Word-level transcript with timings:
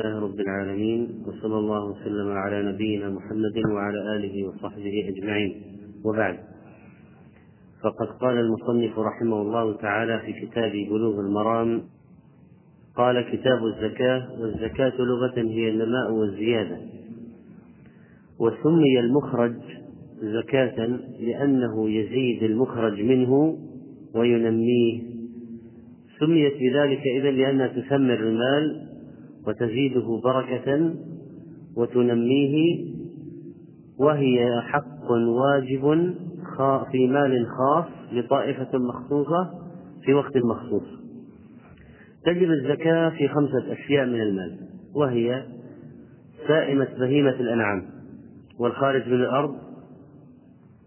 الله 0.00 0.18
رب 0.20 0.40
العالمين 0.40 1.22
وصلى 1.26 1.58
الله 1.58 1.84
وسلم 1.84 2.32
على 2.32 2.72
نبينا 2.72 3.10
محمد 3.10 3.58
وعلى 3.74 4.16
آله 4.16 4.48
وصحبه 4.48 5.08
أجمعين. 5.08 5.62
وبعد 6.04 6.38
فقد 7.82 8.06
قال 8.20 8.38
المصنف 8.38 8.98
رحمه 8.98 9.42
الله 9.42 9.76
تعالى 9.76 10.18
في 10.18 10.32
كتاب 10.46 10.72
بلوغ 10.72 11.20
المرام 11.20 11.82
قال 12.96 13.20
كتاب 13.20 13.66
الزكاة 13.66 14.40
والزكاة 14.40 14.92
لغة 14.98 15.38
هي 15.38 15.68
النماء 15.68 16.12
والزيادة. 16.12 16.78
وسمي 18.38 19.00
المخرج 19.00 19.54
زكاة 20.22 20.86
لأنه 21.20 21.90
يزيد 21.90 22.42
المخرج 22.42 23.00
منه 23.00 23.58
وينميه. 24.14 25.02
سميت 26.20 26.54
بذلك 26.54 27.02
إذا 27.16 27.30
لأنها 27.30 27.66
تثمر 27.66 28.14
المال 28.14 28.93
وتزيده 29.46 30.20
بركة 30.24 30.94
وتنميه 31.76 32.84
وهي 33.98 34.60
حق 34.62 35.10
واجب 35.10 36.14
في 36.92 37.06
مال 37.08 37.46
خاص 37.46 37.84
لطائفة 38.12 38.78
مخصوصة 38.78 39.50
في 40.04 40.14
وقت 40.14 40.36
مخصوص. 40.36 40.82
تجب 42.24 42.50
الزكاة 42.50 43.08
في 43.08 43.28
خمسة 43.28 43.72
أشياء 43.72 44.06
من 44.06 44.20
المال 44.20 44.58
وهي 44.94 45.44
سائمة 46.48 46.88
بهيمة 46.98 47.40
الأنعام 47.40 47.86
والخارج 48.58 49.08
من 49.08 49.14
الأرض 49.14 49.54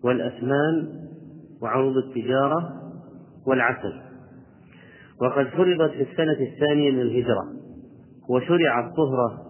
والأثمان 0.03 0.87
وعروض 1.61 1.97
التجارة 1.97 2.73
والعسل. 3.47 3.93
وقد 5.21 5.47
فرضت 5.47 5.91
في 5.91 6.11
السنة 6.11 6.47
الثانية 6.53 6.91
من 6.91 7.01
الهجرة 7.01 7.56
وشرعت 8.29 8.95
طهرة 8.95 9.41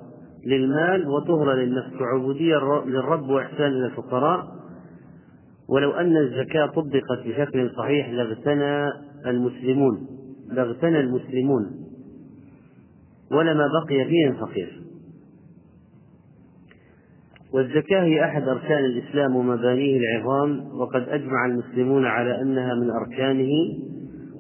للمال 0.46 1.08
وطهرة 1.08 1.54
للنفس. 1.54 2.02
وعبودية 2.02 2.58
للرب 2.86 3.30
وإحسان 3.30 3.68
إلى 3.68 3.86
الفقراء. 3.86 4.48
ولو 5.70 5.92
أن 5.92 6.18
الزكاة 6.18 6.66
طبقت 6.66 7.28
بشكل 7.28 7.72
صحيح 7.78 8.10
لاغتنى 8.10 8.90
المسلمون. 9.26 10.08
لاغتنى 10.52 11.00
المسلمون. 11.00 11.72
ولما 13.32 13.68
بقي 13.68 14.06
فيهم 14.06 14.34
فقير. 14.34 14.82
والزكاة 17.54 18.04
هي 18.04 18.24
أحد 18.24 18.48
أركان 18.48 18.86
الإسلام 18.86 19.36
ومبانيه 19.36 20.00
العظام. 20.00 20.80
وقد 20.80 21.10
أجمع 21.10 21.46
المسلمون 21.46 22.06
على 22.06 22.42
أنها 22.42 22.74
من 22.76 22.90
أركانه 22.90 23.50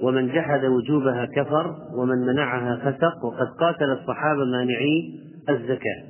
ومن 0.03 0.27
جحد 0.27 0.65
وجوبها 0.65 1.25
كفر 1.25 1.75
ومن 1.95 2.17
منعها 2.17 2.75
فسق 2.75 3.25
وقد 3.25 3.47
قاتل 3.59 3.91
الصحابة 3.91 4.45
مانعي 4.45 5.19
الزكاة. 5.49 6.03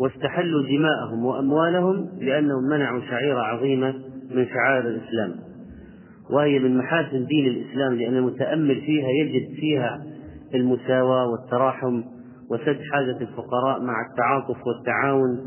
واستحلوا 0.00 0.62
دماءهم 0.62 1.24
وأموالهم 1.24 2.08
لأنهم 2.20 2.62
منعوا 2.70 3.00
شعيرة 3.00 3.40
عظيمة 3.40 3.94
من 4.34 4.46
شعائر 4.46 4.88
الإسلام. 4.88 5.34
وهي 6.30 6.58
من 6.58 6.76
محاسن 6.76 7.26
دين 7.26 7.46
الإسلام 7.46 7.94
لأن 7.94 8.16
المتأمل 8.16 8.80
فيها 8.80 9.08
يجد 9.08 9.54
فيها 9.54 10.02
المساواة 10.54 11.26
والتراحم 11.30 12.02
وسد 12.50 12.78
حاجة 12.92 13.16
الفقراء 13.20 13.80
مع 13.82 13.94
التعاطف 14.10 14.66
والتعاون 14.66 15.40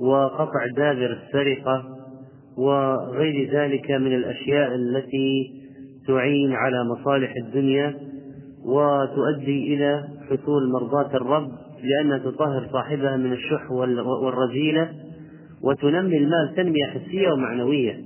وقطع 0.00 0.66
دابر 0.76 1.18
السرقة 1.22 1.84
وغير 2.58 3.50
ذلك 3.52 3.90
من 3.90 4.14
الأشياء 4.14 4.74
التي 4.74 5.59
تعين 6.06 6.52
على 6.52 6.84
مصالح 6.84 7.34
الدنيا 7.46 7.94
وتؤدي 8.64 9.74
إلى 9.74 10.08
حصول 10.30 10.70
مرضاة 10.72 11.16
الرب 11.16 11.48
لأنها 11.82 12.18
تطهر 12.18 12.68
صاحبها 12.72 13.16
من 13.16 13.32
الشح 13.32 13.70
والرذيلة 14.22 14.90
وتنمي 15.62 16.16
المال 16.16 16.54
تنمية 16.56 16.84
حسية 16.86 17.32
ومعنوية. 17.32 18.00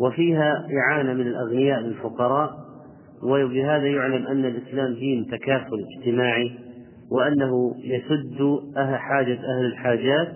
وفيها 0.00 0.66
إعانة 0.82 1.12
من 1.12 1.26
الأغنياء 1.26 1.80
للفقراء 1.80 2.50
وبهذا 3.22 3.86
يعلم 3.86 4.26
أن 4.26 4.44
الإسلام 4.44 4.94
دين 4.94 5.26
تكافل 5.26 5.84
اجتماعي 5.98 6.50
وأنه 7.10 7.74
يسد 7.84 8.40
أهل 8.76 8.96
حاجة 8.96 9.38
أهل 9.56 9.64
الحاجات 9.66 10.28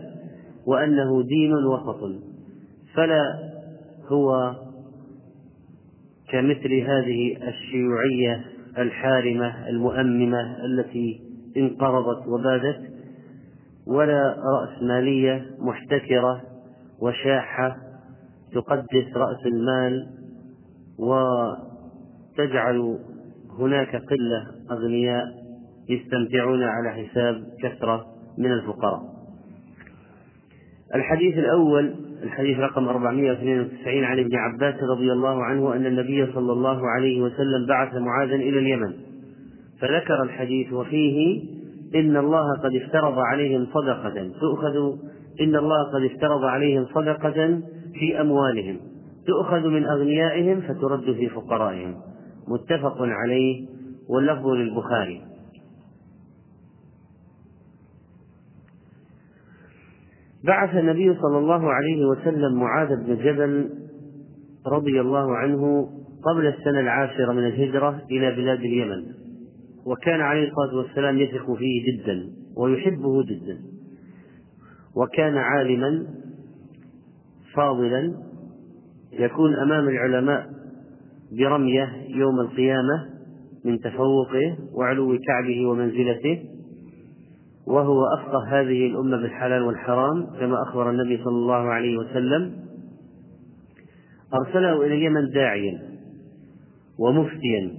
وأنه 0.67 1.23
دين 1.23 1.53
وسط. 1.55 2.01
فلا 2.95 3.23
هو 4.09 4.55
كمثل 6.35 6.75
هذه 6.75 7.37
الشيوعية 7.49 8.45
الحارمة 8.79 9.69
المؤممة 9.69 10.57
التي 10.65 11.21
انقرضت 11.57 12.29
وبادت 12.29 12.81
ولا 13.87 14.37
رأسمالية 14.61 15.47
محتكرة 15.59 16.43
وشاحة 17.01 17.77
تقدس 18.53 19.17
رأس 19.17 19.47
المال 19.47 20.07
وتجعل 20.99 22.99
هناك 23.59 23.97
قلة 23.97 24.47
أغنياء 24.71 25.25
يستمتعون 25.89 26.63
على 26.63 26.91
حساب 26.91 27.45
كثرة 27.63 28.07
من 28.39 28.53
الفقراء. 28.53 29.03
الحديث 30.95 31.39
الأول 31.39 31.95
الحديث 32.25 32.59
رقم 32.59 32.89
492 32.89 34.05
عن 34.05 34.19
ابن 34.19 34.37
عباس 34.37 34.75
رضي 34.83 35.13
الله 35.13 35.45
عنه 35.45 35.77
أن 35.77 35.87
النبي 35.87 36.33
صلى 36.33 36.53
الله 36.53 36.81
عليه 36.89 37.23
وسلم 37.23 37.67
بعث 37.69 37.95
معاذا 37.95 38.35
إلى 38.35 38.59
اليمن. 38.59 38.93
فذكر 39.81 40.23
الحديث 40.23 40.73
وفيه 40.73 41.43
إن 41.95 42.17
الله 42.17 42.53
قد 42.63 42.77
افترض 42.83 43.19
عليهم 43.19 43.67
صدقة. 43.75 44.31
تؤخذ 44.41 44.77
إن 45.41 45.57
الله 45.57 45.93
قد 45.95 46.03
افترض 46.03 46.45
عليهم 46.45 46.87
صدقة 46.95 47.61
في 47.95 48.21
أموالهم. 48.21 48.77
تؤخذ 49.27 49.69
من 49.69 49.87
أغنيائهم 49.87 50.61
فترد 50.61 51.13
في 51.13 51.29
فقرائهم. 51.29 51.95
متفق 52.49 52.97
عليه 53.01 53.67
واللفظ 54.09 54.47
للبخاري. 54.47 55.21
بعث 60.47 60.77
النبي 60.77 61.15
صلى 61.15 61.39
الله 61.39 61.73
عليه 61.73 62.07
وسلم 62.07 62.61
معاذ 62.61 62.89
بن 62.97 63.17
جبل 63.17 63.71
رضي 64.67 65.01
الله 65.01 65.37
عنه 65.37 65.89
قبل 66.25 66.47
السنة 66.47 66.81
العاشرة 66.81 67.33
من 67.33 67.47
الهجرة 67.47 68.03
إلى 68.11 68.31
بلاد 68.37 68.59
اليمن 68.59 69.05
وكان 69.87 70.21
عليه 70.21 70.49
الصلاة 70.49 70.77
والسلام 70.77 71.19
يثق 71.19 71.55
فيه 71.55 71.83
جدا 71.93 72.31
ويحبه 72.57 73.23
جدا 73.23 73.59
وكان 74.97 75.37
عالما 75.37 76.07
فاضلا 77.55 78.15
يكون 79.13 79.55
أمام 79.55 79.89
العلماء 79.89 80.47
برمية 81.39 81.93
يوم 82.09 82.41
القيامة 82.41 83.07
من 83.65 83.81
تفوقه 83.81 84.57
وعلو 84.75 85.19
كعبه 85.27 85.67
ومنزلته 85.67 86.43
وهو 87.67 88.05
أفقه 88.19 88.61
هذه 88.61 88.87
الأمة 88.87 89.17
بالحلال 89.17 89.63
والحرام 89.63 90.27
كما 90.41 90.63
أخبر 90.63 90.91
النبي 90.91 91.25
صلى 91.25 91.37
الله 91.37 91.55
عليه 91.55 91.99
وسلم. 91.99 92.53
أرسله 94.35 94.87
إلى 94.87 94.95
اليمن 94.95 95.31
داعيا 95.31 95.83
ومفتيا 96.99 97.73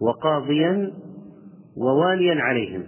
وقاضيا 0.00 0.92
وواليا 1.76 2.42
عليهم. 2.42 2.82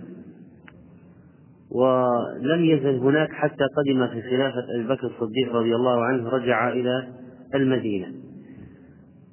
ولم 1.71 2.65
يزل 2.65 2.99
هناك 2.99 3.31
حتى 3.33 3.65
قدم 3.77 4.07
في 4.07 4.23
خلافة 4.23 4.65
أبي 4.75 4.89
بكر 4.89 5.07
الصديق 5.07 5.55
رضي 5.55 5.75
الله 5.75 6.05
عنه 6.05 6.29
رجع 6.29 6.69
إلى 6.69 7.09
المدينة. 7.55 8.07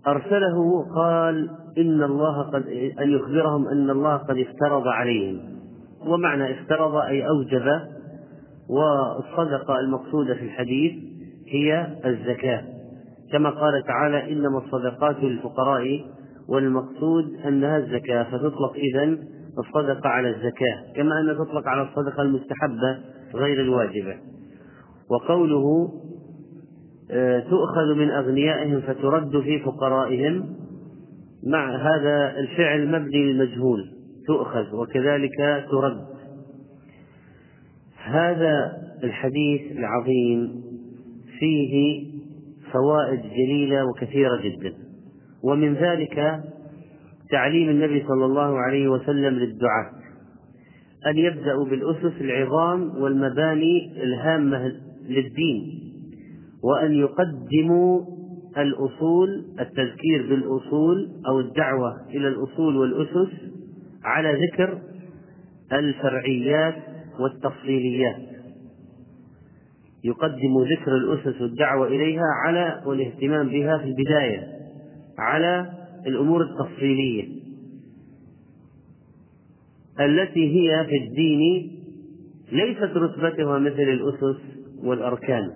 أرسله 0.07 0.85
قال 0.95 1.49
إن 1.77 2.03
الله 2.03 2.41
قد 2.41 2.67
أن 2.99 3.09
يخبرهم 3.09 3.67
أن 3.67 3.89
الله 3.89 4.17
قد 4.17 4.37
افترض 4.37 4.87
عليهم. 4.87 5.50
ومعنى 6.07 6.59
افترض 6.59 6.95
أي 6.95 7.27
أوجب 7.27 7.65
والصدقة 8.69 9.79
المقصودة 9.79 10.33
في 10.33 10.41
الحديث 10.41 10.91
هي 11.47 11.87
الزكاة. 12.05 12.63
كما 13.31 13.49
قال 13.49 13.83
تعالى 13.83 14.31
إنما 14.31 14.57
الصدقات 14.57 15.15
للفقراء 15.23 16.05
والمقصود 16.49 17.35
أنها 17.47 17.77
الزكاة 17.77 18.23
فتطلق 18.23 18.73
إذن 18.75 19.17
الصدقة 19.59 20.09
على 20.09 20.29
الزكاة 20.29 20.93
كما 20.95 21.21
أن 21.21 21.37
تطلق 21.37 21.67
على 21.67 21.81
الصدقة 21.81 22.21
المستحبة 22.21 22.99
غير 23.35 23.61
الواجبة. 23.61 24.15
وقوله 25.09 25.89
تؤخذ 27.49 27.95
من 27.95 28.09
أغنيائهم 28.09 28.81
فترد 28.81 29.41
في 29.41 29.59
فقرائهم 29.59 30.55
مع 31.47 31.75
هذا 31.75 32.39
الفعل 32.39 32.87
مبني 32.87 33.33
للمجهول. 33.33 34.00
تؤخذ 34.27 34.75
وكذلك 34.75 35.65
ترد. 35.71 36.05
هذا 38.03 38.77
الحديث 39.03 39.61
العظيم 39.71 40.63
فيه 41.39 42.05
فوائد 42.71 43.21
جليلة 43.21 43.85
وكثيرة 43.85 44.41
جدا. 44.41 44.73
ومن 45.43 45.73
ذلك 45.73 46.43
تعليم 47.29 47.69
النبي 47.69 48.03
صلى 48.07 48.25
الله 48.25 48.57
عليه 48.57 48.87
وسلم 48.87 49.33
للدعاة. 49.33 49.91
أن 51.07 51.17
يبدأوا 51.17 51.65
بالأسس 51.65 52.21
العظام 52.21 53.01
والمباني 53.01 54.03
الهامة 54.03 54.71
للدين. 55.09 55.81
وأن 56.63 56.91
يقدموا 56.93 58.01
الأصول 58.57 59.45
التذكير 59.59 60.27
بالأصول 60.29 61.09
أو 61.27 61.39
الدعوة 61.39 62.07
إلى 62.09 62.27
الأصول 62.27 62.77
والأسس 62.77 63.31
على 64.03 64.47
ذكر 64.47 64.81
الفرعيات 65.73 66.75
والتفصيليات 67.19 68.31
يقدم 70.03 70.63
ذكر 70.63 70.95
الأسس 70.97 71.41
والدعوة 71.41 71.87
إليها 71.87 72.25
على 72.45 72.81
والاهتمام 72.85 73.49
بها 73.49 73.77
في 73.77 73.83
البداية 73.83 74.47
على 75.17 75.71
الأمور 76.07 76.41
التفصيلية 76.41 77.41
التي 79.99 80.59
هي 80.59 80.85
في 80.85 80.97
الدين 80.97 81.71
ليست 82.51 82.97
رتبتها 82.97 83.59
مثل 83.59 83.81
الأسس 83.81 84.41
والأركان 84.83 85.51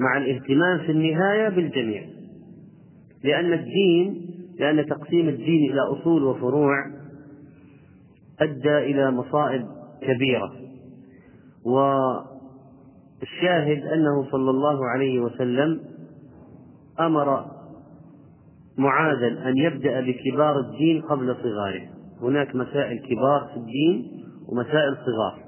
مع 0.00 0.16
الاهتمام 0.16 0.78
في 0.78 0.92
النهاية 0.92 1.48
بالجميع 1.48 2.02
لأن 3.24 3.52
الدين 3.52 4.26
لأن 4.58 4.86
تقسيم 4.86 5.28
الدين 5.28 5.72
إلى 5.72 5.80
أصول 5.80 6.22
وفروع 6.22 6.86
أدى 8.40 8.78
إلى 8.78 9.10
مصائب 9.10 9.66
كبيرة. 10.00 10.52
والشاهد 11.64 12.42
أنه 13.86 14.30
صلى 14.30 14.50
الله 14.50 14.88
عليه 14.88 15.20
وسلم 15.20 15.80
أمر 17.00 17.44
معاذا 18.78 19.48
أن 19.48 19.56
يبدأ 19.56 20.00
بكبار 20.00 20.58
الدين 20.60 21.02
قبل 21.02 21.36
صغاره. 21.36 21.82
هناك 22.22 22.54
مسائل 22.54 22.98
كبار 22.98 23.50
في 23.52 23.56
الدين 23.56 24.24
ومسائل 24.48 24.96
صغار. 24.96 25.38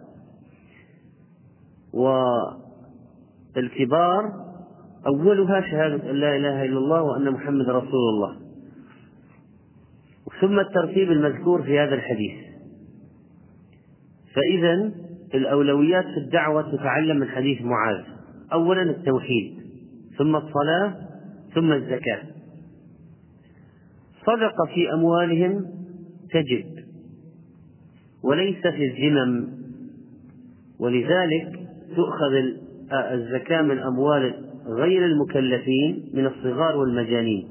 والكبار 3.56 4.32
أولها 5.06 5.60
شهادة 5.60 6.10
أن 6.10 6.16
لا 6.16 6.36
إله 6.36 6.64
إلا 6.64 6.78
الله 6.78 7.02
وأن 7.02 7.30
محمد 7.30 7.68
رسول 7.68 8.08
الله. 8.14 8.36
ثم 10.40 10.58
الترتيب 10.58 11.12
المذكور 11.12 11.62
في 11.62 11.78
هذا 11.78 11.94
الحديث. 11.94 12.47
فإذا 14.38 14.92
الأولويات 15.34 16.04
في 16.04 16.20
الدعوة 16.20 16.76
تتعلم 16.76 17.16
من 17.16 17.28
حديث 17.28 17.62
معاذ. 17.62 18.04
أولا 18.52 18.82
التوحيد 18.82 19.58
ثم 20.18 20.36
الصلاة 20.36 20.94
ثم 21.54 21.72
الزكاة. 21.72 22.22
صدق 24.26 24.74
في 24.74 24.92
أموالهم 24.92 25.66
تجب 26.30 26.64
وليس 28.22 28.66
في 28.66 28.84
الذمم 28.86 29.48
ولذلك 30.80 31.60
تؤخذ 31.96 32.32
الزكاة 32.92 33.62
من 33.62 33.78
أموال 33.78 34.34
غير 34.66 35.06
المكلفين 35.06 36.10
من 36.14 36.26
الصغار 36.26 36.76
والمجانين. 36.76 37.48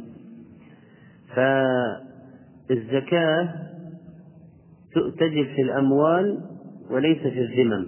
فالزكاة 2.69 3.53
تجب 5.19 5.45
في 5.55 5.61
الأموال 5.61 6.56
وليس 6.91 7.17
في 7.17 7.41
الذمم 7.41 7.85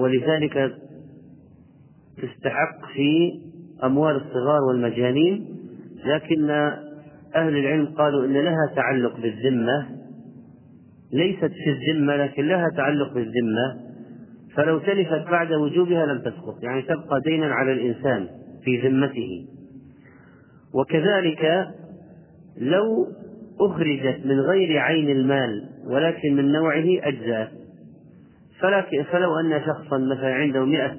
ولذلك 0.00 0.74
تستحق 2.16 2.92
في 2.94 3.32
أموال 3.84 4.16
الصغار 4.16 4.62
والمجانين 4.68 5.46
لكن 6.04 6.50
أهل 7.34 7.56
العلم 7.56 7.86
قالوا 7.86 8.24
إن 8.24 8.32
لها 8.32 8.72
تعلق 8.76 9.20
بالذمة 9.20 9.86
ليست 11.12 11.52
في 11.64 11.70
الذمة 11.70 12.16
لكن 12.16 12.48
لها 12.48 12.68
تعلق 12.76 13.14
بالذمة. 13.14 13.88
فلو 14.54 14.78
تلفت 14.78 15.30
بعد 15.30 15.52
وجوبها 15.52 16.06
لم 16.06 16.18
تسقط 16.18 16.62
يعني 16.62 16.82
تبقى 16.82 17.20
دينا 17.24 17.46
على 17.54 17.72
الإنسان 17.72 18.28
في 18.64 18.88
ذمته. 18.88 19.46
وكذلك 20.74 21.68
لو 22.60 23.06
أخرجت 23.60 24.26
من 24.26 24.40
غير 24.40 24.78
عين 24.78 25.10
المال 25.10 25.68
ولكن 25.86 26.36
من 26.36 26.52
نوعه 26.52 26.86
أجزاء. 27.02 27.52
فلو 29.12 29.38
أن 29.38 29.60
شخصا 29.66 29.98
مثلا 29.98 30.34
عنده 30.34 30.64
مئة 30.64 30.96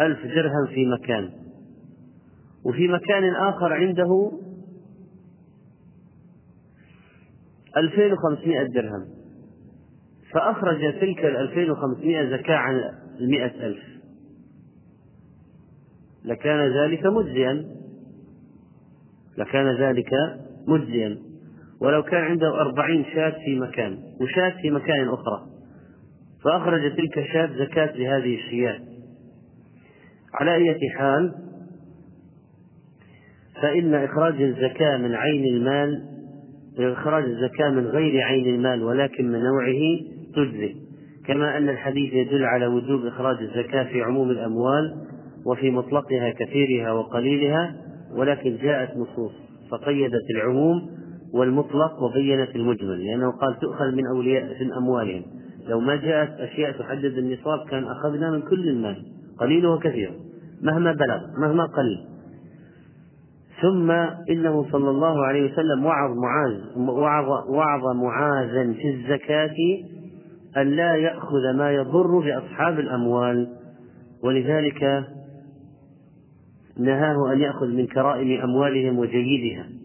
ألف 0.00 0.26
درهم 0.26 0.66
في 0.74 0.86
مكان 0.86 1.30
وفي 2.64 2.88
مكان 2.88 3.34
آخر 3.34 3.72
عنده 3.72 4.32
ألفين 7.76 8.12
وخمسمائة 8.12 8.66
درهم 8.66 9.06
فأخرج 10.32 11.00
تلك 11.00 11.24
الألفين 11.24 11.70
وخمسمائة 11.70 12.36
زكاة 12.36 12.56
عن 12.56 12.80
المئة 13.20 13.66
ألف. 13.66 13.82
لكان 16.24 16.72
ذلك 16.84 17.06
مجزيا. 17.06 17.64
لكان 19.38 19.76
ذلك 19.76 20.10
مجزيا. 20.68 21.29
ولو 21.80 22.02
كان 22.02 22.20
عنده 22.20 22.60
أربعين 22.60 23.04
شاة 23.14 23.34
في 23.44 23.60
مكان 23.60 23.98
وشاة 24.20 24.62
في 24.62 24.70
مكان 24.70 25.08
أخرى. 25.08 25.46
فأخرج 26.44 26.96
تلك 26.96 27.18
الشاة 27.18 27.46
زكاة 27.46 27.96
لهذه 27.96 28.34
الشياة. 28.34 28.78
على 30.34 30.54
أية 30.54 30.90
حال 30.98 31.34
فإن 33.62 33.94
إخراج 33.94 34.42
الزكاة 34.42 34.96
من 34.96 35.14
عين 35.14 35.44
المال 35.44 36.10
إخراج 36.78 37.24
الزكاة 37.24 37.70
من 37.70 37.86
غير 37.86 38.22
عين 38.22 38.54
المال 38.54 38.82
ولكن 38.82 39.28
من 39.32 39.40
نوعه 39.40 39.80
تجزي. 40.34 40.76
كما 41.26 41.56
أن 41.58 41.68
الحديث 41.68 42.12
يدل 42.12 42.44
على 42.44 42.66
وجوب 42.66 43.06
إخراج 43.06 43.36
الزكاة 43.42 43.84
في 43.84 44.02
عموم 44.02 44.30
الأموال 44.30 45.06
وفي 45.46 45.70
مطلقها 45.70 46.30
كثيرها 46.30 46.92
وقليلها 46.92 47.76
ولكن 48.16 48.56
جاءت 48.56 48.96
نصوص 48.96 49.32
فقيدت 49.70 50.30
العموم 50.36 50.99
والمطلق 51.32 52.02
وبينت 52.02 52.56
المجمل 52.56 53.06
لأنه 53.06 53.30
قال 53.30 53.58
تؤخذ 53.60 53.94
من 53.94 54.06
أولياء 54.06 54.44
من 54.64 54.72
أموالهم. 54.72 55.22
لو 55.68 55.80
ما 55.80 55.96
جاءت 55.96 56.40
أشياء 56.40 56.72
تحدد 56.72 57.18
النصاب 57.18 57.68
كان 57.68 57.84
أخذنا 57.84 58.30
من 58.30 58.42
كل 58.42 58.68
المال. 58.68 59.04
قليله 59.38 59.70
وكثيره 59.70 60.14
مهما 60.62 60.92
بلغ 60.92 61.20
مهما 61.38 61.64
قل. 61.64 62.06
ثم 63.62 63.90
إنه 64.30 64.66
صلى 64.72 64.90
الله 64.90 65.26
عليه 65.26 65.52
وسلم 65.52 65.86
وعظ 65.86 66.16
معاذ 66.16 66.88
وعظ, 66.90 67.50
وعظ 67.50 67.96
معاذا 67.96 68.72
في 68.72 68.90
الزكاة 68.90 69.56
أن 70.56 70.68
لا 70.68 70.96
يأخذ 70.96 71.56
ما 71.56 71.72
يضر 71.72 72.18
بأصحاب 72.18 72.78
الأموال. 72.78 73.48
ولذلك 74.24 75.04
نهاه 76.78 77.32
أن 77.32 77.40
يأخذ 77.40 77.66
من 77.66 77.86
كرائم 77.86 78.40
أموالهم 78.40 78.98
وجيدها. 78.98 79.79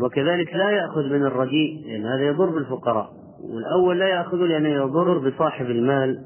وكذلك 0.00 0.54
لا 0.54 0.70
يأخذ 0.70 1.02
من 1.02 1.22
الرديء 1.22 1.86
لأن 1.86 2.06
هذا 2.06 2.26
يضر 2.26 2.50
بالفقراء 2.50 3.10
والأول 3.40 3.98
لا 3.98 4.08
يأخذ 4.08 4.36
لأنه 4.36 4.68
يضر 4.68 5.18
بصاحب 5.28 5.66
المال 5.66 6.18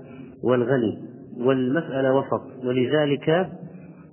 والغني. 0.44 0.98
والمسألة 1.38 2.14
وسط 2.14 2.64
ولذلك 2.64 3.48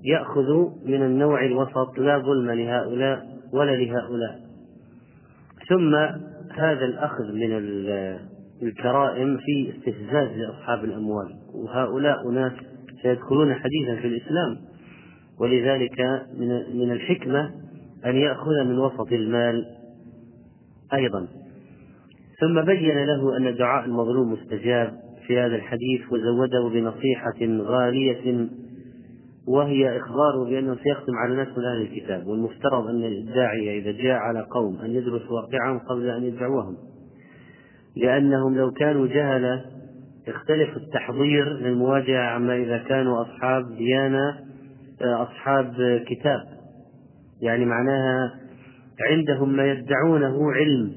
يأخذ 0.05 0.69
من 0.85 1.03
النوع 1.03 1.45
الوسط 1.45 1.97
لا 1.97 2.17
ظلم 2.17 2.51
لهؤلاء 2.51 3.27
ولا 3.53 3.71
لهؤلاء. 3.75 4.39
ثم 5.69 5.95
هذا 6.55 6.85
الأخذ 6.85 7.33
من 7.33 7.51
الكرائم 8.63 9.37
في 9.37 9.73
استفزاز 9.77 10.37
لأصحاب 10.37 10.83
الأموال. 10.83 11.33
وهؤلاء 11.53 12.29
أناس 12.29 12.53
سيدخلون 13.01 13.53
حديثا 13.53 14.01
في 14.01 14.07
الإسلام. 14.07 14.57
ولذلك 15.39 16.25
من 16.73 16.91
الحكمة 16.91 17.51
أن 18.05 18.15
يأخذ 18.15 18.63
من 18.65 18.79
وسط 18.79 19.11
المال 19.11 19.65
أيضا. 20.93 21.27
ثم 22.39 22.61
بين 22.61 23.05
له 23.05 23.37
أن 23.37 23.55
دعاء 23.55 23.85
المظلوم 23.85 24.33
مستجاب 24.33 24.93
في 25.27 25.39
هذا 25.39 25.55
الحديث 25.55 26.01
وزوده 26.11 26.69
بنصيحة 26.69 27.63
غالية 27.63 28.47
وهي 29.47 29.97
إخباره 29.97 30.45
بأنه 30.49 30.75
سيختم 30.75 31.15
على 31.15 31.33
من 31.33 31.41
أهل 31.41 31.81
الكتاب 31.81 32.27
والمفترض 32.27 32.87
أن 32.87 33.03
الداعية 33.03 33.81
إذا 33.81 33.91
جاء 33.91 34.15
على 34.15 34.47
قوم 34.51 34.77
أن 34.79 34.91
يدرس 34.91 35.31
واقعهم 35.31 35.79
قبل 35.79 36.09
أن 36.09 36.23
يدعوهم. 36.23 36.77
لأنهم 37.95 38.57
لو 38.57 38.71
كانوا 38.71 39.07
جهلة 39.07 39.65
يختلف 40.27 40.77
التحضير 40.77 41.53
للمواجهة 41.53 42.21
عما 42.21 42.55
إذا 42.55 42.77
كانوا 42.77 43.21
أصحاب 43.21 43.75
ديانة 43.77 44.39
أصحاب 45.01 45.73
كتاب. 46.07 46.56
يعني 47.41 47.65
معناها 47.65 48.31
عندهم 49.11 49.55
ما 49.55 49.71
يدعونه 49.71 50.51
علم. 50.51 50.91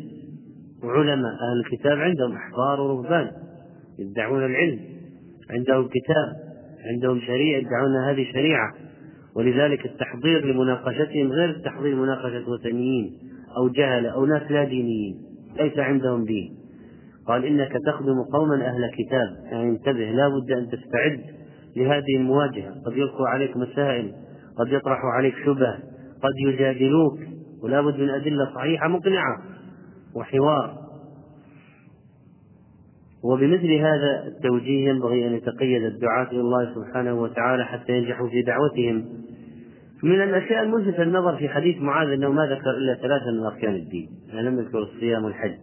وعلماء 0.85 1.33
أهل 1.33 1.61
الكتاب 1.65 1.99
عندهم 1.99 2.33
أحبار 2.33 2.81
ورهبان 2.81 3.31
يدعون 3.99 4.45
العلم. 4.45 4.81
عندهم 5.51 5.89
كتاب 5.89 6.37
عندهم 6.95 7.21
شريعة 7.21 7.59
يدعون 7.59 7.97
هذه 8.09 8.33
شريعة. 8.33 8.75
ولذلك 9.37 9.87
التحضير 9.87 10.45
لمناقشتهم 10.45 11.33
غير 11.33 11.51
التحضير 11.51 11.95
لمناقشة 11.95 12.51
وثنيين 12.51 13.19
أو 13.57 13.69
جهلة 13.69 14.09
أو 14.09 14.27
ناس 14.27 14.51
لا 14.51 14.65
دينيين 14.65 15.17
ليس 15.57 15.79
عندهم 15.79 16.25
دين. 16.25 16.57
قال 17.27 17.45
إنك 17.45 17.73
تخدم 17.87 18.23
قوما 18.33 18.55
أهل 18.55 18.91
كتاب. 18.91 19.53
يعني 19.53 19.71
انتبه 19.71 20.11
لا 20.11 20.29
بد 20.29 20.51
أن 20.53 20.69
تستعد 20.69 21.21
لهذه 21.77 22.17
المواجهة. 22.17 22.71
قد 22.87 22.97
يلقوا 22.97 23.29
عليك 23.29 23.57
مسائل 23.57 24.13
قد 24.59 24.69
يطرحوا 24.69 25.11
عليك 25.11 25.35
شبه 25.47 25.90
قد 26.23 26.33
يجادلوك 26.47 27.19
ولا 27.63 27.81
بد 27.81 28.01
من 28.01 28.11
أدلة 28.11 28.55
صحيحة 28.55 28.89
مقنعة 28.89 29.43
وحوار. 30.15 30.81
وبمثل 33.25 33.73
هذا 33.73 34.25
التوجيه 34.27 34.89
ينبغي 34.89 35.27
أن 35.27 35.33
يتقيد 35.33 35.83
الدعاة 35.83 36.31
إلى 36.33 36.41
الله 36.41 36.75
سبحانه 36.75 37.15
وتعالى 37.15 37.65
حتى 37.65 37.93
ينجحوا 37.99 38.29
في 38.29 38.43
دعوتهم. 38.43 39.05
من 40.03 40.23
الأشياء 40.23 40.63
الملفتة 40.63 41.03
النظر 41.03 41.37
في 41.37 41.49
حديث 41.49 41.83
معاذ 41.83 42.09
أنه 42.09 42.33
ما 42.33 42.47
ذكر 42.47 42.71
إلا 42.71 42.95
ثلاثة 42.95 43.31
من 43.31 43.47
أركان 43.47 43.75
الدين. 43.75 44.09
يعني 44.29 44.49
لم 44.49 44.59
يذكر 44.59 44.79
الصيام 44.79 45.25
والحج 45.25 45.59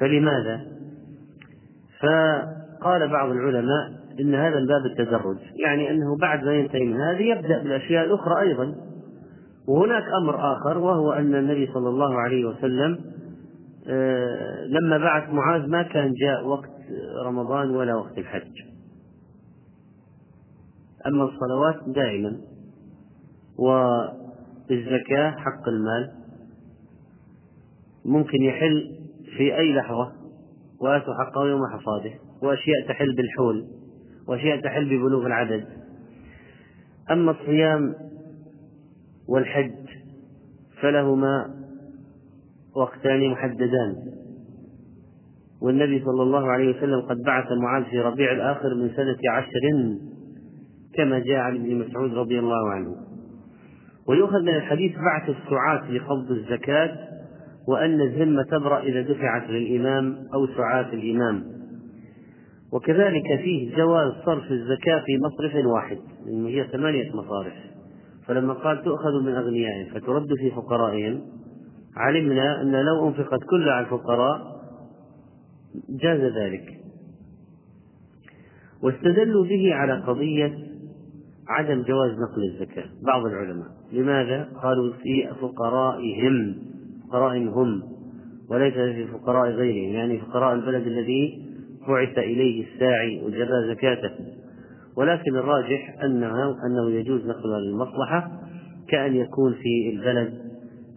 فلماذا؟ 0.00 0.60
فقال 2.00 3.08
بعض 3.08 3.30
العلماء 3.30 4.02
إن 4.20 4.34
هذا 4.34 4.58
الباب 4.58 4.86
التدرج 4.86 5.38
يعني 5.56 5.90
أنه 5.90 6.16
بعد 6.20 6.44
ما 6.44 6.54
ينتهي 6.54 6.84
من 6.84 7.00
هذه 7.00 7.22
يبدأ 7.22 7.62
بالأشياء 7.62 8.04
الأخرى 8.04 8.40
أيضا. 8.40 8.74
وهناك 9.68 10.04
أمر 10.22 10.52
آخر 10.52 10.78
وهو 10.78 11.12
أن 11.12 11.34
النبي 11.34 11.66
صلى 11.74 11.88
الله 11.88 12.20
عليه 12.20 12.44
وسلم 12.44 12.98
آه، 13.88 14.64
لما 14.64 14.98
بعث 14.98 15.30
معاذ 15.30 15.66
ما 15.66 15.82
كان 15.82 16.12
جاء 16.14 16.46
وقت 16.46 16.70
رمضان 17.26 17.70
ولا 17.70 17.94
وقت 17.94 18.18
الحج. 18.18 18.52
أما 21.06 21.24
الصلوات 21.24 21.88
دائما 21.88 22.36
والزكاة 23.58 25.30
حق 25.30 25.68
المال 25.68 26.12
ممكن 28.04 28.42
يحل 28.42 28.96
في 29.36 29.56
أي 29.56 29.74
لحظة 29.74 30.12
وآتوا 30.80 31.14
حقه 31.14 31.46
يوم 31.46 31.60
حصاده 31.66 32.12
وأشياء 32.42 32.88
تحل 32.88 33.14
بالحول 33.16 33.66
وأشياء 34.28 34.60
تحل 34.60 34.84
ببلوغ 34.84 35.26
العدد. 35.26 35.64
أما 37.10 37.30
الصيام 37.30 37.94
والحج 39.28 39.88
فلهما 40.80 41.54
وقتان 42.76 43.30
محددان. 43.30 43.96
والنبي 45.62 46.04
صلى 46.04 46.22
الله 46.22 46.50
عليه 46.50 46.76
وسلم 46.76 47.00
قد 47.00 47.16
بعث 47.26 47.46
معاذ 47.62 47.84
في 47.84 48.00
ربيع 48.00 48.32
الآخر 48.32 48.74
من 48.74 48.90
سنة 48.96 49.18
عشر 49.30 49.96
كما 50.94 51.18
جاء 51.18 51.38
عن 51.38 51.54
ابن 51.54 51.78
مسعود 51.78 52.14
رضي 52.14 52.38
الله 52.38 52.70
عنه. 52.70 52.96
ويؤخذ 54.08 54.40
من 54.42 54.54
الحديث 54.54 54.92
بعث 54.96 55.28
السعاة 55.28 55.90
لقبض 55.90 56.30
الزكاة 56.30 56.98
وأن 57.68 58.00
الذمة 58.00 58.42
تبرأ 58.42 58.80
إذا 58.80 59.02
دفعت 59.02 59.50
للإمام 59.50 60.16
أو 60.34 60.46
سعاة 60.46 60.92
الإمام. 60.92 61.44
وكذلك 62.72 63.40
فيه 63.42 63.76
جواز 63.76 64.12
صرف 64.26 64.50
الزكاة 64.50 65.02
في 65.06 65.18
مصرف 65.18 65.66
واحد 65.66 65.98
لأنه 66.26 66.48
هي 66.48 66.66
ثمانية 66.72 67.10
مصارف. 67.14 67.71
فلما 68.32 68.52
قال 68.52 68.82
تؤخذ 68.84 69.22
من 69.22 69.34
أغنيائهم 69.34 69.94
فترد 69.94 70.28
في 70.34 70.50
فقرائهم 70.50 71.20
علمنا 71.96 72.62
أن 72.62 72.72
لو 72.72 73.08
أنفقت 73.08 73.40
كلها 73.50 73.72
على 73.72 73.84
الفقراء 73.84 74.62
جاز 75.88 76.20
ذلك. 76.20 76.80
واستدلوا 78.82 79.44
به 79.44 79.74
على 79.74 80.00
قضية 80.00 80.58
عدم 81.48 81.82
جواز 81.82 82.10
نقل 82.10 82.44
الزكاة. 82.44 82.84
بعض 83.02 83.26
العلماء. 83.26 83.68
لماذا؟ 83.92 84.48
قالوا 84.62 84.92
في 84.92 85.28
فقرائهم 85.40 86.56
فقرائهم 87.08 87.48
هم 87.48 87.82
وليس 88.50 88.74
في 88.74 89.06
فقراء 89.06 89.50
غيرهم 89.50 89.94
يعني 89.94 90.20
فقراء 90.20 90.54
البلد 90.54 90.86
الذي 90.86 91.48
بعث 91.88 92.18
إليه 92.18 92.66
الساعي 92.66 93.22
وجرى 93.24 93.74
زكاته. 93.74 94.41
ولكن 94.96 95.36
الراجح 95.36 96.02
أنه 96.04 96.56
أنه 96.66 96.90
يجوز 96.90 97.26
نقلها 97.26 97.60
للمصلحة 97.60 98.30
كأن 98.88 99.16
يكون 99.16 99.52
في 99.52 99.90
البلد 99.92 100.42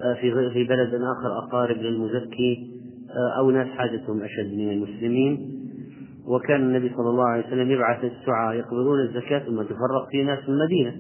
آه، 0.02 0.14
في 0.14 0.50
في 0.54 0.64
بلد 0.64 0.94
آخر 0.94 1.38
أقارب 1.38 1.78
للمزكي 1.78 2.72
آه، 3.10 3.40
أو 3.40 3.52
ناس 3.52 3.68
حاجتهم 3.68 4.22
أشد 4.22 4.54
من 4.54 4.72
المسلمين. 4.72 5.52
وكان 6.28 6.62
النبي 6.62 6.90
صلى 6.90 7.10
الله 7.10 7.24
عليه 7.24 7.48
وسلم 7.48 7.72
يبعث 7.72 8.04
السعاة 8.04 8.54
يقبضون 8.54 9.00
الزكاة 9.00 9.40
ثم 9.40 9.62
تفرق 9.62 10.10
في 10.12 10.24
ناس 10.24 10.40
في 10.40 10.50
المدينة 10.50 10.96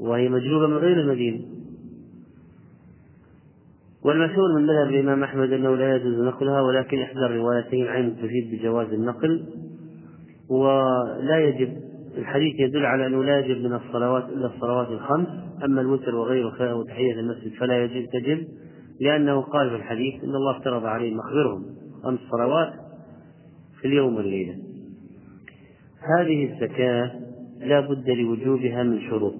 وهي 0.00 0.28
مجلوبة 0.28 0.66
من 0.66 0.76
غير 0.76 1.00
المدينة. 1.00 1.40
والمشهور 4.04 4.54
من 4.56 4.66
مذهب 4.66 4.88
الإمام 4.88 5.22
أحمد 5.22 5.52
أنه 5.52 5.76
لا 5.76 5.96
يجوز 5.96 6.20
نقلها 6.20 6.60
ولكن 6.60 6.98
إحدى 6.98 7.18
الروايتين 7.18 7.86
عين 7.86 8.16
تفيد 8.16 8.50
بجواز 8.52 8.92
النقل. 8.92 9.46
ولا 10.50 11.38
يجب 11.38 11.88
الحديث 12.18 12.60
يدل 12.60 12.86
على 12.86 13.06
أنه 13.06 13.24
لا 13.24 13.38
يجب 13.38 13.64
من 13.64 13.72
الصلوات 13.74 14.28
إلا 14.28 14.46
الصلوات 14.46 14.88
الخمس 14.88 15.28
أما 15.64 15.80
الوتر 15.80 16.14
وغيره 16.14 16.74
وتحية 16.74 17.12
المسجد 17.12 17.52
فلا 17.60 17.84
يجب 17.84 18.08
تجب 18.10 18.46
لأنه 19.00 19.40
قال 19.40 19.70
في 19.70 19.76
الحديث 19.76 20.24
إن 20.24 20.34
الله 20.34 20.56
افترض 20.56 20.84
عليهم 20.84 21.20
أخبرهم 21.20 21.64
خمس 22.04 22.18
صلوات 22.30 22.72
في 23.80 23.88
اليوم 23.88 24.16
والليلة. 24.16 24.54
هذه 26.18 26.52
الزكاة 26.52 27.10
لا 27.60 27.80
بد 27.80 28.10
لوجوبها 28.10 28.82
من 28.82 29.00
شروط 29.00 29.34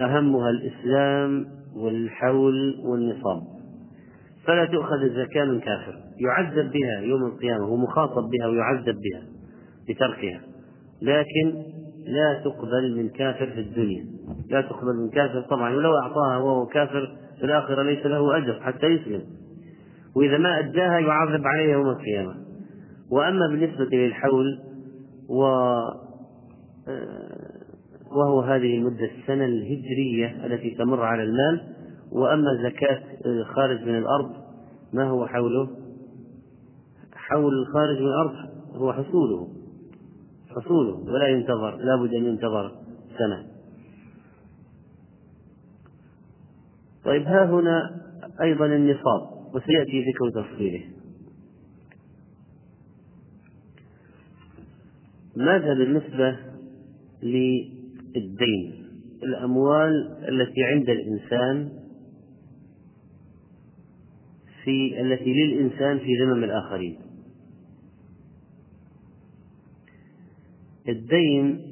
أهمها 0.00 0.50
الإسلام 0.50 1.46
والحول 1.76 2.80
والنصاب. 2.84 3.42
فلا 4.44 4.64
تؤخذ 4.64 5.02
الزكاة 5.02 5.44
من 5.44 5.60
كافر 5.60 5.94
يعذب 6.20 6.72
بها 6.72 7.00
يوم 7.00 7.26
القيامة 7.26 7.64
هو 7.64 7.76
مخاطب 7.76 8.22
بها 8.22 8.46
ويعذب 8.46 8.96
بها 9.00 9.22
بتركها. 9.88 10.49
لكن 11.02 11.62
لا 12.06 12.40
تقبل 12.44 12.96
من 12.96 13.08
كافر 13.08 13.46
في 13.46 13.60
الدنيا. 13.60 14.04
لا 14.50 14.60
تقبل 14.60 14.96
من 14.96 15.10
كافر 15.10 15.40
طبعا 15.40 15.74
ولو 15.74 15.96
أعطاها 15.96 16.38
وهو 16.38 16.66
كافر 16.66 17.16
في 17.38 17.44
الآخرة 17.46 17.82
ليس 17.82 18.06
له 18.06 18.36
أجر 18.36 18.60
حتى 18.60 18.86
يسلم. 18.86 19.22
وإذا 20.16 20.38
ما 20.38 20.58
أداها 20.58 20.98
يعذب 20.98 21.46
عليه 21.46 21.72
يوم 21.72 21.88
القيامة. 21.88 22.34
وأما 23.10 23.48
بالنسبة 23.48 23.96
للحول 23.96 24.58
و 25.28 25.44
آه، 26.88 27.50
وهو 28.16 28.40
هذه 28.40 28.76
المدة 28.78 29.10
السنة 29.20 29.44
الهجرية 29.44 30.46
التي 30.46 30.70
تمر 30.70 31.02
على 31.02 31.22
المال. 31.22 31.60
وأما 32.12 32.50
الزكاة 32.50 33.02
خارج 33.44 33.82
من 33.82 33.98
الأرض 33.98 34.30
ما 34.92 35.08
هو 35.08 35.26
حوله؟ 35.26 35.68
حول 37.14 37.52
الخارج 37.62 38.00
من 38.00 38.06
الأرض 38.06 38.34
هو 38.74 38.92
حصوله. 38.92 39.59
حصوله 40.56 40.94
ولا 40.94 41.28
ينتظر 41.28 41.76
لا 41.76 41.96
بد 41.96 42.14
أن 42.14 42.24
ينتظر 42.24 42.72
سنة. 43.18 43.46
طيب 47.04 47.22
ها 47.22 47.44
هنا 47.44 48.00
أيضا 48.42 48.66
النصاب 48.66 49.54
وسيأتي 49.54 50.04
ذكر 50.04 50.42
تفصيله. 50.42 50.84
ماذا 55.36 55.74
بالنسبة 55.74 56.36
للدين؟ 57.22 58.86
الأموال 59.22 60.16
التي 60.28 60.64
عند 60.64 60.88
الإنسان 60.90 61.72
في 64.64 65.00
التي 65.00 65.32
للإنسان 65.32 65.98
في 65.98 66.24
ذمم 66.24 66.44
الآخرين. 66.44 67.09
الدين 70.88 71.66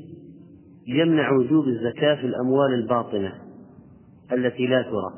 يمنع 0.87 1.33
وجوب 1.33 1.65
الزكاة 1.69 2.15
في 2.15 2.27
الأموال 2.27 2.75
الباطنة 2.75 3.35
التي 4.33 4.67
لا 4.67 4.83
ترى. 4.83 5.15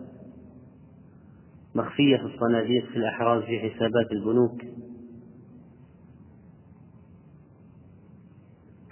مخفية 1.74 2.16
في 2.16 2.24
الصناديق 2.24 2.84
في 2.84 2.96
الأحراز 2.96 3.42
في 3.42 3.58
حسابات 3.58 4.12
البنوك. 4.12 4.60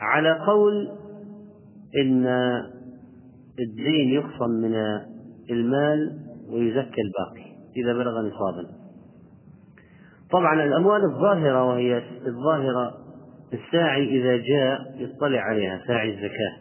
على 0.01 0.39
قول 0.47 0.89
إن 2.03 2.27
الدين 3.59 4.09
يخصم 4.09 4.51
من 4.51 4.75
المال 5.51 6.19
ويزكى 6.51 7.01
الباقي 7.03 7.49
إذا 7.77 7.93
بلغ 7.93 8.29
نصابا. 8.29 8.69
طبعا 10.31 10.65
الأموال 10.65 11.05
الظاهرة 11.05 11.65
وهي 11.65 12.03
الظاهرة 12.27 13.08
الساعي 13.53 14.21
إذا 14.21 14.37
جاء 14.37 14.95
يطلع 14.99 15.41
عليها 15.41 15.83
ساعي 15.87 16.11
الزكاة. 16.11 16.57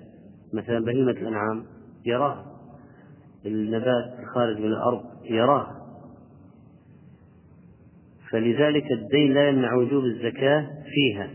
مثلا 0.54 0.86
بهيمة 0.86 1.12
الأنعام 1.12 1.64
يراه. 2.06 2.46
النبات 3.46 4.20
الخارج 4.20 4.58
من 4.60 4.66
الأرض 4.66 5.04
يراه. 5.24 5.68
فلذلك 8.32 8.92
الدين 8.92 9.34
لا 9.34 9.50
يمنع 9.50 9.74
وجوب 9.74 10.04
الزكاة 10.04 10.68
فيها. 10.94 11.30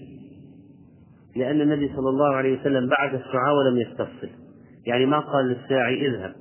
لأن 1.37 1.61
النبي 1.61 1.89
صلى 1.89 2.09
الله 2.09 2.35
عليه 2.35 2.61
وسلم 2.61 2.89
بعث 2.89 3.15
السعاة 3.15 3.55
ولم 3.55 3.81
يستفصل. 3.81 4.29
يعني 4.87 5.07
ما 5.07 5.19
قال 5.19 5.45
للساعي 5.45 6.07
اذهب. 6.07 6.35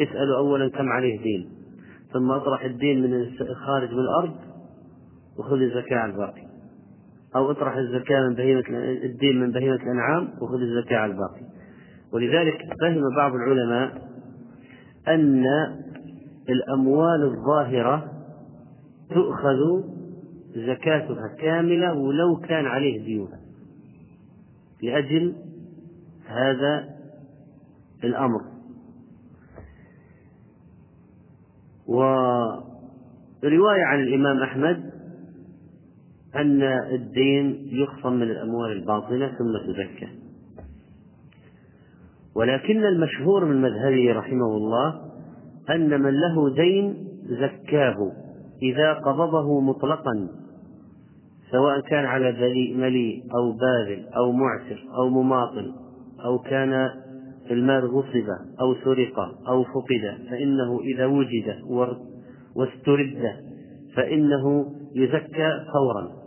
اسأله 0.00 0.36
أولا 0.38 0.68
كم 0.70 0.88
عليه 0.88 1.22
دين. 1.22 1.48
ثم 2.12 2.30
أطرح 2.30 2.64
الدين 2.64 3.02
من 3.02 3.14
الخارج 3.40 3.92
من 3.92 3.98
الأرض 3.98 4.36
وخذ 5.38 5.60
الزكاة 5.60 5.96
على 5.96 6.12
الباقي 6.12 6.45
أو 7.36 7.50
اطرح 7.50 7.76
الزكاة 7.76 8.28
من 8.28 8.34
بهيمة 8.34 8.64
الدين 9.04 9.40
من 9.40 9.50
بهيمة 9.52 9.74
الأنعام 9.74 10.28
وخذ 10.42 10.60
الزكاة 10.60 10.96
على 10.96 11.12
الباقي. 11.12 11.42
ولذلك 12.12 12.58
فهم 12.80 13.02
بعض 13.16 13.32
العلماء 13.34 14.08
أن 15.08 15.44
الأموال 16.48 17.22
الظاهرة 17.22 18.12
تؤخذ 19.10 19.82
زكاتها 20.54 21.28
كاملة 21.38 21.94
ولو 21.94 22.36
كان 22.36 22.66
عليه 22.66 23.04
ديون. 23.04 23.28
لأجل 24.82 25.34
هذا 26.26 26.84
الأمر. 28.04 28.40
ورواية 31.86 32.64
عن 33.84 34.00
الإمام 34.00 34.42
أحمد 34.42 34.95
أن 36.36 36.62
الدين 36.92 37.68
يخصم 37.72 38.12
من 38.12 38.22
الأموال 38.22 38.72
الباطنة 38.72 39.28
ثم 39.28 39.72
تزكى. 39.72 40.08
ولكن 42.36 42.84
المشهور 42.84 43.44
من 43.44 43.62
مذهبه 43.62 44.12
رحمه 44.12 44.56
الله 44.56 45.00
أن 45.70 46.02
من 46.02 46.20
له 46.20 46.54
دين 46.54 46.94
زكاه 47.24 48.12
إذا 48.62 48.92
قبضه 48.92 49.60
مطلقا 49.60 50.28
سواء 51.50 51.80
كان 51.80 52.04
على 52.04 52.32
مليء 52.76 53.22
أو 53.34 53.52
باذل 53.52 54.08
أو 54.16 54.32
معسر 54.32 54.84
أو 54.98 55.08
مماطل 55.08 55.72
أو 56.24 56.38
كان 56.38 56.90
المال 57.50 57.86
غصب 57.86 58.28
أو 58.60 58.74
سرق 58.84 59.18
أو 59.48 59.64
فقد 59.64 60.28
فإنه 60.30 60.80
إذا 60.80 61.06
وجد 61.06 61.54
واسترد 62.56 63.22
فإنه 63.94 64.72
يزكى 64.94 65.64
فورا. 65.72 66.25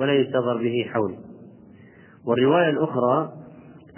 ولا 0.00 0.12
ينتظر 0.12 0.56
به 0.56 0.86
حول. 0.88 1.16
والرواية 2.26 2.70
الأخرى 2.70 3.32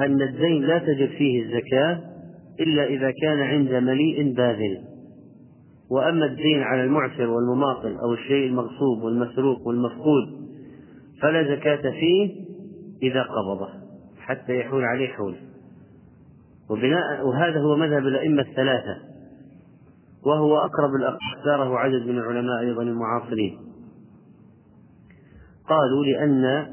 أن 0.00 0.22
الدين 0.22 0.62
لا 0.62 0.78
تجب 0.78 1.08
فيه 1.08 1.42
الزكاة 1.42 2.00
إلا 2.60 2.84
إذا 2.84 3.10
كان 3.22 3.40
عند 3.40 3.72
مليء 3.72 4.34
باذل. 4.34 4.78
وأما 5.90 6.26
الدين 6.26 6.62
على 6.62 6.84
المعسر 6.84 7.30
والمماطل 7.30 7.96
أو 7.96 8.12
الشيء 8.12 8.46
المغصوب 8.46 9.02
والمسروق 9.02 9.66
والمفقود 9.66 10.42
فلا 11.22 11.56
زكاة 11.56 11.90
فيه 11.90 12.30
إذا 13.02 13.22
قبضه 13.22 13.68
حتى 14.18 14.56
يحول 14.56 14.84
عليه 14.84 15.08
حول. 15.08 15.34
وبناء 16.70 17.26
وهذا 17.26 17.60
هو 17.60 17.76
مذهب 17.76 18.06
الأئمة 18.06 18.42
الثلاثة 18.42 18.96
وهو 20.26 20.58
أقرب 20.58 20.90
اختاره 21.34 21.78
عدد 21.78 22.06
من 22.06 22.18
العلماء 22.18 22.60
أيضا 22.60 22.82
المعاصرين. 22.82 23.71
قالوا 25.68 26.04
لأن 26.04 26.66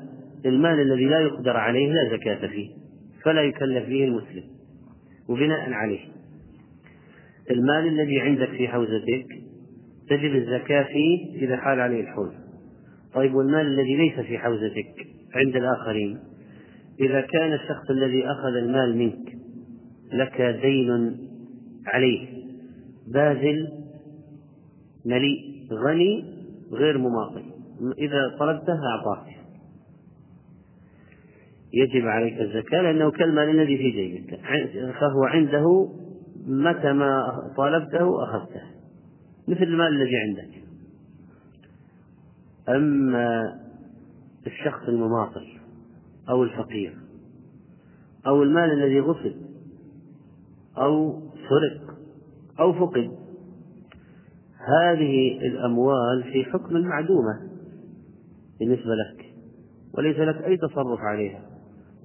المال 0.46 0.80
الذي 0.80 1.06
لا 1.06 1.20
يقدر 1.20 1.58
عليه 1.58 1.92
لا 1.92 2.18
زكاة 2.18 2.48
فيه 2.48 2.70
فلا 3.24 3.42
يكلف 3.42 3.90
به 3.90 4.04
المسلم 4.04 4.44
وبناء 5.30 5.74
عليه. 5.74 6.00
المال 7.52 7.88
الذي 7.88 8.22
عندك 8.22 8.50
في 8.50 8.68
حوزتك 8.68 9.26
تجب 10.10 10.36
الزكاة 10.36 10.84
فيه 10.84 11.46
إذا 11.46 11.58
حال 11.58 11.80
عليه 11.80 12.02
الحول 12.02 12.32
طيب 13.14 13.36
والمال 13.36 13.66
الذي 13.66 13.96
ليس 13.96 14.20
في 14.20 14.38
حوزتك 14.38 15.08
عند 15.36 15.56
الآخرين 15.56 16.20
إذا 17.00 17.22
كان 17.22 17.54
الشخص 17.54 17.90
الذي 17.90 18.26
أخذ 18.26 18.56
المال 18.56 18.98
منك 18.98 19.38
لك 20.14 20.42
دين 20.62 21.18
عليه 21.88 22.28
باذل 23.14 23.68
مليء 25.06 25.68
غني 25.74 26.26
غير 26.72 26.98
مماطل. 26.98 27.44
إذا 27.98 28.38
طلبته 28.40 28.80
أعطاك. 28.88 29.28
يجب 31.74 32.08
عليك 32.08 32.42
الزكاة 32.42 32.82
لأنه 32.82 33.12
كالمال 33.12 33.50
الذي 33.50 33.78
في 33.78 33.92
جيبك. 33.92 34.40
فهو 35.00 35.24
عنده 35.24 35.90
متى 36.48 36.94
ما 36.94 37.24
طالبته 37.58 38.24
أخذته. 38.24 38.62
مثل 39.48 39.64
المال 39.64 39.88
الذي 39.88 40.18
عندك. 40.18 40.60
أما 42.70 43.60
الشخص 44.48 44.88
المماطل 44.88 45.48
أو 46.30 46.44
الفقير 46.44 46.98
أو 48.28 48.44
المال 48.44 48.72
الذي 48.72 49.00
غصب 49.00 49.34
أو 50.78 51.22
سرق 51.50 51.96
أو 52.60 52.74
فقد 52.74 53.12
هذه 54.60 55.38
الأموال 55.42 56.24
في 56.24 56.44
حكم 56.44 56.82
معدومة 56.82 57.49
بالنسبة 58.60 58.92
لك 58.96 59.26
وليس 59.98 60.20
لك 60.20 60.44
أي 60.44 60.58
تصرف 60.58 61.00
عليها 61.00 61.42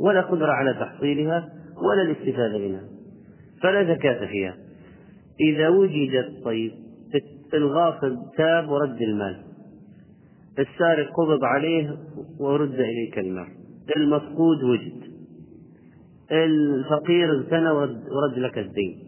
ولا 0.00 0.20
قدرة 0.20 0.52
على 0.52 0.74
تحصيلها 0.74 1.48
ولا 1.76 2.02
الاستفادة 2.02 2.58
منها 2.58 2.84
فلا 3.62 3.94
زكاة 3.94 4.26
فيها. 4.26 4.56
إذا 5.40 5.68
وجدت 5.68 6.44
طيب 6.44 6.72
الغاصب 7.54 8.16
تاب 8.36 8.68
ورد 8.68 9.02
المال 9.02 9.42
السارق 10.58 11.12
قبض 11.16 11.44
عليه 11.44 11.96
ورد 12.40 12.74
إليك 12.74 13.18
المال 13.18 13.48
المفقود 13.96 14.62
وجد 14.64 15.02
الفقير 16.32 17.30
اغتنى 17.30 17.70
ورد 17.70 18.38
لك 18.38 18.58
الدين. 18.58 18.98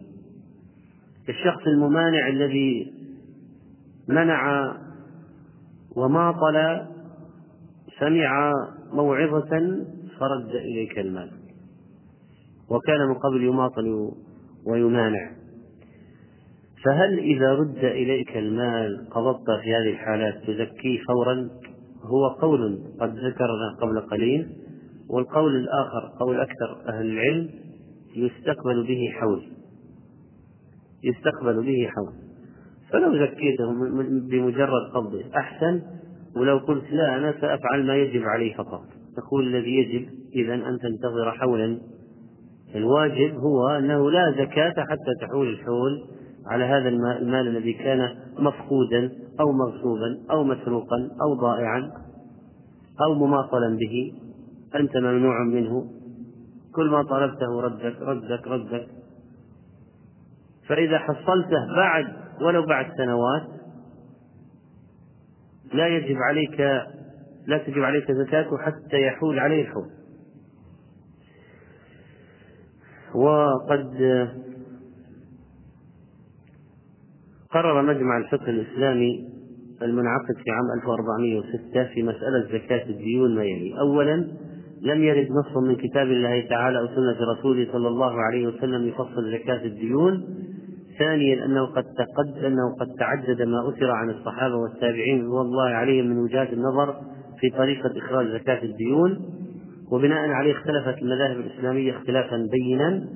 الشخص 1.29 1.67
الممانع 1.67 2.27
الذي 2.27 2.93
منع 4.07 4.73
وماطل 5.95 6.85
سمع 7.99 8.53
موعظة 8.93 9.49
فرد 10.19 10.55
إليك 10.55 10.99
المال. 10.99 11.31
وكان 12.69 13.07
من 13.07 13.13
قبل 13.13 13.43
يماطل 13.43 14.11
ويمانع. 14.65 15.31
فهل 16.85 17.19
إذا 17.19 17.53
رد 17.53 17.77
إليك 17.77 18.37
المال 18.37 19.09
قبضت 19.11 19.45
في 19.63 19.75
هذه 19.75 19.89
الحالات 19.89 20.35
تزكيه 20.43 20.99
فورا؟ 21.07 21.49
هو 22.03 22.27
قول 22.27 22.79
قد 22.99 23.09
ذكرنا 23.09 23.75
قبل 23.81 23.99
قليل 23.99 24.49
والقول 25.09 25.55
الآخر 25.55 26.17
قول 26.19 26.39
أكثر 26.41 26.89
أهل 26.89 27.05
العلم 27.05 27.49
يستقبل 28.15 28.87
به 28.87 29.09
حول. 29.13 29.43
يستقبل 31.03 31.65
به 31.65 31.87
حول. 31.87 32.13
فلو 32.91 33.25
زكيته 33.25 33.73
بمجرد 34.29 34.91
قبضه 34.93 35.23
أحسن 35.35 35.81
ولو 36.35 36.57
قلت 36.57 36.91
لا 36.91 37.17
أنا 37.17 37.31
سأفعل 37.31 37.85
ما 37.87 37.95
يجب 37.95 38.23
علي 38.23 38.53
فقط. 38.53 38.81
تقول 39.17 39.47
الذي 39.47 39.75
يجب 39.75 40.09
إذا 40.35 40.53
أن 40.53 40.79
تنتظر 40.79 41.31
حولا. 41.31 41.79
الواجب 42.75 43.35
هو 43.35 43.67
أنه 43.69 44.11
لا 44.11 44.31
زكاة 44.31 44.73
حتى 44.89 45.11
تحول 45.21 45.47
الحول 45.47 46.03
على 46.47 46.63
هذا 46.63 46.89
المال 46.89 47.47
الذي 47.47 47.73
كان 47.73 48.15
مفقودا 48.39 49.11
أو 49.39 49.51
مغصوبا 49.51 50.17
أو 50.31 50.43
مسروقا 50.43 51.09
أو 51.21 51.33
ضائعا 51.33 51.91
أو 53.05 53.13
مماطلا 53.13 53.77
به. 53.77 54.13
أنت 54.75 54.97
ممنوع 54.97 55.43
منه. 55.43 55.97
كل 56.75 56.89
ما 56.89 57.03
طلبته 57.03 57.61
ردك 57.61 58.01
ردك 58.01 58.47
ردك 58.47 58.87
فإذا 60.67 60.97
حصلته 60.97 61.75
بعد 61.75 62.05
ولو 62.41 62.65
بعد 62.65 62.85
سنوات 62.97 63.56
لا 65.73 65.87
يجب 65.87 66.17
عليك 66.17 66.59
لا 67.47 67.57
تجب 67.57 67.83
عليك 67.83 68.11
زكاته 68.11 68.57
حتى 68.57 69.01
يحول 69.01 69.39
عليه 69.39 69.61
الحول. 69.61 69.89
وقد 73.15 73.97
قرر 77.51 77.81
مجمع 77.81 78.17
الفقه 78.17 78.49
الإسلامي 78.49 79.29
المنعقد 79.81 80.35
في 80.43 80.51
عام 80.51 80.65
1406 80.83 81.93
في 81.93 82.03
مسألة 82.03 82.59
زكاة 82.59 82.89
الديون 82.89 83.35
ما 83.35 83.43
يلي. 83.43 83.79
أولا 83.79 84.27
لم 84.81 85.03
يرد 85.03 85.27
نص 85.31 85.57
من 85.67 85.75
كتاب 85.75 86.07
الله 86.07 86.47
تعالى 86.49 86.79
أو 86.79 86.87
سنة 86.87 87.17
رسوله 87.37 87.71
صلى 87.71 87.87
الله 87.87 88.21
عليه 88.21 88.47
وسلم 88.47 88.87
يفصل 88.87 89.31
زكاة 89.31 89.65
الديون. 89.65 90.27
ثانيا 90.99 91.45
أنه 91.45 91.65
قد 91.65 91.83
تقد 91.83 92.43
أنه 92.45 92.75
قد 92.79 92.87
تعدد 92.99 93.41
ما 93.41 93.69
أثر 93.69 93.91
عن 93.91 94.09
الصحابة 94.09 94.55
والتابعين 94.55 95.25
رضوان 95.25 95.45
الله 95.45 95.69
عليهم 95.69 96.05
من 96.05 96.17
وجهات 96.17 96.53
النظر 96.53 96.95
في 97.39 97.49
طريقة 97.57 97.91
إخراج 97.97 98.27
زكاة 98.27 98.63
الديون 98.63 99.19
وبناء 99.91 100.29
عليه 100.29 100.51
اختلفت 100.51 101.01
المذاهب 101.01 101.39
الإسلامية 101.39 101.97
اختلافا 101.97 102.47
بينا 102.51 103.07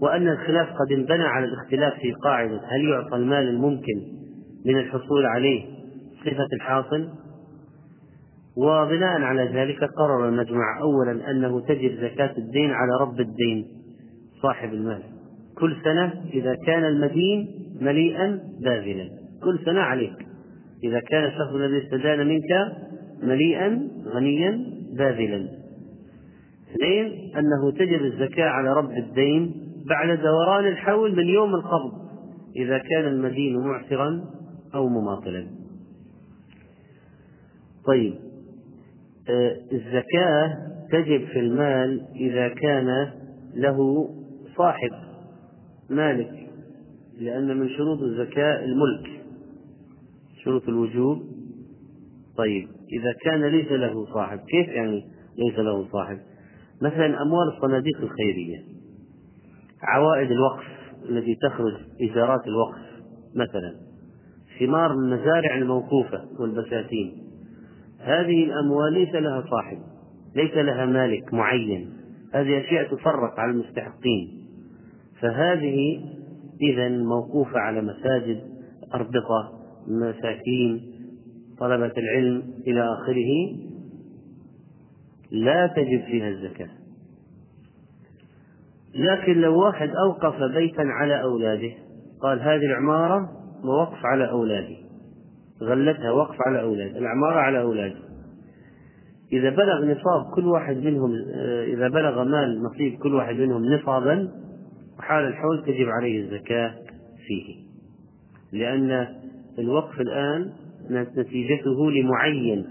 وأن 0.00 0.28
الخلاف 0.28 0.68
قد 0.68 0.92
انبنى 0.92 1.22
على 1.22 1.44
الاختلاف 1.44 1.94
في 1.94 2.12
قاعدة 2.12 2.60
هل 2.68 2.84
يعطى 2.84 3.16
المال 3.16 3.48
الممكن 3.48 4.02
من 4.66 4.78
الحصول 4.78 5.26
عليه 5.26 5.64
صفة 6.24 6.48
الحاصل. 6.52 7.08
وبناء 8.56 9.20
على 9.20 9.44
ذلك 9.44 9.84
قرر 9.84 10.28
المجمع 10.28 10.80
أولا 10.80 11.30
أنه 11.30 11.60
تجب 11.60 11.94
زكاة 12.00 12.34
الدين 12.38 12.70
على 12.70 12.92
رب 13.00 13.20
الدين 13.20 13.64
صاحب 14.42 14.72
المال. 14.72 15.13
كل 15.58 15.76
سنة 15.84 16.12
إذا 16.34 16.54
كان 16.66 16.84
المدين 16.84 17.48
مليئا 17.80 18.40
باذلا. 18.60 19.08
كل 19.42 19.58
سنة 19.64 19.80
عليك. 19.80 20.26
إذا 20.84 21.00
كان 21.00 21.24
الشخص 21.24 21.54
الذي 21.54 21.84
استدان 21.84 22.26
منك 22.26 22.72
مليئا 23.22 23.88
غنيا 24.06 24.64
باذلا. 24.98 25.48
اثنين 26.70 27.36
أنه 27.36 27.70
تجب 27.70 28.04
الزكاة 28.04 28.48
على 28.48 28.72
رب 28.72 28.90
الدين 28.90 29.54
بعد 29.88 30.18
دوران 30.18 30.66
الحول 30.66 31.16
من 31.16 31.28
يوم 31.28 31.54
القبض 31.54 31.92
إذا 32.56 32.78
كان 32.78 33.04
المدين 33.04 33.58
معسرا 33.58 34.24
أو 34.74 34.88
مماطلا. 34.88 35.46
طيب. 37.86 38.14
آه، 39.30 39.56
الزكاة 39.72 40.56
تجب 40.92 41.24
في 41.26 41.38
المال 41.38 42.06
إذا 42.16 42.48
كان 42.48 43.10
له 43.54 44.08
صاحب. 44.56 44.90
مالك 45.90 46.50
لأن 47.20 47.56
من 47.58 47.68
شروط 47.68 47.98
الزكاة 48.02 48.64
الملك 48.64 49.22
شروط 50.44 50.68
الوجوب. 50.68 51.22
طيب 52.36 52.68
إذا 52.92 53.12
كان 53.24 53.44
ليس 53.44 53.72
له 53.72 54.06
صاحب 54.14 54.38
كيف 54.38 54.68
يعني 54.68 55.04
ليس 55.38 55.58
له 55.58 55.88
صاحب؟ 55.92 56.18
مثلا 56.82 57.22
أموال 57.22 57.48
الصناديق 57.56 58.00
الخيرية 58.00 58.64
عوائد 59.82 60.30
الوقف 60.30 60.64
التي 61.08 61.34
تخرج 61.34 61.72
إيجارات 62.00 62.46
الوقف 62.46 62.82
مثلا 63.34 63.74
ثمار 64.60 64.92
المزارع 64.92 65.56
الموقوفة 65.56 66.24
والبساتين 66.38 67.24
هذه 67.98 68.44
الأموال 68.44 68.92
ليس 68.92 69.14
لها 69.14 69.44
صاحب 69.50 69.78
ليس 70.36 70.54
لها 70.54 70.86
مالك 70.86 71.34
معين. 71.34 71.90
هذه 72.32 72.60
أشياء 72.60 72.94
تفرق 72.94 73.40
على 73.40 73.50
المستحقين. 73.50 74.43
فهذه 75.20 76.04
إذا 76.62 76.88
موقوفة 76.88 77.58
على 77.58 77.82
مساجد 77.82 78.40
أربطة 78.94 79.52
مساكين 79.88 80.94
طلبة 81.58 81.92
العلم 81.98 82.42
إلى 82.66 82.80
آخره. 82.80 83.58
لا 85.30 85.66
تجب 85.66 86.04
فيها 86.06 86.28
الزكاة. 86.28 86.68
لكن 88.94 89.40
لو 89.40 89.60
واحد 89.60 89.90
أوقف 90.06 90.34
بيتا 90.54 90.82
على 90.82 91.22
أولاده 91.22 91.72
قال 92.20 92.40
هذه 92.40 92.66
العمارة 92.66 93.28
ووقف 93.64 94.04
على 94.04 94.30
أولادي 94.30 94.76
غلتها 95.62 96.10
وقف 96.10 96.36
على 96.46 96.60
أولاد 96.62 96.96
العمارة 96.96 97.40
على 97.40 97.60
أولادي 97.60 98.04
إذا 99.32 99.50
بلغ 99.50 99.84
نصاب 99.84 100.34
كل 100.34 100.46
واحد 100.46 100.76
منهم 100.76 101.10
إذا 101.66 101.88
بلغ 101.88 102.24
مال 102.24 102.62
نصيب 102.62 102.98
كل 102.98 103.14
واحد 103.14 103.34
منهم 103.34 103.64
نصابا 103.64 104.28
وحال 104.98 105.24
الحول 105.24 105.62
تجب 105.62 105.88
عليه 105.88 106.20
الزكاة 106.20 106.74
فيه. 107.26 107.64
لأن 108.52 109.08
الوقف 109.58 110.00
الآن 110.00 110.52
نتيجته 110.90 111.90
لمعين 111.90 112.66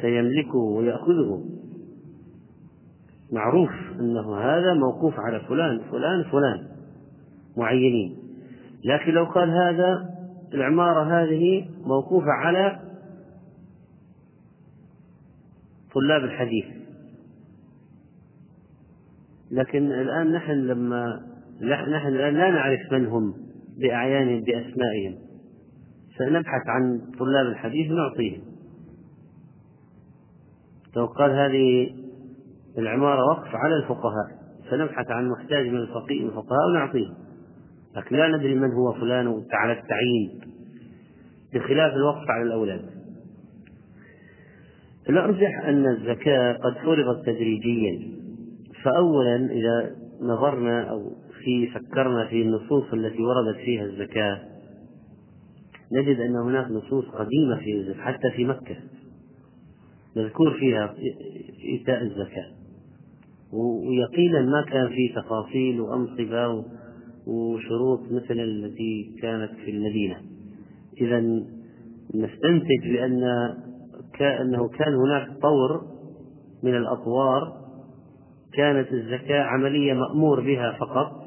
سيملكه 0.00 0.58
ويأخذه. 0.58 1.44
معروف 3.32 3.70
أنه 4.00 4.36
هذا 4.36 4.74
موقوف 4.74 5.14
على 5.20 5.40
فلان 5.40 5.80
فلان 5.90 6.24
فلان. 6.32 6.66
معينين. 7.56 8.16
لكن 8.84 9.12
لو 9.12 9.24
قال 9.24 9.50
هذا 9.50 10.10
العمارة 10.54 11.22
هذه 11.22 11.68
موقوفة 11.84 12.30
على 12.30 12.80
طلاب 15.94 16.24
الحديث. 16.24 16.64
لكن 19.50 19.92
الآن 19.92 20.32
نحن 20.32 20.52
لما 20.52 21.29
نحن 21.60 22.08
الآن 22.08 22.34
لا 22.34 22.50
نعرف 22.50 22.92
من 22.92 23.06
هم 23.06 23.34
بأعيانهم 23.78 24.40
بأسمائهم. 24.40 25.14
سنبحث 26.18 26.62
عن 26.66 27.00
طلاب 27.18 27.46
الحديث 27.46 27.90
ونعطيهم. 27.90 28.40
لو 30.96 31.06
قال 31.06 31.30
هذه 31.30 31.90
العمارة 32.78 33.24
وقف 33.30 33.54
على 33.54 33.76
الفقهاء 33.76 34.40
سنبحث 34.70 35.10
عن 35.10 35.28
محتاج 35.28 35.66
من 35.66 35.76
الفقيه 35.76 36.26
الفقهاء 36.26 36.68
ونعطيه 36.70 37.08
لكن 37.96 38.16
لا 38.16 38.36
ندري 38.36 38.54
من 38.54 38.72
هو 38.72 38.92
فلان 38.92 39.44
على 39.52 39.72
التعيين 39.72 40.40
بخلاف 41.54 41.92
الوقف 41.92 42.30
على 42.30 42.42
الأولاد. 42.42 42.90
الأرجح 45.08 45.64
أن 45.64 45.86
الزكاة 45.86 46.52
قد 46.52 46.74
فرضت 46.84 47.26
تدريجيا. 47.26 48.20
فأولا 48.84 49.36
إذا 49.36 49.96
نظرنا 50.20 50.82
أو 50.82 51.12
في 51.44 51.66
فكرنا 51.66 52.26
في 52.26 52.42
النصوص 52.42 52.92
التي 52.92 53.22
وردت 53.22 53.56
فيها 53.64 53.84
الزكاة. 53.84 54.40
نجد 55.92 56.20
أن 56.20 56.36
هناك 56.36 56.70
نصوص 56.70 57.04
قديمة 57.04 57.56
في 57.56 57.94
حتى 57.98 58.30
في 58.36 58.44
مكة. 58.44 58.76
مذكور 60.16 60.58
فيها 60.58 60.94
إيتاء 61.72 62.02
الزكاة. 62.02 62.46
ويقينا 63.52 64.42
ما 64.42 64.62
كان 64.62 64.88
في 64.88 65.08
تفاصيل 65.16 65.80
وأنصبة 65.80 66.64
وشروط 67.26 68.00
مثل 68.12 68.40
التي 68.40 69.14
كانت 69.22 69.50
في 69.64 69.70
المدينة. 69.70 70.16
إذا 71.00 71.20
نستنتج 72.14 72.92
بأن 72.92 73.24
أنه 74.20 74.68
كان 74.68 74.94
هناك 74.94 75.28
طور 75.42 75.82
من 76.62 76.76
الأطوار. 76.76 77.60
كانت 78.52 78.92
الزكاة 78.92 79.42
عملية 79.42 79.94
مأمور 79.94 80.40
بها 80.40 80.76
فقط. 80.80 81.19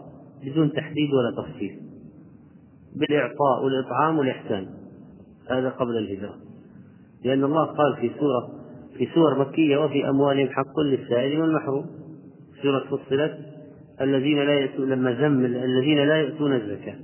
بدون 0.46 0.74
تحديد 0.74 1.10
ولا 1.14 1.44
تفصيل. 1.44 1.80
بالإعطاء 2.96 3.64
والإطعام 3.64 4.20
والإحسان. 4.20 4.68
هذا 5.50 5.70
قبل 5.70 5.98
الهجرة. 5.98 6.36
لأن 7.26 7.44
الله 7.44 7.66
قال 7.66 7.96
في 8.02 8.12
سورة 8.20 8.50
في 8.98 9.08
سور 9.16 9.40
مكية 9.40 9.78
وفي 9.78 10.10
أموالهم 10.10 10.50
حق 10.50 10.80
للسائل 10.80 11.42
والمحروم. 11.42 11.86
سورة 12.62 12.80
فصلت 12.80 13.38
الذين 14.02 14.38
لا 14.38 14.54
يأتون 14.54 14.90
لما 14.90 15.14
زم 15.14 15.46
الذين 15.46 15.98
لا 15.98 16.16
يؤتون 16.16 16.56
الزكاة. 16.56 16.96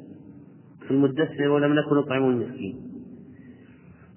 في 0.87 0.91
المدثر 0.91 1.49
ولم 1.49 1.73
نكن 1.73 1.95
نطعم 1.95 2.29
المسكين. 2.29 2.75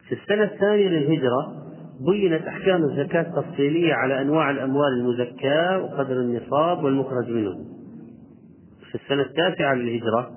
في 0.08 0.14
السنة 0.14 0.44
الثانية 0.44 0.88
للهجرة 0.88 1.62
بينت 2.00 2.42
أحكام 2.42 2.84
الزكاة 2.84 3.22
تفصيلية 3.22 3.94
على 3.94 4.20
أنواع 4.20 4.50
الأموال 4.50 4.92
المزكاة 4.92 5.82
وقدر 5.82 6.20
النصاب 6.20 6.84
والمخرج 6.84 7.30
منه 7.30 7.54
في 8.92 8.98
السنة 9.04 9.22
التاسعة 9.22 9.74
للهجرة 9.74 10.30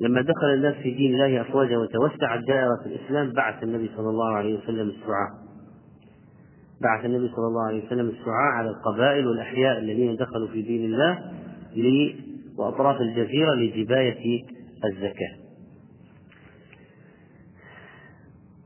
لما 0.00 0.22
دخل 0.22 0.54
الناس 0.54 0.74
في 0.74 0.90
دين 0.90 1.14
الله 1.14 1.40
أفواجا 1.40 1.78
وتوسعت 1.78 2.44
دائرة 2.48 2.86
الإسلام 2.86 3.32
بعث 3.32 3.62
النبي 3.62 3.90
صلى 3.96 4.08
الله 4.08 4.36
عليه 4.36 4.58
وسلم 4.58 4.88
السعاة 4.88 5.30
بعث 6.80 7.04
النبي 7.04 7.28
صلى 7.28 7.46
الله 7.46 7.66
عليه 7.66 7.86
وسلم 7.86 8.08
السعاة 8.08 8.52
على 8.54 8.70
القبائل 8.70 9.26
والأحياء 9.26 9.78
الذين 9.78 10.16
دخلوا 10.16 10.48
في 10.48 10.62
دين 10.62 10.84
الله 10.84 11.32
وأطراف 12.58 13.00
الجزيرة 13.00 13.54
لجباية 13.54 14.42
الزكاة. 14.84 15.42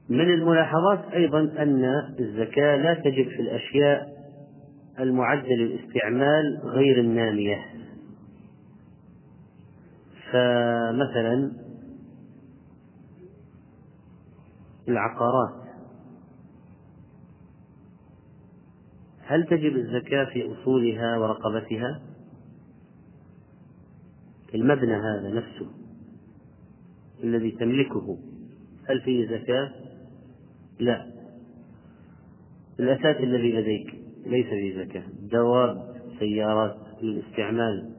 من 0.09 0.31
الملاحظات 0.31 1.13
أيضا 1.15 1.41
أن 1.41 1.85
الزكاة 2.21 2.77
لا 2.77 2.95
تجب 2.95 3.29
في 3.29 3.43
الأشياء 3.43 4.09
المعدة 5.01 5.49
للاستعمال 5.49 6.61
غير 6.65 7.01
النامية. 7.01 7.76
فمثلا 10.33 11.53
العقارات 14.89 15.67
هل 19.21 19.47
تجب 19.47 19.77
الزكاة 19.77 20.25
في 20.25 20.53
أصولها 20.53 21.19
ورقبتها؟ 21.19 22.03
المبنى 24.55 24.95
هذا 24.95 25.31
نفسه 25.31 25.67
الذي 27.25 27.51
تملكه 27.51 28.19
هل 28.89 29.01
فيه 29.01 29.27
زكاة؟ 29.39 29.73
لا 30.81 31.07
الأساس 32.81 33.17
الذي 33.17 33.53
لديك 33.53 33.95
ليس 34.27 34.47
فيه 34.47 34.85
زكاة 34.85 35.05
دواب 35.31 35.97
سيارات 36.19 36.77
للاستعمال 37.03 37.96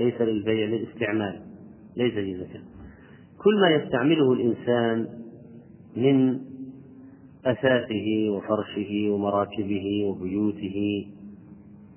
ليس 0.00 0.20
للبيع 0.20 0.66
للاستعمال 0.66 1.40
ليس 1.96 2.14
فيه 2.14 2.36
زكاة 2.36 2.62
كل 3.38 3.60
ما 3.60 3.70
يستعمله 3.70 4.32
الإنسان 4.32 5.08
من 5.96 6.40
أثاثه 7.44 8.30
وفرشه 8.30 9.10
ومراكبه 9.10 10.04
وبيوته 10.04 11.06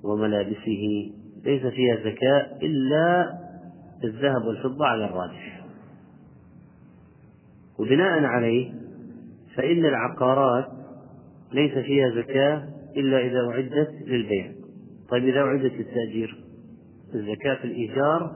وملابسه 0.03 1.11
ليس 1.45 1.65
فيها 1.65 1.95
زكاة 1.95 2.57
إلا 2.63 3.33
الذهب 4.03 4.45
والفضة 4.45 4.85
على 4.85 5.05
الراجح 5.05 5.65
وبناء 7.79 8.23
عليه 8.23 8.73
فإن 9.55 9.85
العقارات 9.85 10.67
ليس 11.53 11.71
فيها 11.71 12.09
زكاة 12.09 12.67
إلا 12.97 13.19
إذا 13.19 13.39
أعدت 13.39 13.91
للبيع. 14.07 14.51
طيب 15.09 15.23
إذا 15.23 15.39
أعدت 15.39 15.73
للتأجير؟ 15.73 16.44
الزكاة 17.15 17.55
في 17.55 17.65
الإيجار 17.65 18.31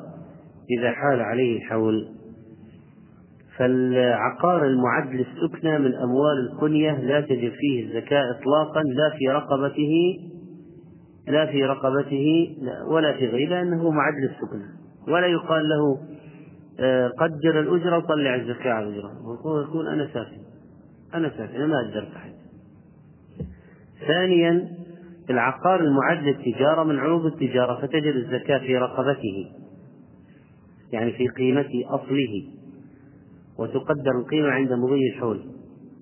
إذا 0.80 0.92
حال 0.92 1.22
عليه 1.22 1.58
الحول. 1.58 2.08
فالعقار 3.58 4.66
المعد 4.66 5.10
للسكنى 5.14 5.80
من 5.80 5.96
أموال 5.96 6.50
القنية 6.52 7.00
لا 7.00 7.22
تجب 7.22 7.52
فيه 7.60 7.86
الزكاة 7.86 8.24
إطلاقا 8.32 8.84
لا 8.84 9.10
في 9.18 9.30
رقبته 9.30 10.20
لا 11.28 11.46
في 11.46 11.66
رقبته 11.66 12.56
ولا 12.92 13.14
في 13.14 13.28
غيره 13.28 13.50
لأنه 13.50 13.92
معد 13.92 14.14
للسكنى. 14.14 14.66
ولا 15.08 15.28
يقال 15.28 15.70
له 15.70 15.98
آه، 16.80 17.08
قدر 17.08 17.60
الأجرة 17.60 17.98
وطلع 17.98 18.36
الزكاة 18.36 18.72
على 18.72 18.88
الأجرة. 18.88 19.12
يقول 19.68 19.88
أنا 19.88 20.08
ساكن 20.14 20.42
أنا 21.14 21.30
ساكن 21.30 21.56
أنا 21.56 21.68
ما 21.68 21.90
أجرت 21.90 22.16
أحد. 22.16 22.32
ثانيا 24.08 24.68
العقار 25.30 25.80
المعد 25.80 26.24
للتجارة 26.24 26.84
من 26.84 27.00
عروض 27.00 27.26
التجارة 27.26 27.82
فتجب 27.82 28.16
الزكاة 28.16 28.58
في 28.60 28.78
رقبته 28.78 29.52
يعني 30.94 31.12
في 31.12 31.28
قيمة 31.28 31.70
أصله 31.86 32.44
وتقدر 33.60 34.12
القيمة 34.20 34.50
عند 34.50 34.74
مضي 34.74 35.10
الحول. 35.16 35.42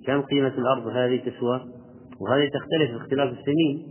كم 0.06 0.22
قيمة 0.22 0.54
الأرض 0.58 0.88
هذه 0.88 1.18
تسوى؟ 1.18 1.62
وهذه 2.20 2.50
تختلف 2.50 2.92
باختلاف 2.92 3.30
السنين. 3.40 3.88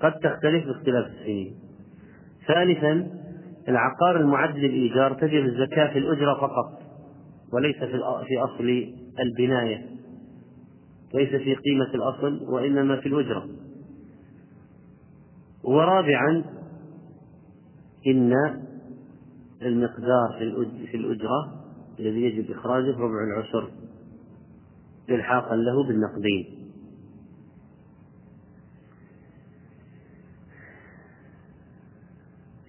قد 0.00 0.12
تختلف 0.12 0.66
باختلاف 0.66 1.06
السنين. 1.06 1.54
ثالثا 2.46 3.10
العقار 3.68 4.16
المعد 4.16 4.56
للإيجار 4.56 5.14
تجب 5.14 5.44
الزكاة 5.44 5.92
في 5.92 5.98
الأجرة 5.98 6.34
فقط 6.34 6.82
وليس 7.52 7.76
في 8.26 8.38
أصل 8.38 8.94
البناية 9.20 9.86
ليس 11.14 11.28
في 11.28 11.54
قيمة 11.54 11.94
الأصل 11.94 12.40
وإنما 12.48 12.96
في 12.96 13.06
الأجرة. 13.06 13.48
ورابعا 15.64 16.44
إن 18.06 18.32
المقدار 19.62 20.54
في 20.90 20.96
الأجرة 20.96 21.62
الذي 22.00 22.22
يجب 22.22 22.50
إخراجه 22.50 22.98
ربع 22.98 23.24
العشر 23.24 23.70
إلحاقا 25.10 25.56
له 25.56 25.86
بالنقدين. 25.88 26.62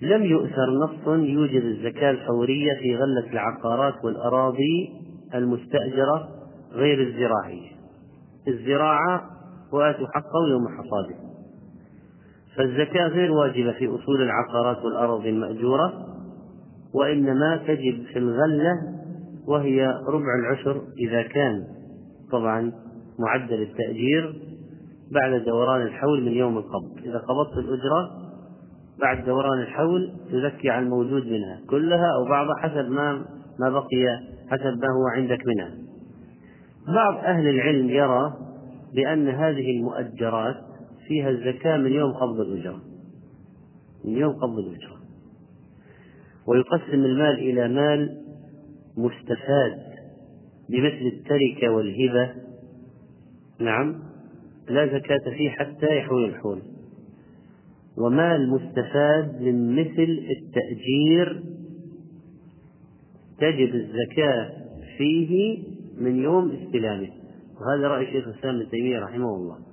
لم 0.01 0.23
يؤثر 0.23 0.69
نص 0.83 1.07
يوجب 1.07 1.65
الزكاة 1.65 2.11
الفورية 2.11 2.73
في 2.79 2.95
غلة 2.95 3.31
العقارات 3.31 4.05
والأراضي 4.05 4.93
المستأجرة 5.33 6.29
غير 6.71 7.07
الزراعية. 7.07 7.71
الزراعة 8.47 9.29
وآتوا 9.71 10.07
حقه 10.07 10.49
يوم 10.51 10.67
حصاده. 10.67 11.22
فالزكاة 12.57 13.07
غير 13.07 13.31
واجبة 13.31 13.71
في 13.71 13.87
أصول 13.87 14.21
العقارات 14.21 14.85
والأراضي 14.85 15.29
المأجورة 15.29 15.93
وإنما 16.93 17.57
تجب 17.57 18.03
في 18.13 18.19
الغلة 18.19 18.71
وهي 19.47 19.87
ربع 20.07 20.35
العشر 20.39 20.81
إذا 20.99 21.21
كان 21.21 21.63
طبعا 22.31 22.71
معدل 23.19 23.61
التأجير 23.61 24.35
بعد 25.11 25.43
دوران 25.45 25.81
الحول 25.81 26.21
من 26.21 26.31
يوم 26.31 26.57
القبض. 26.57 26.97
إذا 27.05 27.17
قبضت 27.17 27.57
الأجرة 27.57 28.11
بعد 29.01 29.25
دوران 29.25 29.61
الحول 29.61 30.11
تزكي 30.31 30.69
عن 30.69 30.83
الموجود 30.83 31.25
منها 31.25 31.59
كلها 31.69 32.07
أو 32.19 32.29
بعضها 32.29 32.55
حسب 32.55 32.91
ما 32.91 33.25
ما 33.59 33.69
بقي 33.69 34.19
حسب 34.49 34.65
ما 34.65 34.87
هو 34.97 35.07
عندك 35.15 35.39
منها. 35.47 35.71
بعض 36.87 37.17
أهل 37.17 37.47
العلم 37.47 37.89
يرى 37.89 38.33
بأن 38.95 39.27
هذه 39.27 39.71
المؤجرات 39.77 40.55
فيها 41.07 41.29
الزكاة 41.29 41.77
من 41.77 41.91
يوم 41.91 42.11
قبض 42.13 42.39
الأجرة 42.39 42.81
من 44.05 44.17
يوم 44.17 44.33
قبض 44.33 44.57
الأجرة 44.57 44.97
ويقسم 46.47 47.05
المال 47.05 47.39
إلى 47.39 47.67
مال 47.67 48.23
مستفاد 48.97 49.93
بمثل 50.69 51.11
التركة 51.13 51.69
والهبة. 51.71 52.33
نعم. 53.59 54.03
لا 54.69 54.87
زكاة 54.87 55.31
فيه 55.37 55.49
حتى 55.49 55.97
يحول 55.97 56.25
الحول. 56.25 56.61
ومال 57.97 58.49
مستفاد 58.49 59.41
من 59.41 59.75
مثل 59.75 60.25
التأجير. 60.37 61.43
تجب 63.37 63.75
الزكاة 63.75 64.51
فيه 64.97 65.63
من 65.97 66.23
يوم 66.23 66.51
استلامه. 66.51 67.09
وهذا 67.61 67.87
رأي 67.87 68.05
شيخ 68.05 68.27
الإسلام 68.27 68.55
ابن 68.55 68.69
تيمية 68.69 68.99
رحمه 68.99 69.35
الله. 69.35 69.72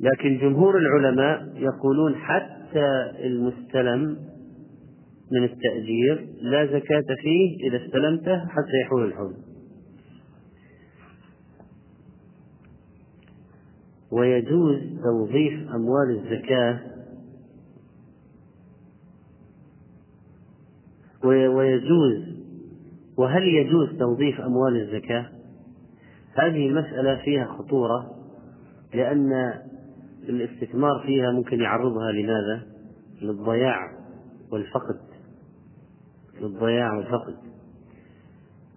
لكن 0.00 0.38
جمهور 0.38 0.78
العلماء 0.78 1.52
يقولون 1.56 2.14
حتى 2.14 3.12
المستلم 3.24 4.16
من 5.32 5.44
التأجير 5.44 6.28
لا 6.40 6.66
زكاة 6.66 7.14
فيه 7.22 7.68
إذا 7.68 7.86
استلمته 7.86 8.38
حتى 8.38 8.80
يحول 8.84 9.04
الحول 9.04 9.34
ويجوز 14.12 14.80
توظيف 15.04 15.70
أموال 15.74 16.10
الزكاة 16.10 16.80
ويجوز 21.24 22.34
وهل 23.18 23.42
يجوز 23.42 23.98
توظيف 23.98 24.40
أموال 24.40 24.76
الزكاة؟ 24.76 25.26
هذه 26.34 26.66
المسألة 26.66 27.16
فيها 27.24 27.44
خطورة 27.44 28.10
لأن 28.94 29.54
الاستثمار 30.28 31.02
فيها 31.06 31.30
ممكن 31.32 31.60
يعرضها 31.60 32.12
لماذا؟ 32.12 32.62
للضياع 33.22 33.78
والفقد. 34.52 35.00
للضياع 36.40 36.96
والفقد. 36.96 37.36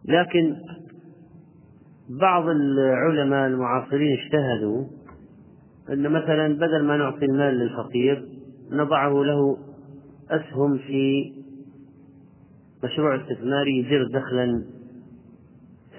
لكن 0.06 0.56
بعض 2.10 2.50
العلماء 2.50 3.48
المعاصرين 3.48 4.18
اجتهدوا 4.18 4.86
أن 5.90 6.12
مثلا 6.12 6.54
بدل 6.54 6.84
ما 6.84 6.98
نعطي 6.98 7.26
المال 7.26 7.54
للفقير 7.54 8.28
نضعه 8.72 9.24
له 9.24 9.58
أسهم 10.30 10.78
في 10.78 11.34
مشروع 12.84 13.16
استثماري 13.16 13.78
يدير 13.78 14.08
دخلا 14.08 14.64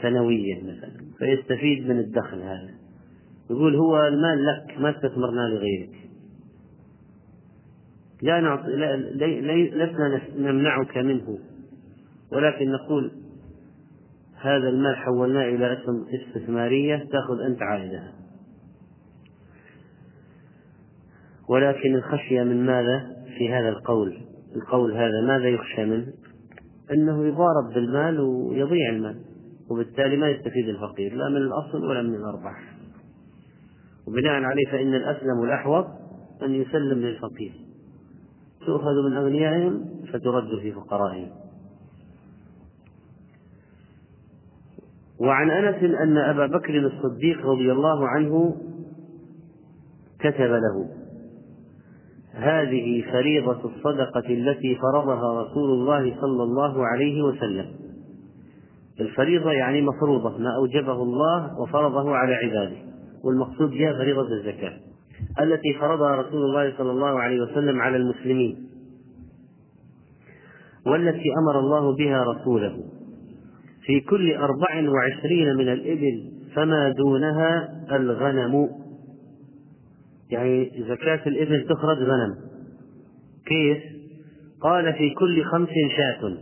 سنويا 0.02 0.62
مثلا 0.62 0.92
فيستفيد 1.18 1.88
من 1.88 1.98
الدخل 1.98 2.38
هذا. 2.42 2.77
يقول 3.50 3.76
هو 3.76 4.06
المال 4.06 4.46
لك 4.46 4.78
ما 4.78 4.90
استثمرنا 4.90 5.40
لغيرك. 5.40 5.90
لا 8.22 8.40
نعطي 8.40 8.70
لا 8.76 9.86
لسنا 9.86 10.20
نمنعك 10.36 10.98
منه. 10.98 11.38
ولكن 12.32 12.72
نقول 12.72 13.10
هذا 14.40 14.68
المال 14.68 14.96
حولناه 14.96 15.48
إلى 15.48 15.72
أسهم 15.72 16.06
استثمارية 16.08 16.96
تأخذ 16.96 17.40
أنت 17.46 17.62
عائدها. 17.62 18.12
ولكن 21.48 21.94
الخشية 21.94 22.42
من 22.42 22.66
ماذا؟ 22.66 23.16
في 23.38 23.52
هذا 23.52 23.68
القول. 23.68 24.18
القول 24.56 24.92
هذا 24.92 25.20
ماذا 25.26 25.48
يخشى 25.48 25.84
منه؟ 25.84 26.12
أنه 26.92 27.26
يضارب 27.26 27.74
بالمال 27.74 28.20
ويضيع 28.20 28.90
المال 28.90 29.16
وبالتالي 29.70 30.16
ما 30.16 30.28
يستفيد 30.28 30.68
الفقير 30.68 31.14
لا 31.14 31.28
من 31.28 31.36
الأصل 31.36 31.84
ولا 31.84 32.02
من 32.02 32.14
الأرباح. 32.14 32.77
وبناء 34.08 34.42
عليه 34.42 34.66
فإن 34.70 34.94
الأسلم 34.94 35.38
والأحوط 35.40 35.86
أن 36.42 36.54
يسلم 36.54 36.98
للفقير. 36.98 37.52
تؤخذ 38.66 39.08
من 39.10 39.16
أغنيائهم 39.16 39.84
فترد 40.12 40.58
في 40.60 40.72
فقرائهم. 40.72 41.28
وعن 45.20 45.50
أنس 45.50 45.82
أن 45.82 46.16
أبا 46.16 46.46
بكر 46.46 46.78
الصديق 46.78 47.46
رضي 47.46 47.72
الله 47.72 48.08
عنه 48.08 48.56
كتب 50.20 50.50
له 50.50 50.88
هذه 52.32 53.04
فريضة 53.12 53.64
الصدقة 53.64 54.28
التي 54.30 54.74
فرضها 54.74 55.42
رسول 55.42 55.70
الله 55.70 56.20
صلى 56.20 56.42
الله 56.42 56.86
عليه 56.86 57.22
وسلم. 57.22 57.66
الفريضة 59.00 59.52
يعني 59.52 59.82
مفروضة 59.82 60.38
ما 60.38 60.56
أوجبه 60.56 61.02
الله 61.02 61.60
وفرضه 61.60 62.16
على 62.16 62.34
عباده. 62.34 62.87
والمقصود 63.24 63.70
بها 63.70 63.92
فريضة 63.92 64.28
الزكاة 64.32 64.72
التي 65.40 65.74
فرضها 65.80 66.16
رسول 66.16 66.42
الله 66.42 66.78
صلى 66.78 66.90
الله 66.90 67.20
عليه 67.20 67.40
وسلم 67.40 67.80
على 67.80 67.96
المسلمين. 67.96 68.68
والتي 70.86 71.28
أمر 71.42 71.60
الله 71.60 71.96
بها 71.96 72.24
رسوله. 72.24 72.84
في 73.82 74.00
كل 74.00 74.34
أربع 74.34 74.90
وعشرين 74.90 75.56
من 75.56 75.68
الإبل 75.68 76.32
فما 76.54 76.92
دونها 76.92 77.68
الغنم. 77.92 78.68
يعني 80.30 80.84
زكاة 80.88 81.20
الإبل 81.26 81.66
تخرج 81.68 81.98
غنم. 81.98 82.34
كيف؟ 83.46 83.78
قال 84.60 84.92
في 84.92 85.10
كل 85.10 85.44
خمس 85.44 85.68
شاة. 85.96 86.36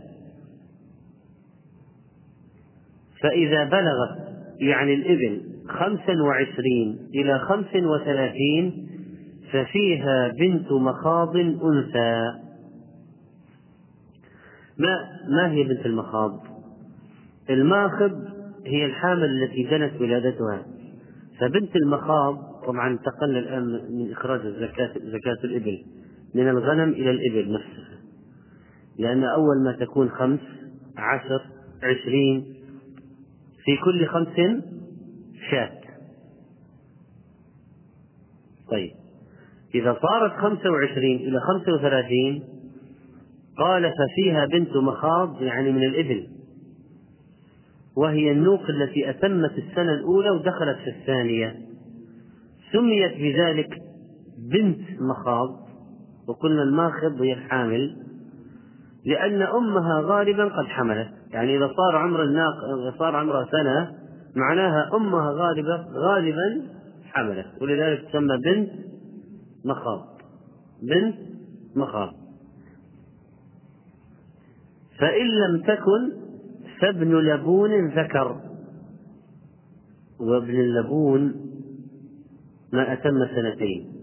فإذا 3.21 3.63
بلغت 3.63 4.27
يعني 4.59 4.93
الإبل 4.93 5.56
خمسا 5.69 6.21
وعشرين 6.23 7.09
إلى 7.15 7.39
خمس 7.39 7.75
وثلاثين 7.75 8.87
ففيها 9.51 10.27
بنت 10.27 10.71
مخاض 10.71 11.35
أنثى. 11.37 12.33
ما 14.77 14.97
ما 15.29 15.51
هي 15.51 15.63
بنت 15.63 15.85
المخاض؟ 15.85 16.43
الماخض 17.49 18.25
هي 18.65 18.85
الحامل 18.85 19.43
التي 19.43 19.63
جنت 19.63 20.01
ولادتها. 20.01 20.65
فبنت 21.39 21.75
المخاض 21.75 22.35
طبعا 22.67 22.89
انتقلنا 22.89 23.39
الآن 23.39 23.63
من 23.91 24.11
إخراج 24.11 24.39
الزكاة 24.45 24.91
زكاة 24.93 25.37
الإبل 25.43 25.83
من 26.35 26.49
الغنم 26.49 26.89
إلى 26.89 27.11
الإبل 27.11 27.53
نفسها. 27.53 27.97
لأن 28.99 29.23
أول 29.23 29.63
ما 29.63 29.71
تكون 29.71 30.09
خمس 30.09 30.39
عشر 30.97 31.41
عشرين 31.83 32.45
في 33.63 33.77
كل 33.77 34.05
خمس 34.05 34.63
شاة. 35.51 35.71
طيب. 38.71 38.91
إذا 39.75 39.97
صارت 40.01 40.33
خمسة 40.33 40.71
وعشرين 40.71 41.17
إلى 41.17 41.39
خمسة 41.39 41.73
وثلاثين 41.73 42.43
قال 43.57 43.91
ففيها 43.91 44.45
بنت 44.45 44.77
مخاض 44.77 45.41
يعني 45.41 45.71
من 45.71 45.83
الإبل. 45.83 46.27
وهي 47.97 48.31
النوق 48.31 48.61
التي 48.69 49.09
أتمت 49.09 49.51
السنة 49.57 49.93
الأولى 49.93 50.29
ودخلت 50.29 50.77
في 50.77 50.89
الثانية. 50.89 51.55
سميت 52.71 53.13
بذلك 53.17 53.69
بنت 54.37 55.01
مخاض 55.01 55.67
وقلنا 56.27 56.63
الماخض 56.63 57.21
هي 57.21 57.33
الحامل 57.33 57.95
لأن 59.05 59.41
أمها 59.41 60.01
غالبا 60.01 60.43
قد 60.43 60.65
حملت. 60.65 61.09
يعني 61.31 61.57
إذا 61.57 61.67
صار 61.67 61.95
عمر 61.95 62.23
الناق 62.23 62.53
صار 62.99 63.15
عمرها 63.15 63.47
سنة 63.51 64.06
معناها 64.35 64.89
أمها 64.95 65.31
غالبا 65.31 65.87
غالبا 65.93 66.67
حملت. 67.03 67.61
ولذلك 67.61 68.09
تسمى 68.09 68.37
بنت 68.37 68.69
مخاض. 69.65 70.21
بنت 70.81 71.15
مخاض. 71.75 72.13
فإن 74.99 75.25
لم 75.25 75.61
تكن 75.61 76.11
فابن 76.81 77.15
لبون 77.15 77.87
ذكر. 77.87 78.41
وابن 80.19 80.59
اللبون 80.59 81.35
ما 82.73 82.93
أتم 82.93 83.27
سنتين. 83.35 83.93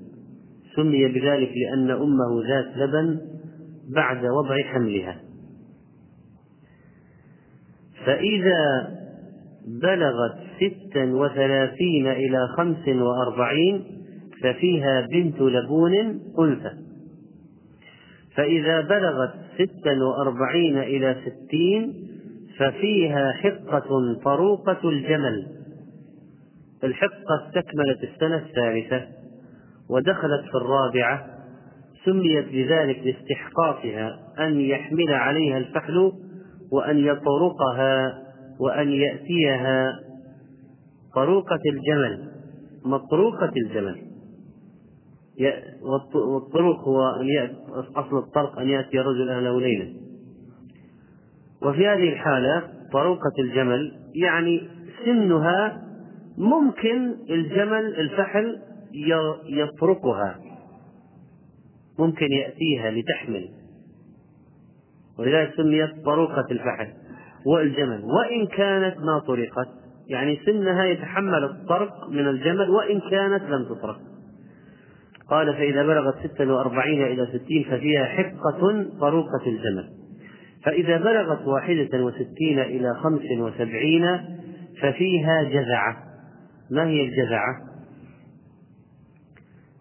سمي 0.77 1.09
بذلك 1.09 1.53
لأن 1.57 1.91
أمه 1.91 2.49
ذات 2.49 2.77
لبن 2.77 3.21
بعد 3.95 4.25
وضع 4.25 4.63
حملها. 4.63 5.21
فإذا 8.07 8.95
بلغت 9.67 10.39
ستا 10.57 11.05
وثلاثين 11.05 12.07
إلى 12.07 12.49
خمس 12.57 12.89
وأربعين 12.89 13.85
ففيها 14.43 15.07
بنت 15.13 15.41
لبون 15.41 15.95
أنثى 16.39 16.71
فإذا 18.37 18.81
بلغت 18.81 19.35
ستا 19.55 20.03
وأربعين 20.03 20.79
إلى 20.79 21.17
ستين 21.27 21.95
ففيها 22.59 23.33
حقة 23.33 24.15
طروقة 24.25 24.89
الجمل. 24.89 25.47
الحقة 26.85 27.47
استكملت 27.47 28.03
السنة 28.03 28.37
الثالثة 28.37 29.07
ودخلت 29.91 30.45
في 30.51 30.55
الرابعة 30.55 31.27
سميت 32.05 32.49
بذلك 32.49 32.99
لاستحقاقها 33.05 34.19
أن 34.39 34.61
يحمل 34.61 35.15
عليها 35.15 35.59
الفحل 35.59 36.13
وأن 36.73 36.99
يطرقها 36.99 38.24
وأن 38.61 38.89
يأتيها 38.89 40.01
طروقة 41.15 41.61
الجمل 41.73 42.33
مطروقة 42.85 43.53
الجمل. 43.57 44.03
والطروق 46.15 46.79
هو 46.89 47.21
أن 47.21 47.27
يأتي 47.27 47.57
أصل 47.97 48.19
الطرق 48.19 48.59
أن 48.59 48.69
يأتي 48.69 48.99
رجل 48.99 49.31
أهله 49.31 49.61
ليلا 49.61 49.95
وفي 51.63 51.87
هذه 51.89 52.13
الحالة 52.13 52.63
طروقة 52.93 53.33
الجمل 53.39 53.93
يعني 54.15 54.69
سنها 55.05 55.83
ممكن 56.39 57.15
الجمل 57.31 57.95
الفحل 58.01 58.61
يطرقها. 59.49 60.39
ممكن 61.99 62.33
يأتيها 62.33 62.91
لتحمل. 62.91 63.49
ولذلك 65.19 65.55
سميت 65.57 66.05
طروقة 66.05 66.45
الفحل. 66.51 66.93
والجمل. 67.47 68.05
وإن 68.05 68.47
كانت 68.47 68.97
ما 68.99 69.19
طرقت 69.19 69.69
يعني 70.09 70.41
سنها 70.47 70.85
يتحمل 70.85 71.45
الطرق 71.45 72.09
من 72.11 72.29
الجمل 72.29 72.71
وإن 72.71 73.01
كانت 73.01 73.43
لم 73.43 73.65
تطرق. 73.65 73.97
قال 75.31 75.55
فإذا 75.55 75.83
بلغت 75.83 76.15
ستة 76.27 76.53
وأربعين 76.53 77.03
إلى 77.03 77.27
ستين 77.27 77.65
ففيها 77.65 78.05
حقة 78.05 78.87
طروقة 79.01 79.47
الجمل. 79.47 79.89
فإذا 80.65 80.97
بلغت 80.97 81.47
واحدة 81.47 82.05
وستين 82.05 82.59
إلى 82.59 82.95
خمس 82.95 83.23
وسبعين 83.39 84.19
ففيها 84.83 85.43
جزعة 85.43 85.97
ما 86.71 86.87
هي 86.87 87.01
الجزعة؟ 87.01 87.75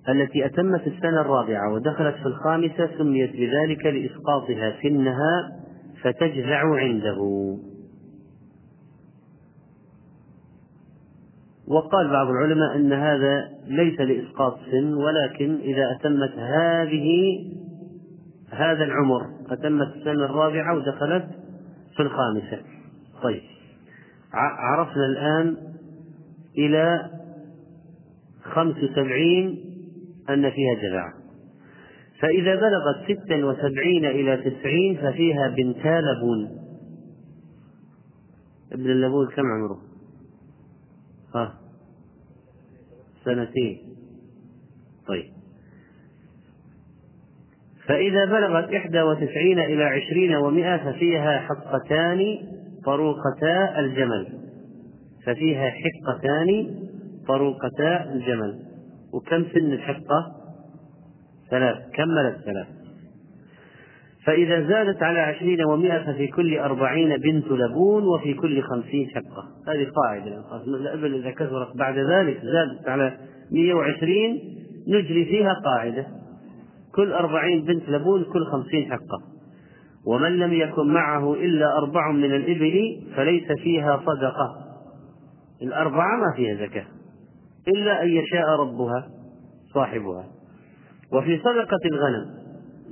التي 0.10 0.45
أتمت 0.45 0.88
السنة 0.88 1.21
الرابعة 1.21 1.73
ودخلت 1.73 2.15
في 2.15 2.26
الخامسة 2.26 2.89
سميت 2.97 3.32
بذلك 3.32 3.86
لإسقاطها 3.86 4.76
سنها 4.82 5.62
فتجزع 6.03 6.75
عنده. 6.75 7.19
وقال 11.67 12.09
بعض 12.09 12.27
العلماء 12.27 12.75
أن 12.75 12.93
هذا 12.93 13.49
ليس 13.67 13.99
لإسقاط 13.99 14.59
سن 14.71 14.93
ولكن 14.93 15.55
إذا 15.55 15.91
أتمت 15.91 16.33
هذه 16.37 17.39
هذا 18.51 18.83
العمر 18.83 19.21
أتمت 19.49 19.95
السنة 19.95 20.25
الرابعة 20.25 20.77
ودخلت 20.77 21.25
في 21.95 22.01
الخامسة. 22.03 22.61
طيب. 23.23 23.41
عرفنا 24.33 25.05
الآن 25.05 25.57
إلى 26.57 27.09
خمس 28.43 28.75
وسبعين 28.83 29.59
أن 30.29 30.49
فيها 30.49 30.73
جذع 30.81 31.22
فإذا 32.19 32.56
بلغت 32.56 33.04
ستا 33.04 33.45
وسبعين 33.45 34.06
إلى 34.06 34.38
تسعين 34.38 34.97
ففيها 34.97 35.47
بنتا 35.47 36.02
لبون. 36.02 36.60
ابن 38.71 38.86
اللبون 38.86 39.28
كم 39.28 39.43
عمره؟ 39.45 39.82
ها 41.36 41.54
سنتين. 43.26 43.78
طيب. 45.08 45.34
فإذا 47.88 48.26
بلغت 48.26 48.73
إحدى 48.73 49.02
وتسعين 49.02 49.60
إلى 49.60 49.84
عشرين 49.84 50.36
ومائة 50.36 50.91
ففيها 50.91 51.39
حقتان 51.39 52.38
طروقتا 52.86 53.80
الجمل. 53.80 54.39
ففيها 55.26 55.71
حقتان 55.71 56.80
طروقتا 57.28 58.13
الجمل. 58.13 58.60
وكم 59.13 59.43
سن 59.54 59.71
الحقة؟ 59.71 60.42
ثلاث 61.53 61.77
كملت 61.93 62.37
ثلاث. 62.45 62.67
فإذا 64.25 64.67
زادت 64.67 65.03
على 65.03 65.19
عشرين 65.19 65.65
ومائة 65.65 66.13
ففي 66.13 66.27
كل 66.27 66.57
أربعين 66.59 67.17
بنت 67.17 67.51
لبون 67.51 68.03
وفي 68.03 68.33
كل 68.33 68.61
خمسين 68.61 69.09
شقة. 69.09 69.43
هذه 69.67 69.87
قاعدة. 70.03 70.43
الإبل 70.67 71.15
إذا 71.15 71.31
كثرت 71.31 71.77
بعد 71.77 71.97
ذلك 71.97 72.41
زادت 72.43 72.89
على 72.89 73.17
مئة 73.51 73.73
وعشرين 73.73 74.39
نجري 74.87 75.25
فيها 75.25 75.53
قاعدة. 75.53 76.07
كل 76.95 77.13
أربعين 77.13 77.65
بنت 77.65 77.89
لبون 77.89 78.23
كل 78.23 78.45
خمسين 78.45 78.91
حقة 78.91 79.21
ومن 80.07 80.39
لم 80.39 80.53
يكن 80.53 80.93
معه 80.93 81.33
إلا 81.33 81.77
أربع 81.77 82.11
من 82.11 82.35
الإبل 82.35 83.01
فليس 83.15 83.51
فيها 83.63 84.01
صدقة. 84.05 84.55
الأربعة 85.61 86.17
ما 86.17 86.35
فيها 86.35 86.55
زكاة. 86.55 86.85
إلا 87.67 88.03
أن 88.03 88.09
يشاء 88.09 88.49
ربها 88.59 89.07
صاحبها. 89.73 90.25
وفي 91.13 91.39
صدقة 91.39 91.80
الغنم. 91.86 92.26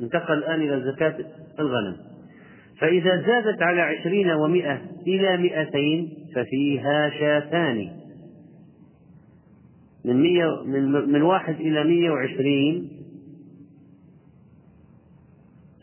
انتقل 0.02 0.34
الآن 0.34 0.62
إلى 0.62 0.92
زكاة 0.92 1.16
الغنم. 1.60 1.98
فإذا 2.80 3.22
زادت 3.22 3.62
على 3.62 3.82
عشرين 3.82 4.32
ومائة 4.32 4.82
إلى 5.08 5.38
مئتين 5.38 6.14
ففيها 6.36 7.10
شاتان. 7.10 7.92
من, 10.06 10.22
مية 10.22 10.64
من, 10.66 10.92
من 10.92 11.22
واحد 11.22 11.56
إلى 11.56 11.84
مية 11.84 12.12
وعشرين. 12.12 12.90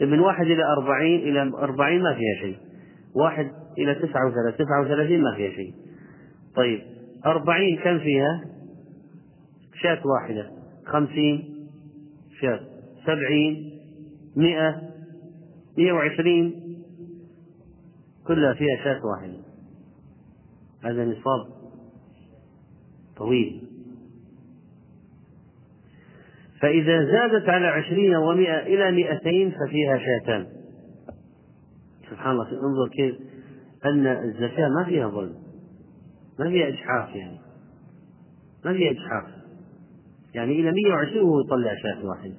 من 0.00 0.20
واحد 0.20 0.46
إلى 0.46 0.62
أربعين 0.78 1.20
إلى 1.20 1.42
أربعين 1.42 2.02
ما 2.02 2.14
فيها 2.14 2.34
شيء. 2.40 2.56
واحد 3.14 3.50
إلى 3.78 3.94
تسعة 3.94 4.26
وثلاثين 4.26 4.66
تسعة 4.66 4.82
وثلاثين 4.84 5.22
ما 5.22 5.34
فيها 5.36 5.50
شيء. 5.50 5.74
طيب 6.56 6.80
أربعين 7.26 7.78
كم 7.78 7.98
فيها؟ 7.98 8.40
شاة 9.82 10.00
واحدة. 10.06 10.50
خمسين. 10.86 11.57
شاة 12.40 12.60
سبعين 13.06 13.80
مئة 14.36 14.82
مئة 15.78 15.92
وعشرين 15.92 16.54
كلها 18.26 18.54
فيها 18.54 18.84
شاة 18.84 19.00
واحدة. 19.06 19.38
هذا 20.84 21.04
نصاب 21.04 21.46
طويل. 23.16 23.62
فإذا 26.60 27.04
زادت 27.04 27.48
على 27.48 27.66
عشرين 27.66 28.16
ومائة 28.16 28.58
إلى 28.58 28.90
مئتين 28.90 29.50
ففيها 29.50 29.98
شاتان. 29.98 30.46
سبحان 32.10 32.32
الله 32.32 32.44
انظر 32.44 32.88
كيف 32.92 33.14
أن 33.84 34.06
الزكاة 34.06 34.68
ما 34.68 34.84
فيها 34.84 35.08
ظلم. 35.08 35.34
ما 36.38 36.50
فيها 36.50 36.68
إجحاف 36.68 37.16
يعني. 37.16 37.38
ما 38.64 38.72
فيها 38.72 38.90
إجحاف 38.90 39.37
يعني 40.34 40.52
إلى 40.52 40.72
120 40.72 41.24
وهو 41.28 41.40
يطلع 41.40 41.74
شاة 41.82 42.06
واحدة 42.06 42.34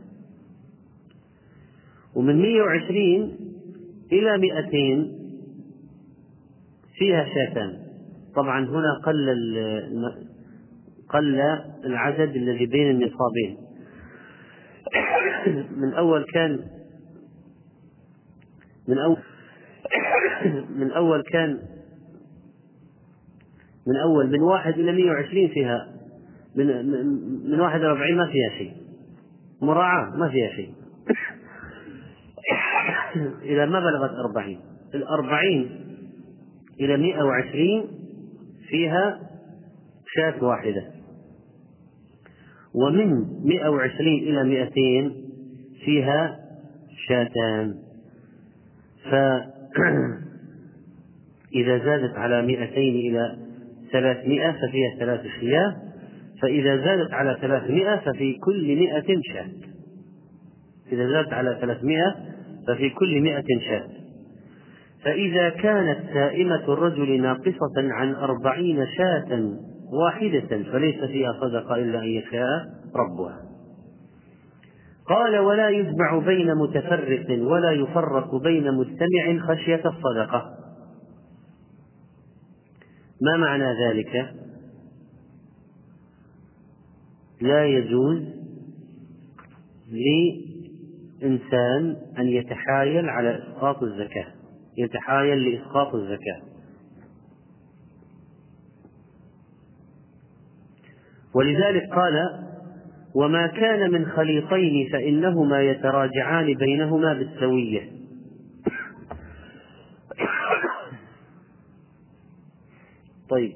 ومن 2.16 2.42
120 2.42 3.38
إلى 4.12 4.38
200 4.38 5.20
فيها 6.98 7.26
شاتان. 7.34 7.80
طبعا 8.36 8.66
هنا 8.66 9.00
قل 9.06 9.30
قل 11.10 11.40
العدد 11.86 12.36
الذي 12.36 12.66
بين 12.66 12.90
النصابين. 12.90 13.58
من 15.78 15.94
أول 15.94 16.26
كان 16.34 16.60
من 18.88 18.98
أول 18.98 19.18
من 20.70 20.92
أول 20.92 21.24
كان 21.24 21.60
من 23.88 23.96
أول 23.98 24.30
من 24.30 24.42
واحد 24.42 24.74
إلى 24.74 24.92
120 24.92 25.48
فيها 25.48 25.99
من 26.56 26.86
من 27.52 27.60
واحد 27.60 27.80
إلى 27.80 27.91
40 27.91 28.18
ما 28.18 28.26
فيها 28.26 28.50
شيء. 28.58 28.74
مراعاة 29.62 30.16
ما 30.16 30.30
فيها 30.30 30.50
شيء. 30.50 30.74
إذا 33.43 33.66
ما 33.66 33.80
بلغت 33.80 34.12
أربعين. 34.26 34.60
الأربعين 34.93 35.70
إلى 36.80 36.97
مئة 36.97 37.24
وعشرين 37.24 37.86
فيها 38.70 39.20
شاة 40.16 40.43
واحدة. 40.43 40.86
ومن 42.74 43.26
مئة 43.43 43.70
وعشرين 43.70 44.24
إلى 44.24 44.43
مئتين 44.43 45.30
فيها 45.86 46.39
شاتان. 47.08 47.76
فإذا 49.04 49.50
زادت 51.86 52.18
على 52.18 52.41
مئتين 52.41 52.95
إلى 52.95 53.38
ثلاثمائة 53.91 54.52
ففيها 54.52 54.95
ثلاث 55.00 55.22
شياه. 55.39 55.89
فإذا 56.42 56.78
زادت 56.78 57.14
على 57.14 57.38
ثلاثمائة 57.42 57.96
ففي 57.96 58.34
كل 58.34 58.76
مئة 58.76 59.22
شاة. 59.34 59.50
إذا 60.92 61.08
زادت 61.08 61.34
على 61.34 61.58
ثلاثمائة 61.62 62.16
ففي 62.68 62.90
كل 62.90 63.22
مئة 63.22 63.46
شاة. 63.70 63.88
فإذا 65.04 65.50
كانت 65.50 66.00
سائمة 66.14 66.74
الرجل 66.74 67.22
ناقصة 67.22 67.76
عن 67.78 68.16
أربعين 68.16 68.88
شاة 68.98 69.54
واحدة 69.94 70.64
فليس 70.72 71.04
فيها 71.04 71.34
صدقة 71.42 71.76
إلا 71.76 72.00
أن 72.00 72.08
يشاء 72.08 72.66
ربها. 72.96 73.42
قال 75.06 75.38
ولا 75.38 75.70
يجمع 75.70 76.18
بين 76.18 76.56
متفرق 76.56 77.26
ولا 77.42 77.72
يفرق 77.72 78.36
بين 78.36 78.74
مجتمع 78.74 79.48
خشية 79.48 79.82
الصدقة. 79.86 80.60
ما 83.22 83.38
معنى 83.38 83.66
ذلك؟ 83.88 84.34
لا 87.42 87.66
يجوز 87.66 88.24
لإنسان 91.22 91.96
أن 92.18 92.28
يتحايل 92.28 93.10
على 93.10 93.38
إسقاط 93.38 93.84
الزكاة. 93.84 94.28
يتحايل 94.78 95.44
لإسقاط 95.44 95.96
الزكاة. 95.96 96.42
ولذلك 101.34 101.84
قال 101.94 102.14
وما 103.16 103.48
كان 103.48 103.92
من 103.92 104.06
خليطين 104.06 104.90
فإنهما 104.92 105.62
يتراجعان 105.62 106.54
بينهما 106.54 107.14
بالسوية. 107.14 107.92
طيب. 113.30 113.56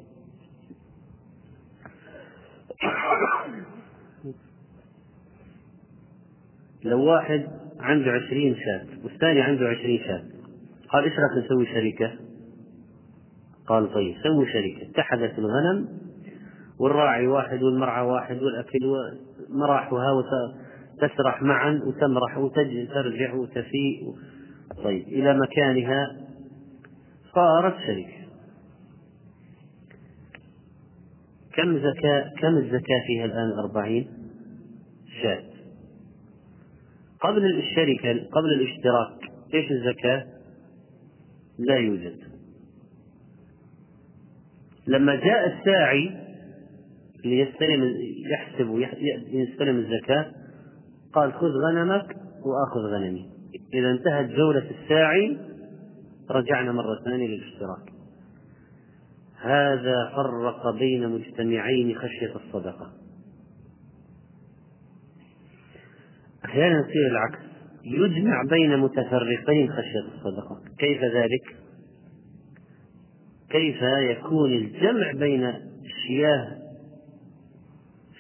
لو 6.84 7.04
واحد 7.04 7.48
عنده 7.80 8.12
عشرين 8.12 8.56
شاة 8.56 8.86
والثاني 9.04 9.42
عنده 9.42 9.68
عشرين 9.68 10.00
شاة 10.00 10.24
قال 10.90 11.04
إيش 11.04 11.14
رايك 11.14 11.46
نسوي 11.46 11.66
شركة؟ 11.66 12.12
قال 13.68 13.94
طيب 13.94 14.16
سووا 14.24 14.46
شركة 14.46 14.90
اتحدت 14.92 15.40
الغنم 15.40 15.88
والراعي 16.80 17.28
واحد 17.28 17.64
والمرعى 17.64 18.06
واحد 18.06 18.44
والأكل 18.44 18.80
مراحها 19.50 20.12
وتسرح 20.12 21.42
معا 21.42 21.82
وتمرح 21.86 22.38
وترجع 22.38 23.34
وتفيء 23.34 24.14
طيب 24.84 25.08
إلى 25.08 25.38
مكانها 25.40 26.18
صارت 27.36 27.76
شركة. 27.88 28.24
كم 31.54 31.78
زكاة 31.78 32.32
كم 32.42 32.58
الزكاة 32.58 33.04
فيها 33.08 33.26
الآن؟ 33.26 33.52
أربعين 33.60 34.08
شاة. 35.22 35.53
قبل 37.24 37.46
الشركة 37.46 38.30
قبل 38.30 38.54
الاشتراك 38.54 39.32
إيش 39.54 39.72
الزكاة؟ 39.72 40.26
لا 41.60 41.76
يوجد. 41.76 42.20
لما 44.88 45.16
جاء 45.16 45.58
الساعي 45.58 46.12
ليستلم 47.26 47.94
يحسب 48.32 48.70
ويستلم 48.70 49.78
الزكاة 49.78 50.32
قال 51.14 51.34
خذ 51.34 51.52
غنمك 51.68 52.16
وآخذ 52.46 52.80
غنمي. 52.94 53.30
إذا 53.74 53.92
انتهت 53.92 54.30
جولة 54.30 54.72
الساعي 54.82 55.38
رجعنا 56.32 56.72
مرة 56.72 57.00
ثانية 57.06 57.28
للاشتراك. 57.28 57.94
هذا 59.42 60.12
فرق 60.16 60.76
بين 60.80 61.10
مجتمعين 61.10 61.96
خشية 61.96 62.36
الصدقة. 62.36 63.03
أحيانا 66.54 66.80
يصير 66.80 67.08
العكس. 67.12 67.40
يجمع 67.86 68.44
بين 68.50 68.80
متفرقين 68.80 69.70
خشية 69.70 70.16
الصدقة. 70.16 70.62
كيف 70.80 71.04
ذلك؟ 71.04 71.58
كيف 73.50 73.82
يكون 73.82 74.54
الجمع 74.54 75.12
بين 75.12 75.44
الشياه 75.86 76.58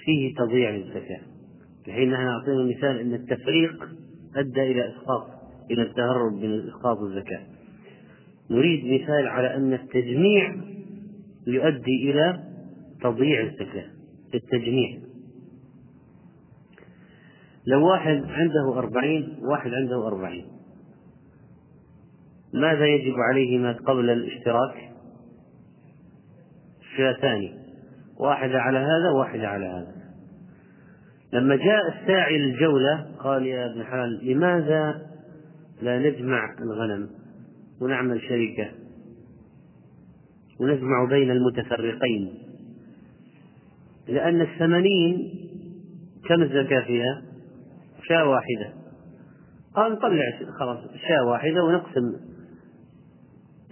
فيه 0.05 0.35
تضييع 0.35 0.69
للزكاة؟ 0.69 1.21
الحين 1.87 2.11
نحن 2.11 2.27
أعطينا 2.27 2.63
مثال 2.63 2.99
أن 2.99 3.13
التفريق 3.13 3.89
أدى 4.35 4.61
إلى 4.61 4.89
إسقاط 4.89 5.27
إلى 5.71 5.81
التهرب 5.81 6.33
من 6.33 6.67
إسقاط 6.67 6.97
الزكاة. 6.97 7.41
نريد 8.49 9.01
مثال 9.01 9.27
على 9.27 9.55
أن 9.55 9.73
التجميع 9.73 10.55
يؤدي 11.47 12.11
إلى 12.11 12.43
تضييع 13.01 13.43
الزكاة. 13.43 13.85
التجميع. 14.33 15.12
لو 17.67 17.87
واحد 17.89 18.23
عنده 18.29 18.77
أربعين 18.77 19.37
واحد 19.41 19.73
عنده 19.73 20.07
أربعين. 20.07 20.45
ماذا 22.53 22.85
يجب 22.85 23.13
عليهما 23.29 23.71
قبل 23.71 24.09
الاشتراك؟ 24.09 24.91
شاتان 26.97 27.49
واحدة 28.19 28.61
على 28.61 28.77
هذا 28.77 29.09
وواحدة 29.15 29.47
على 29.47 29.65
هذا. 29.65 29.93
لما 31.33 31.55
جاء 31.55 31.87
الساعي 31.87 32.37
للجولة 32.37 33.05
قال 33.19 33.45
يا 33.45 33.65
ابن 33.65 33.83
حلال 33.83 34.25
لماذا 34.31 35.01
لا 35.81 35.99
نجمع 35.99 36.55
الغنم 36.61 37.09
ونعمل 37.81 38.21
شركة 38.21 38.71
ونجمع 40.59 41.05
بين 41.09 41.31
المتفرقين؟ 41.31 42.33
لأن 44.07 44.41
الثمانين 44.41 45.33
كم 46.29 46.41
الزكاة 46.41 46.85
فيها؟ 46.85 47.32
شاة 48.07 48.25
واحدة. 48.25 48.73
قال 49.75 49.91
نطلع 49.91 50.21
خلاص 50.59 50.77
شاة 51.07 51.25
واحدة 51.25 51.63
ونقسم 51.63 52.15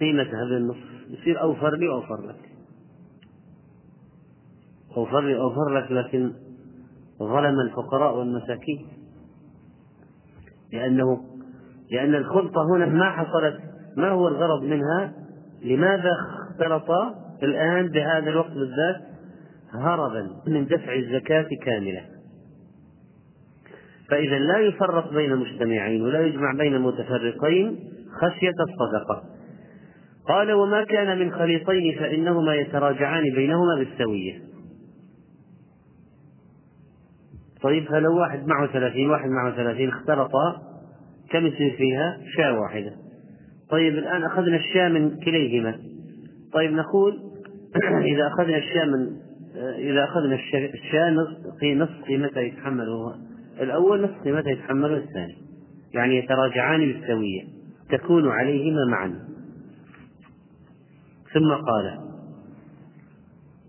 قيمتها 0.00 0.44
بالنصف. 0.44 0.92
يصير 1.10 1.40
أوفر 1.40 1.76
لي 1.76 1.88
وأوفر 1.88 2.26
لك. 2.26 2.50
أوفر 4.96 5.20
لي 5.20 5.36
أوفر 5.36 5.68
لك 5.68 5.92
لكن 5.92 6.32
ظلم 7.18 7.60
الفقراء 7.60 8.18
والمساكين. 8.18 8.88
لأنه 10.72 11.32
لأن 11.90 12.14
الخلطة 12.14 12.76
هنا 12.76 12.86
ما 12.86 13.10
حصلت 13.10 13.60
ما 13.96 14.08
هو 14.10 14.28
الغرض 14.28 14.62
منها؟ 14.62 15.12
لماذا 15.62 16.10
اختلط 16.10 16.90
الآن 17.42 17.88
بهذا 17.88 18.30
الوقت 18.30 18.50
بالذات 18.50 19.02
هربا 19.72 20.30
من 20.46 20.66
دفع 20.66 20.94
الزكاة 20.94 21.48
كاملة 21.64 22.11
فإذا 24.12 24.38
لا 24.38 24.58
يفرق 24.58 25.14
بين 25.14 25.36
مجتمعين 25.36 26.02
ولا 26.02 26.20
يجمع 26.20 26.52
بين 26.58 26.80
متفرقين 26.80 27.78
خشية 28.20 28.54
الصدقة. 28.60 29.22
قال 30.28 30.52
وما 30.52 30.84
كان 30.84 31.18
من 31.18 31.32
خليطين 31.32 31.98
فإنهما 31.98 32.54
يتراجعان 32.54 33.22
بينهما 33.34 33.74
بالسوية. 33.78 34.42
طيب 37.62 37.84
فلو 37.84 38.18
واحد 38.18 38.46
معه 38.46 38.66
ثلاثين 38.66 39.10
واحد 39.10 39.28
معه 39.28 39.56
ثلاثين 39.56 39.88
اختلطا 39.88 40.62
كم 41.30 41.46
يصير 41.46 41.76
فيها؟ 41.76 42.18
شاة 42.36 42.60
واحدة. 42.60 42.92
طيب 43.70 43.94
الآن 43.98 44.24
أخذنا 44.24 44.56
الشاة 44.56 44.88
من 44.88 45.20
كليهما. 45.20 45.78
طيب 46.52 46.72
نقول 46.72 47.18
إذا 48.14 48.26
أخذنا 48.26 48.56
الشاة 48.56 48.84
من 48.84 49.16
إذا 49.78 50.04
أخذنا 50.04 50.34
الشاة 50.74 51.10
نصف 51.74 52.04
قيمتها 52.08 52.40
يتحمله 52.40 53.31
الأول 53.62 54.02
نصف 54.02 54.24
قيمتها 54.24 54.50
يتحمله 54.50 54.96
الثاني. 54.96 55.36
يعني 55.94 56.18
يتراجعان 56.18 56.80
بالسوية. 56.80 57.42
تكون 57.90 58.28
عليهما 58.28 58.84
معا. 58.90 59.14
ثم 61.34 61.52
قال 61.52 61.98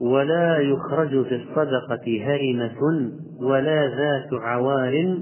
ولا 0.02 0.58
يخرج 0.58 1.26
في 1.26 1.36
الصدقة 1.36 2.22
هرمة 2.22 3.12
ولا 3.39 3.88
ذات 3.88 4.34
عوار 4.34 5.18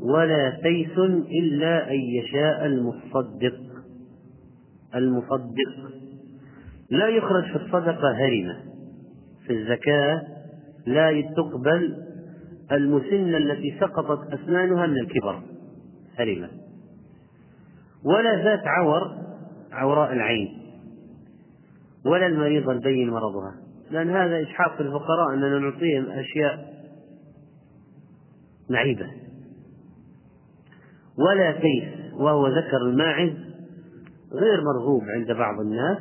ولا 0.00 0.50
تيس 0.50 0.98
إلا 1.42 1.90
أن 1.90 2.00
يشاء 2.00 2.66
المصدق. 2.66 3.58
المصدق. 4.94 5.98
لا 6.90 7.08
يخرج 7.08 7.44
في 7.44 7.56
الصدقة 7.56 8.12
هرمة. 8.12 8.56
في 9.46 9.52
الزكاة 9.52 10.22
لا 10.86 11.20
تقبل 11.20 12.07
المسنة 12.72 13.36
التي 13.36 13.78
سقطت 13.80 14.32
أسنانها 14.32 14.86
من 14.86 14.98
الكبر. 14.98 15.42
هرمة 16.18 16.50
ولا 18.04 18.44
ذات 18.44 18.66
عور 18.66 19.02
عوراء 19.72 20.12
العين. 20.12 20.48
ولا 22.06 22.26
المريض 22.26 22.68
البين 22.68 23.10
مرضها. 23.10 23.54
لأن 23.90 24.10
هذا 24.10 24.40
إجحاف 24.40 24.76
في 24.76 24.80
الفقراء 24.80 25.34
أننا 25.34 25.58
نعطيهم 25.58 26.06
أشياء 26.10 26.74
معيبة. 28.70 29.06
ولا 31.18 31.52
تيس 31.52 32.12
وهو 32.14 32.46
ذكر 32.48 32.76
الماعز 32.76 33.32
غير 34.32 34.60
مرغوب 34.64 35.02
عند 35.04 35.32
بعض 35.32 35.60
الناس 35.60 35.98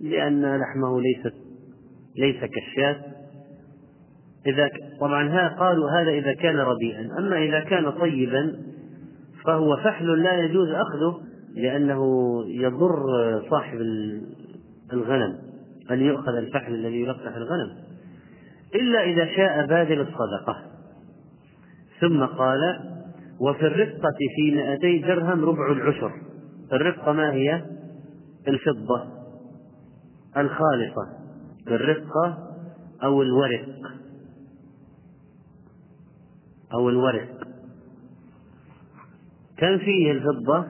لأن 0.00 0.56
لحمه 0.56 1.00
ليست 1.00 1.34
ليس 2.16 2.36
كالشاة. 2.40 3.11
إذا 4.46 4.70
طبعا 5.00 5.28
ها 5.28 5.48
قالوا 5.48 5.90
هذا 5.90 6.10
إذا 6.10 6.32
كان 6.32 6.56
رديئا 6.56 7.18
أما 7.18 7.38
إذا 7.38 7.60
كان 7.60 7.90
طيبا 7.90 8.56
فهو 9.44 9.76
فحل 9.76 10.22
لا 10.22 10.34
يجوز 10.44 10.68
أخذه 10.68 11.20
لأنه 11.54 12.04
يضر 12.46 13.02
صاحب 13.50 13.78
الغنم 14.92 15.38
أن 15.90 16.00
يؤخذ 16.00 16.36
الفحل 16.36 16.74
الذي 16.74 17.00
يلقح 17.00 17.36
الغنم. 17.36 17.76
إلا 18.74 19.02
إذا 19.02 19.26
شاء 19.36 19.66
باذل 19.66 20.00
الصدقة. 20.00 20.62
ثم 22.00 22.24
قال 22.24 22.80
وفي 23.40 23.66
الرقة 23.66 24.16
في 24.36 24.54
مائتي 24.54 24.98
درهم 24.98 25.44
ربع 25.44 25.72
العشر. 25.72 26.12
الرقة 26.72 27.12
ما 27.12 27.32
هي؟ 27.32 27.62
الفضة 28.48 29.04
الخالصة. 30.36 31.08
الرقة 31.68 32.38
أو 33.02 33.22
الورق. 33.22 33.66
أو 36.72 36.88
الورق. 36.88 37.28
كم 39.56 39.78
فيه 39.78 40.12
الفضة؟ 40.12 40.66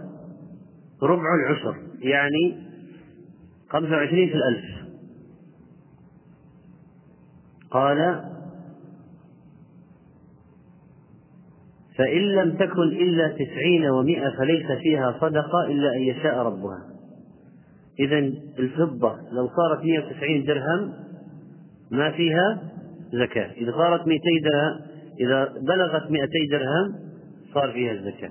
ربع 1.03 1.35
العشر 1.35 1.77
يعني 2.01 2.57
خمسة 3.71 3.91
وعشرين 3.91 4.29
في 4.29 4.35
الألف. 4.35 4.65
قال 7.71 8.25
فإن 11.99 12.21
لم 12.21 12.57
تكن 12.57 12.83
إلا 12.83 13.29
تسعين 13.29 13.91
ومائة 13.91 14.37
فليس 14.39 14.67
فيها 14.83 15.19
صدقة 15.21 15.67
إلا 15.67 15.97
أن 15.97 16.01
يشاء 16.01 16.39
ربها. 16.39 16.83
إذا 18.01 18.19
الفضة 18.59 19.17
لو 19.33 19.49
صارت 19.49 19.85
190 19.85 20.45
درهم 20.45 20.93
ما 21.91 22.11
فيها 22.11 22.63
زكاة. 23.13 23.53
إذا 23.53 23.73
صارت 23.73 24.07
200 24.07 24.23
درهم 24.45 24.92
إذا 25.21 25.53
بلغت 25.69 26.11
200 26.11 26.29
درهم 26.51 26.95
صار 27.55 27.73
فيها 27.73 27.93
الزكاة. 27.93 28.31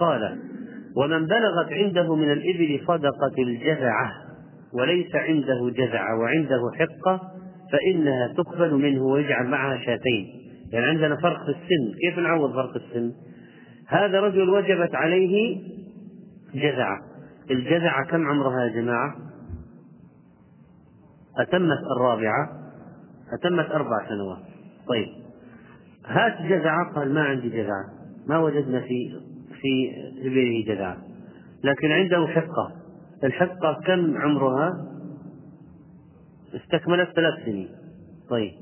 قال 0.00 0.38
ومن 0.96 1.26
بلغت 1.26 1.72
عنده 1.72 2.14
من 2.14 2.32
الإبل 2.32 2.80
صدقة 2.86 3.42
الجذعة 3.42 4.12
وليس 4.74 5.14
عنده 5.14 5.70
جذع 5.70 6.14
وعنده 6.14 6.60
حقة 6.74 7.20
فإنها 7.72 8.28
تقبل 8.36 8.74
منه 8.74 9.02
ويجعل 9.02 9.46
معها 9.46 9.78
شاتين. 9.78 10.26
يعني 10.72 10.86
عندنا 10.86 11.16
فرق 11.16 11.44
في 11.44 11.50
السن. 11.50 11.98
كيف 12.00 12.18
نعوض 12.18 12.52
فرق 12.54 12.76
السن؟ 12.76 13.12
هذا 13.88 14.20
رجل 14.20 14.50
وجبت 14.50 14.94
عليه 14.94 15.60
جذعة. 16.54 16.98
الجذعة 17.50 18.06
كم 18.10 18.26
عمرها 18.26 18.64
يا 18.64 18.68
جماعة؟ 18.68 19.14
أتمت 21.38 21.78
الرابعة. 21.96 22.48
أتمت 23.38 23.70
أربع 23.70 24.08
سنوات. 24.08 24.42
طيب. 24.88 25.21
هات 26.12 26.42
جذعة 26.42 26.94
قال 26.94 27.14
ما 27.14 27.22
عندي 27.22 27.48
جذعة 27.48 27.84
ما 28.26 28.38
وجدنا 28.38 28.80
في 28.80 29.20
في 29.60 29.92
إبله 30.26 30.64
جذعة 30.66 30.96
لكن 31.64 31.90
عنده 31.90 32.26
حقة. 32.26 32.72
الحقة 33.24 33.80
كم 33.86 34.16
عمرها؟ 34.16 34.70
استكملت 36.54 37.10
ثلاث 37.16 37.44
سنين. 37.44 37.68
طيب. 38.30 38.52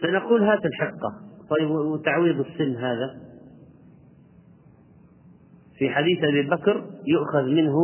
فنقول 0.00 0.42
هات 0.42 0.66
الحقة. 0.66 1.20
طيب 1.50 1.70
وتعويض 1.70 2.40
السن 2.40 2.76
هذا. 2.76 3.20
في 5.78 5.90
حديث 5.90 6.18
أبي 6.24 6.42
بكر 6.42 6.84
يؤخذ 7.06 7.42
منه 7.42 7.74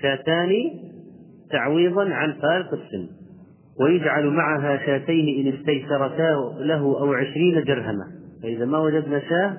شاتان 0.00 0.52
تعويضا 1.50 2.14
عن 2.14 2.32
فارق 2.32 2.72
السن. 2.72 3.19
ويجعل 3.80 4.26
معها 4.26 4.86
شاتين 4.86 5.46
إن 5.46 5.52
استيسرتا 5.58 6.36
له 6.58 6.80
أو 6.80 7.12
عشرين 7.12 7.64
درهما. 7.64 8.04
فإذا 8.42 8.64
ما 8.64 8.78
وجدنا 8.78 9.20
شاة 9.20 9.56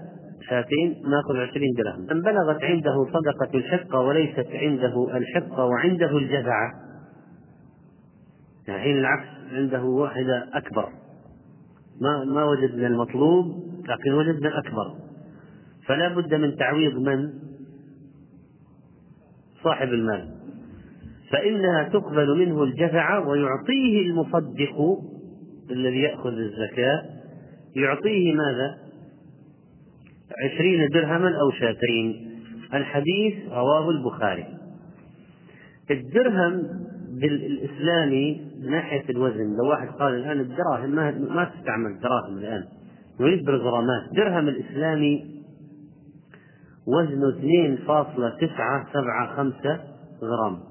شاتين 0.50 0.96
نأخذ 1.10 1.50
عشرين 1.50 1.74
درهم. 1.78 2.02
من 2.02 2.22
بلغت 2.22 2.64
عنده 2.64 3.06
صدقة 3.14 3.58
الحقة 3.58 4.00
وليست 4.00 4.48
عنده 4.54 5.18
الحقة 5.18 5.66
وعنده 5.66 6.18
الجذعة 6.18 6.72
يعني 8.68 9.00
العكس 9.00 9.28
عنده 9.54 9.84
واحدة 9.84 10.50
أكبر. 10.54 10.90
ما 12.02 12.24
ما 12.34 12.44
وجدنا 12.44 12.88
المطلوب 12.88 13.46
لكن 13.88 14.12
وجدنا 14.14 14.50
الأكبر 14.50 14.96
فلا 15.88 16.16
بد 16.16 16.34
من 16.34 16.56
تعويض 16.56 16.94
من؟ 16.94 17.34
صاحب 19.64 19.88
المال. 19.88 20.42
فإنها 21.32 21.84
تقبل 21.84 22.38
منه 22.38 22.64
الجفع 22.64 23.18
ويعطيه 23.18 24.02
المصدق 24.02 25.00
الذي 25.72 26.02
يأخذ 26.02 26.34
الزكاة. 26.34 27.04
يعطيه 27.76 28.34
ماذا؟ 28.34 28.78
عشرين 30.46 30.90
درهما 30.90 31.40
أو 31.42 31.52
شاتين 31.52 32.32
الحديث 32.74 33.34
رواه 33.52 33.90
البخاري. 33.90 34.46
الدرهم 35.92 36.64
بالإسلامي 37.22 38.42
من 38.62 38.72
ناحية 38.72 39.04
الوزن 39.10 39.58
لو 39.58 39.70
واحد 39.70 39.88
قال 39.88 40.14
الآن 40.14 40.40
الدراهم 40.40 40.90
ما 40.90 41.12
ما 41.12 41.44
تستعمل 41.44 42.00
دراهم 42.00 42.38
الآن. 42.38 42.64
نريد 43.20 43.46
بالغرامات. 43.46 44.04
درهم 44.16 44.48
الإسلامي 44.48 45.42
وزنه 46.88 47.30
2.975 47.30 49.80
غرام. 50.24 50.71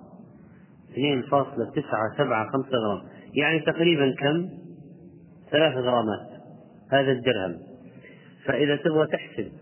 2.975 0.94 2.74
غرام. 2.74 3.02
يعني 3.34 3.60
تقريبا 3.60 4.14
كم؟ 4.18 4.48
ثلاث 5.50 5.74
غرامات. 5.74 6.30
هذا 6.92 7.12
الدرهم. 7.12 7.58
فإذا 8.46 8.76
تبغى 8.76 9.06
تحسب 9.06 9.52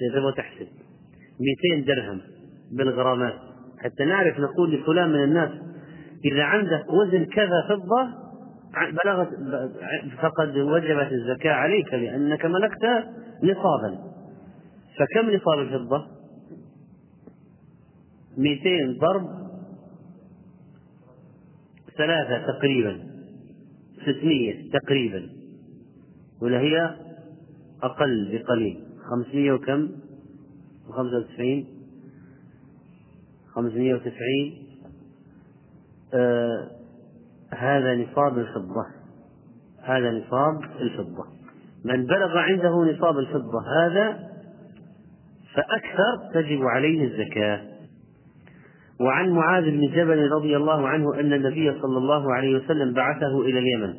إذا 0.00 0.14
تبغى 0.14 0.32
تحسب 0.32 0.68
200 1.74 1.86
درهم 1.86 2.20
بالغرامات. 2.72 3.34
حتى 3.78 4.04
نعرف 4.04 4.40
نقول 4.40 4.74
لفلان 4.74 5.08
من 5.08 5.22
الناس 5.24 5.50
إذا 6.24 6.42
عندك 6.42 6.84
وزن 6.88 7.24
كذا 7.24 7.66
فضة 7.68 8.08
بلغت 9.04 9.28
فقد 10.22 10.56
وجبت 10.56 11.12
الزكاة 11.12 11.52
عليك 11.52 11.94
لأنك 11.94 12.46
ملكت 12.46 12.84
نصابا. 13.42 13.98
فكم 14.98 15.30
نصاب 15.30 15.58
الفضة؟ 15.58 16.06
200 18.38 18.98
ضرب 19.00 19.49
ثلاثة 22.00 22.46
تقريبا 22.52 22.98
600 24.02 24.70
تقريبا 24.70 25.28
ولا 26.42 26.58
هي 26.60 26.96
أقل 27.82 28.28
بقليل 28.32 28.80
500 29.10 29.52
وكم؟ 29.52 29.88
و95 30.88 31.64
590 33.54 34.12
آه 36.14 36.70
هذا 37.50 37.94
نصاب 37.94 38.38
الفضة 38.38 38.86
هذا 39.82 40.10
نصاب 40.10 40.64
الفضة. 40.80 41.24
من 41.84 42.06
بلغ 42.06 42.38
عنده 42.38 42.92
نصاب 42.92 43.18
الفضة 43.18 43.60
هذا 43.82 44.30
فأكثر 45.54 46.30
تجب 46.34 46.62
عليه 46.62 47.04
الزكاة. 47.04 47.69
وعن 49.00 49.30
معاذ 49.30 49.64
بن 49.64 49.80
جبل 49.80 50.30
رضي 50.30 50.56
الله 50.56 50.88
عنه 50.88 51.14
أن 51.14 51.32
النبي 51.32 51.80
صلى 51.82 51.98
الله 51.98 52.34
عليه 52.34 52.56
وسلم 52.56 52.92
بعثه 52.92 53.40
إلى 53.40 53.58
اليمن 53.58 53.94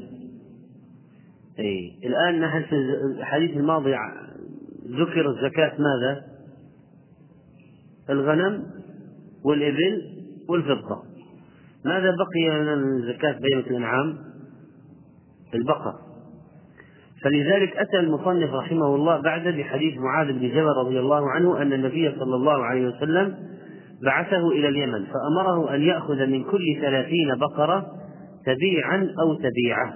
أي 1.60 2.00
الآن 2.06 2.40
نحن 2.40 2.62
في 2.62 2.76
الحديث 3.20 3.58
الماضي 3.58 3.96
ذكر 4.88 5.30
الزكاة 5.30 5.72
ماذا؟ 5.80 6.22
الغنم 8.10 8.66
والإبل 9.46 10.02
والفضة 10.50 11.04
ماذا 11.86 12.12
بقي 12.12 12.62
من 12.62 12.68
الزكاة 12.68 13.40
بينة 13.40 13.68
الأنعام؟ 13.68 14.18
البقر 15.56 15.94
فلذلك 17.24 17.78
أتى 17.78 18.00
المصنف 18.00 18.54
رحمه 18.54 18.96
الله 18.96 19.22
بعد 19.22 19.48
بحديث 19.48 19.98
معاذ 19.98 20.28
بن 20.28 20.50
جبل 20.50 20.74
رضي 20.86 21.00
الله 21.00 21.30
عنه 21.30 21.62
أن 21.62 21.74
النبي 21.74 22.12
صلى 22.20 22.36
الله 22.36 22.64
عليه 22.66 22.88
وسلم 22.88 23.51
بعثه 24.06 24.52
إلى 24.52 24.68
اليمن 24.68 25.06
فأمره 25.06 25.76
أن 25.76 25.82
يأخذ 25.82 26.26
من 26.26 26.44
كل 26.44 26.78
ثلاثين 26.82 27.36
بقرة 27.36 27.86
تبيعا 28.46 29.08
أو 29.24 29.34
تبيعة. 29.34 29.94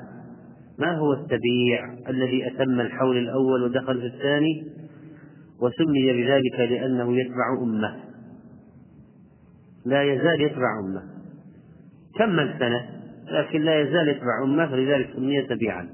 ما 0.80 0.98
هو 0.98 1.14
التبيع 1.14 1.94
الذي 2.10 2.48
أتم 2.48 2.80
الحول 2.80 3.18
الأول 3.18 3.64
ودخل 3.64 4.02
في 4.02 4.08
الثاني؟ 4.08 4.64
وسمي 5.62 6.14
بذلك 6.14 6.72
لأنه 6.72 7.18
يتبع 7.18 7.64
أمة. 7.64 7.96
لا 9.86 10.04
يزال 10.04 10.42
يتبع 10.42 10.80
أمة. 10.80 11.02
كمل 12.16 12.56
سنة 12.60 12.90
لكن 13.32 13.62
لا 13.62 13.82
يزال 13.82 14.08
يتبع 14.08 14.44
أمة 14.44 14.68
فلذلك 14.68 15.10
سمي 15.16 15.42
تبيعا. 15.42 15.90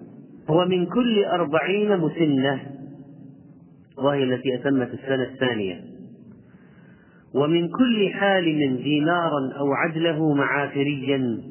هو 0.49 0.65
من 0.65 0.85
كل 0.85 1.23
أربعين 1.25 1.97
مسنة 1.97 2.59
وهي 3.97 4.23
التي 4.23 4.55
أتمت 4.55 4.93
السنة 4.93 5.23
الثانية. 5.23 5.81
ومن 7.33 7.67
كل 7.67 8.09
حالم 8.13 8.75
دينارا 8.75 9.53
أو 9.59 9.73
عدله 9.73 10.33
معافريا. 10.33 11.41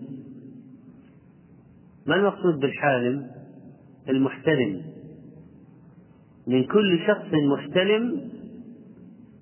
ما 2.07 2.16
المقصود 2.16 2.61
بالحالم؟ 2.61 3.26
المحتلم 4.09 4.83
من 6.47 6.64
كل 6.64 6.99
شخص 7.07 7.35
محتلم 7.53 8.20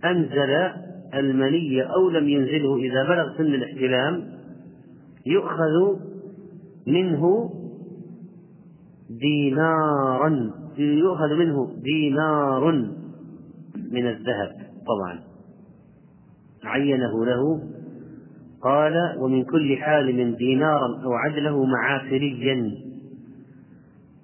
أنزل 0.05 0.71
المني 1.15 1.83
أو 1.83 2.11
لم 2.11 2.29
ينزله 2.29 2.77
إذا 2.77 3.05
بلغ 3.09 3.37
سن 3.37 3.55
الاحتلام 3.55 4.29
يؤخذ 5.27 5.99
منه 6.87 7.51
دينارا 9.11 10.51
يؤخذ 10.79 11.35
منه 11.35 11.75
دينار 11.83 12.73
من 13.93 14.07
الذهب 14.07 14.53
طبعا. 14.87 15.28
عينه 16.65 17.27
له 17.27 17.63
قال 18.63 18.95
ومن 19.19 19.45
كل 19.45 19.77
حالم 19.77 20.35
دينارا 20.35 21.03
أو 21.05 21.13
عدله 21.13 21.65
معافريا 21.65 22.73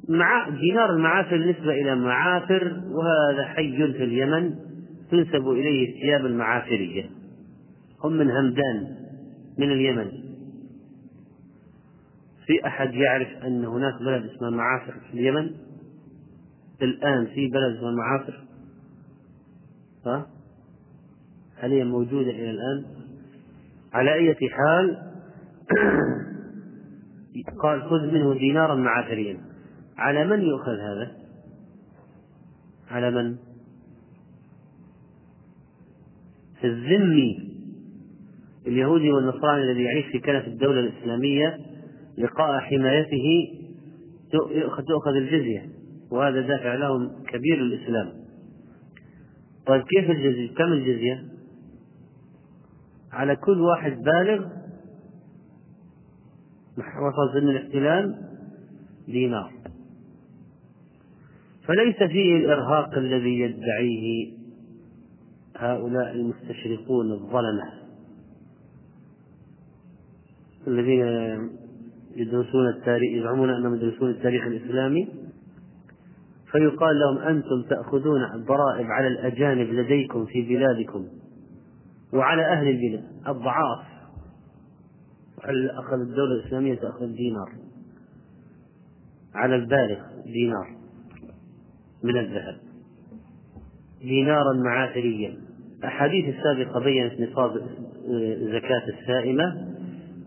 مع 0.08 0.48
دينار 0.48 0.90
المعافر 0.90 1.36
نسبة 1.36 1.72
إلى 1.72 1.94
معافر 1.96 2.82
وهذا 2.90 3.44
حي 3.44 3.76
في 3.76 4.04
اليمن 4.04 4.54
تنسب 5.10 5.48
إليه 5.48 5.94
الثياب 5.94 6.26
المعافرية 6.26 7.10
هم 8.04 8.12
من 8.12 8.30
همدان 8.30 8.96
من 9.58 9.72
اليمن. 9.72 10.10
في 12.46 12.66
أحد 12.66 12.94
يعرف 12.94 13.28
أن 13.44 13.64
هناك 13.64 13.94
بلد 14.02 14.30
اسمه 14.30 14.50
معافر 14.50 14.92
في 14.92 15.14
اليمن؟ 15.14 15.50
الآن 16.82 17.26
في 17.26 17.48
بلد 17.48 17.76
اسمه 17.76 17.90
معافر 17.90 18.40
ها؟ 20.06 20.26
هي 21.72 21.84
موجودة 21.84 22.30
إلى 22.30 22.50
الآن. 22.50 22.84
على 23.92 24.14
أي 24.14 24.36
حال 24.50 24.96
قال 27.62 27.82
خذ 27.82 28.12
منه 28.12 28.34
دينارا 28.34 28.74
معافريا 28.74 29.38
على 29.98 30.24
من 30.24 30.42
يؤخذ 30.42 30.72
هذا؟ 30.72 31.12
على 32.90 33.10
من؟ 33.10 33.36
الذمي 36.64 37.54
اليهودي 38.66 39.12
والنصراني 39.12 39.62
الذي 39.62 39.82
يعيش 39.82 40.06
في 40.06 40.18
كنف 40.18 40.46
الدولة 40.46 40.80
الإسلامية 40.80 41.58
لقاء 42.18 42.60
حمايته 42.60 43.48
تؤخذ 44.88 45.16
الجزية 45.16 45.68
وهذا 46.10 46.40
دافع 46.40 46.74
لهم 46.74 47.10
كبير 47.28 47.58
الإسلام 47.58 48.12
طيب 49.66 49.82
كيف 49.82 50.10
الجزية؟ 50.10 50.54
كم 50.54 50.72
الجزية؟ 50.72 51.33
على 53.14 53.36
كل 53.36 53.60
واحد 53.60 53.92
بالغ 54.02 54.46
وصل 56.78 57.32
سن 57.32 57.48
الاحتلال 57.48 58.14
دينار. 59.08 59.52
فليس 61.66 61.96
فيه 61.96 62.36
الإرهاق 62.36 62.94
الذي 62.94 63.40
يدعيه 63.40 64.32
هؤلاء 65.56 66.10
المستشرقون 66.12 67.12
الظلمة 67.12 67.72
الذين 70.66 71.04
يدرسون 72.16 72.68
التاريخ 72.68 73.18
يزعمون 73.18 73.50
أنهم 73.50 73.74
يدرسون 73.74 74.10
التاريخ 74.10 74.46
الإسلامي 74.46 75.08
فيقال 76.52 76.98
لهم 76.98 77.18
أنتم 77.18 77.62
تأخذون 77.70 78.24
الضرائب 78.34 78.86
على 78.86 79.08
الأجانب 79.08 79.68
لديكم 79.70 80.26
في 80.26 80.42
بلادكم. 80.42 81.08
وعلى 82.14 82.42
أهل 82.42 82.68
البلاد 82.68 83.04
الضعاف 83.28 83.84
أخذ 85.78 86.00
الدولة 86.00 86.34
الإسلامية 86.34 86.74
تأخذ 86.74 87.06
دينار 87.06 87.48
على 89.34 89.54
البالغ 89.56 89.98
دينار. 90.24 90.66
من 92.04 92.16
الذهب. 92.16 92.56
دينارا 94.00 94.52
معافريا 94.52 95.36
الأحاديث 95.78 96.34
السابقة 96.34 96.80
بينت 96.80 97.20
نصاب 97.20 97.50
زكاة 98.52 98.88
السائمة. 98.88 99.74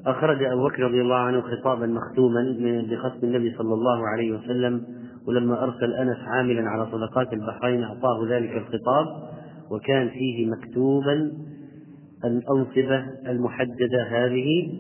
أخرج 0.06 0.44
أبو 0.44 0.68
بكر 0.68 0.84
رضي 0.84 1.02
الله 1.02 1.16
عنه 1.16 1.42
خطابا 1.42 1.86
مختوما 1.86 2.56
بخصم 2.90 3.20
النبي 3.24 3.56
صلى 3.58 3.74
الله 3.74 4.08
عليه 4.08 4.32
وسلم 4.32 4.84
ولما 5.28 5.64
أرسل 5.64 5.94
أنس 5.94 6.18
عاملا 6.28 6.70
على 6.70 6.88
صدقات 6.92 7.34
البحرين 7.34 7.84
أعطاه 7.84 8.28
ذلك 8.30 8.52
الخطاب 8.52 9.06
وكان 9.72 10.10
فيه 10.10 10.52
مكتوبا 10.52 11.32
الأنصبة 12.26 13.30
المحددة 13.32 14.04
هذه 14.10 14.74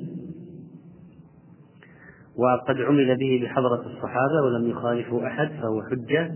وقد 2.37 2.81
عمل 2.81 3.17
به 3.17 3.41
بحضرة 3.43 3.81
الصحابة 3.85 4.41
ولم 4.45 4.69
يخالفه 4.69 5.27
أحد 5.27 5.49
فهو 5.61 5.83
حجة. 5.83 6.35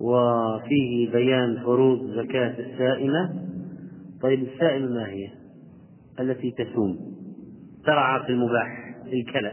وفيه 0.00 1.12
بيان 1.12 1.58
فروض 1.64 2.10
زكاة 2.10 2.58
السائمة. 2.58 3.34
طيب 4.22 4.42
السائمة 4.42 4.88
ما 4.88 5.06
هي؟ 5.08 5.28
التي 6.20 6.50
تسوم. 6.50 6.98
ترعى 7.84 8.22
في 8.22 8.28
المباح 8.32 8.96
الكلى. 9.06 9.52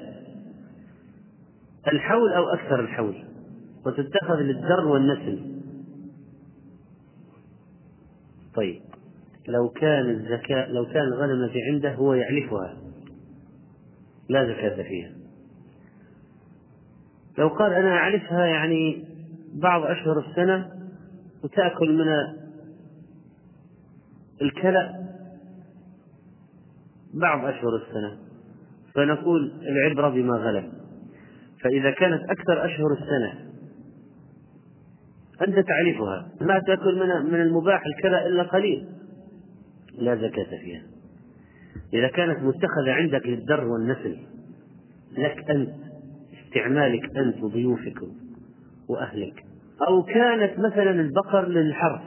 الحول 1.87 2.33
أو 2.33 2.43
أكثر 2.43 2.79
الحول؟ 2.79 3.15
وتتخذ 3.85 4.35
للدر 4.35 4.87
والنسل. 4.87 5.39
طيب. 8.55 8.86
لو 9.47 9.69
كان 9.69 10.09
الزكاة 10.09 10.71
لو 10.71 10.85
كان 10.85 11.03
الغنم 11.03 11.43
التي 11.43 11.59
عنده 11.71 11.93
هو 11.93 12.13
يعلفها 12.13 12.77
لا 14.29 14.45
زكاة 14.45 14.83
فيها. 14.83 15.11
لو 17.37 17.47
قال 17.47 17.73
أنا 17.73 17.89
أعرفها 17.89 18.45
يعني 18.45 19.03
بعض 19.53 19.83
أشهر 19.83 20.19
السنة 20.19 20.69
وتأكل 21.43 21.97
من 21.97 22.07
الكلأ 24.41 25.07
بعض 27.13 27.45
أشهر 27.45 27.75
السنة 27.75 28.17
فنقول 28.95 29.51
العبرة 29.61 30.09
بما 30.09 30.37
غلب. 30.37 30.73
فإذا 31.63 31.91
كانت 31.91 32.21
أكثر 32.29 32.65
أشهر 32.65 32.93
السنة 32.93 33.47
أنت 35.41 35.59
تعرفها 35.67 36.31
ما 36.41 36.59
تأكل 36.59 36.99
من 36.99 37.31
من 37.31 37.41
المباح 37.41 37.83
الكلأ 37.85 38.27
إلا 38.27 38.43
قليل. 38.43 38.96
لا 39.97 40.15
زكاة 40.15 40.57
فيها. 40.63 40.83
إذا 41.93 42.07
كانت 42.07 42.39
متخذة 42.43 42.91
عندك 42.91 43.25
للدر 43.25 43.67
والنسل 43.67 44.17
لك 45.11 45.49
أنت 45.49 45.69
استعمالك 46.45 47.17
أنت 47.17 47.43
وضيوفك 47.43 48.01
وأهلك 48.89 49.43
أو 49.87 50.03
كانت 50.03 50.59
مثلا 50.59 50.91
البقر 50.91 51.47
للحرث 51.47 52.01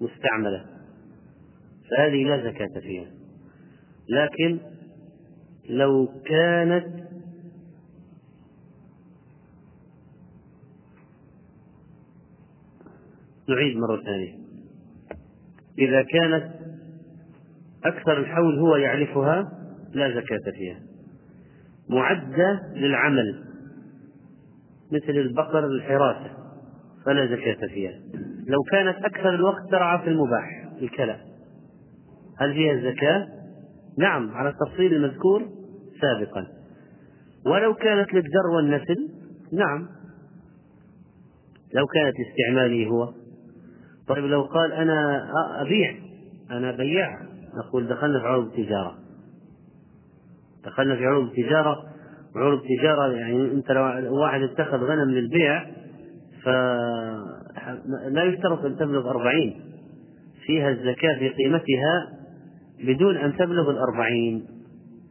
مستعملة 0.00 0.64
فهذه 1.90 2.24
لا 2.24 2.50
زكاة 2.50 2.80
فيها. 2.80 3.06
لكن 4.08 4.58
لو 5.68 6.08
كانت 6.24 6.86
نعيد 13.48 13.76
مرة 13.76 14.02
ثانية. 14.02 14.39
إذا 15.78 16.02
كانت 16.02 16.50
أكثر 17.84 18.18
الحول 18.18 18.58
هو 18.58 18.76
يعرفها 18.76 19.52
لا 19.94 20.10
زكاة 20.10 20.52
فيها. 20.52 20.80
معدة 21.88 22.60
للعمل 22.74 23.44
مثل 24.92 25.10
البقر 25.18 25.66
الحراسة 25.66 26.30
فلا 27.06 27.26
زكاة 27.26 27.66
فيها. 27.68 28.00
لو 28.46 28.62
كانت 28.70 29.04
أكثر 29.04 29.34
الوقت 29.34 29.70
ترعى 29.70 29.98
في 29.98 30.08
المباح 30.08 30.68
الكلى. 30.82 31.16
هل 32.38 32.54
فيها 32.54 32.72
الزكاة؟ 32.72 33.28
نعم 33.98 34.30
على 34.30 34.48
التفصيل 34.48 34.94
المذكور 34.94 35.48
سابقا. 36.00 36.46
ولو 37.46 37.74
كانت 37.74 38.14
للدر 38.14 38.46
والنسل 38.56 39.08
نعم. 39.52 39.88
لو 41.74 41.86
كانت 41.86 42.14
استعمالي 42.28 42.86
هو. 42.86 43.19
طيب 44.10 44.24
لو 44.24 44.42
قال 44.42 44.72
أنا 44.72 45.28
أبيع 45.62 45.94
أنا 46.50 46.72
بياع 46.72 47.18
نقول 47.54 47.88
دخلنا 47.88 48.20
في 48.20 48.26
عروض 48.26 48.46
التجارة. 48.46 48.98
دخلنا 50.64 50.96
في 50.96 51.06
عروض 51.06 51.24
التجارة 51.24 51.76
عروض 52.36 52.60
التجارة 52.62 53.12
يعني 53.12 53.52
أنت 53.52 53.70
لو 53.70 54.20
واحد 54.20 54.42
اتخذ 54.42 54.76
غنم 54.76 55.10
للبيع 55.10 55.66
فلا 56.44 58.24
يشترط 58.24 58.64
أن 58.64 58.76
تبلغ 58.76 59.10
أربعين. 59.10 59.60
فيها 60.46 60.68
الزكاة 60.68 61.18
في 61.18 61.28
قيمتها 61.28 62.08
بدون 62.84 63.16
أن 63.16 63.36
تبلغ 63.36 63.70
الأربعين. 63.70 64.46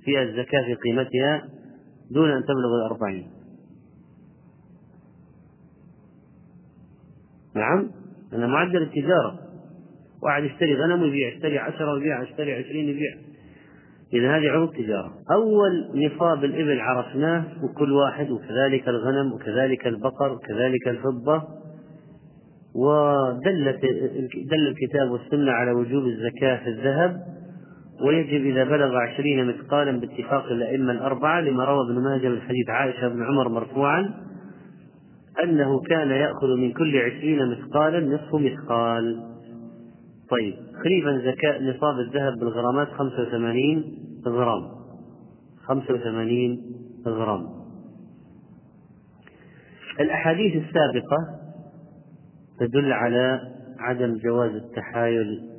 فيها 0.03 0.21
الزكاة 0.21 0.61
في 0.65 0.73
قيمتها 0.75 1.49
دون 2.11 2.29
أن 2.31 2.43
تبلغ 2.43 2.75
الأربعين. 2.85 3.27
نعم؟ 7.55 7.98
أنا 8.33 8.47
معدل 8.47 8.81
التجارة. 8.81 9.39
واحد 10.23 10.43
يشتري 10.43 10.75
غنم 10.75 11.01
ويبيع 11.01 11.27
يشتري 11.27 11.59
عشرة 11.59 11.93
ويبيع 11.93 12.23
يشتري 12.23 12.53
عشرين 12.53 12.89
يبيع 12.89 13.11
إذا 14.13 14.37
هذه 14.37 14.49
عروض 14.49 14.73
تجارة. 14.73 15.13
أول 15.31 16.05
نصاب 16.05 16.43
الإبل 16.43 16.81
عرفناه 16.81 17.43
وكل 17.63 17.91
واحد 17.91 18.31
وكذلك 18.31 18.87
الغنم 18.87 19.33
وكذلك 19.33 19.87
البقر 19.87 20.31
وكذلك 20.31 20.87
الفضة. 20.87 21.43
ودلت 22.75 23.79
دل 24.51 24.67
الكتاب 24.67 25.11
والسنة 25.11 25.51
على 25.51 25.71
وجوب 25.71 26.03
الزكاة 26.03 26.63
في 26.63 26.69
الذهب. 26.69 27.17
ويجب 28.05 28.45
إذا 28.45 28.63
بلغ 28.63 28.95
عشرين 28.95 29.47
مثقالا 29.47 29.99
باتفاق 29.99 30.45
الأئمة 30.45 30.91
الأربعة 30.91 31.41
لما 31.41 31.65
روى 31.65 31.79
ابن 31.89 32.03
ماجه 32.03 32.29
من 32.29 32.41
حديث 32.41 32.69
عائشة 32.69 33.07
بن 33.07 33.23
عمر 33.23 33.49
مرفوعا. 33.49 34.28
أنه 35.43 35.79
كان 35.79 36.09
يأخذ 36.09 36.47
من 36.57 36.73
كل 36.73 36.97
عشرين 36.97 37.51
مثقالا 37.51 37.99
نصف 37.99 38.35
مثقال. 38.35 39.23
طيب 40.29 40.55
تقريبا 40.73 41.31
زكاة 41.31 41.61
نصاب 41.61 41.99
الذهب 41.99 42.39
بالغرامات 42.39 42.87
85 42.87 43.83
غرام. 44.25 44.79
85 45.61 46.61
غرام. 47.07 47.47
الأحاديث 49.99 50.55
السابقة 50.55 51.17
تدل 52.59 52.93
على 52.93 53.41
عدم 53.79 54.17
جواز 54.17 54.51
التحايل 54.51 55.49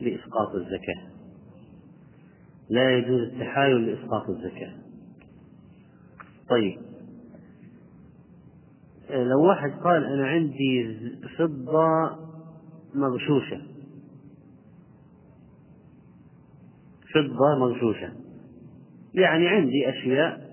لإسقاط 0.00 0.54
الزكاة. 0.54 1.10
لا 2.70 2.90
يجوز 2.90 3.20
التحايل 3.20 3.86
لإسقاط 3.86 4.28
الزكاة. 4.28 4.72
طيب 6.50 6.89
لو 9.14 9.48
واحد 9.48 9.70
قال 9.70 10.04
أنا 10.04 10.26
عندي 10.26 10.98
فضة 11.38 12.16
مغشوشة. 12.94 13.60
فضة 17.14 17.58
مغشوشة. 17.58 18.12
يعني 19.14 19.48
عندي 19.48 19.90
أشياء 19.90 20.50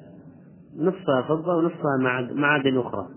نصفها 0.75 1.21
فضة 1.21 1.55
ونصفها 1.55 2.23
معادن 2.33 2.77
أخرى. 2.77 3.07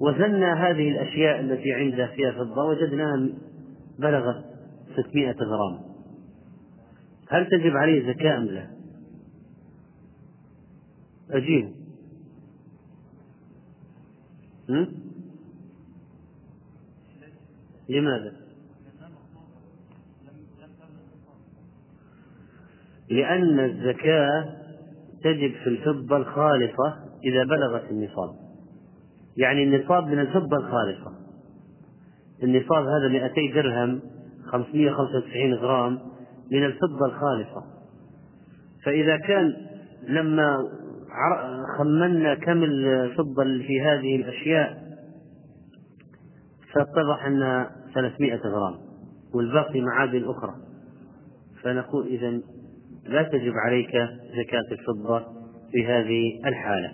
وزنا 0.00 0.54
هذه 0.54 0.90
الأشياء 0.90 1.40
التي 1.40 1.72
عنده 1.72 2.06
فيها 2.06 2.32
فضة 2.32 2.64
وجدناها 2.64 3.28
بلغت 3.98 4.44
600 4.96 5.32
غرام. 5.32 5.78
هل 7.30 7.46
تجب 7.46 7.76
عليه 7.76 8.12
زكاة 8.12 8.38
أم 8.38 8.44
لا؟ 8.44 8.70
أجيب. 11.30 11.77
لماذا؟ 17.88 18.32
لأن 23.10 23.60
الزكاة 23.60 24.44
تجب 25.24 25.52
في 25.64 25.66
الفضة 25.66 26.16
الخالصة 26.16 26.96
إذا 27.24 27.44
بلغت 27.44 27.90
النصاب. 27.90 28.34
يعني 29.36 29.64
النصاب 29.64 30.06
من 30.06 30.18
الفضة 30.18 30.56
الخالصة. 30.56 31.12
النصاب 32.42 32.84
هذا 32.86 33.08
200 33.08 33.54
درهم 33.54 34.00
595 34.46 35.54
غرام 35.54 35.98
من 36.52 36.64
الفضة 36.64 37.06
الخالصة. 37.06 37.64
فإذا 38.84 39.16
كان 39.16 39.56
لما 40.08 40.56
خمنا 41.78 42.34
كم 42.34 42.64
الفضة 42.64 43.44
في 43.44 43.80
هذه 43.82 44.16
الأشياء 44.16 44.88
فاتضح 46.74 47.26
أنها 47.26 47.70
300 47.94 48.36
غرام 48.36 48.74
والباقي 49.34 49.80
معادن 49.80 50.24
أخرى 50.24 50.54
فنقول 51.62 52.06
إذا 52.06 52.40
لا 53.04 53.22
تجب 53.22 53.52
عليك 53.66 53.90
زكاة 54.44 54.64
الفضة 54.72 55.24
في 55.72 55.86
هذه 55.86 56.48
الحالة. 56.48 56.92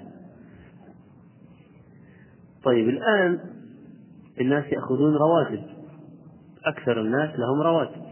طيب 2.64 2.88
الآن 2.88 3.40
الناس 4.40 4.64
يأخذون 4.72 5.14
رواتب 5.16 5.64
أكثر 6.66 7.00
الناس 7.00 7.30
لهم 7.38 7.62
رواتب 7.62 8.04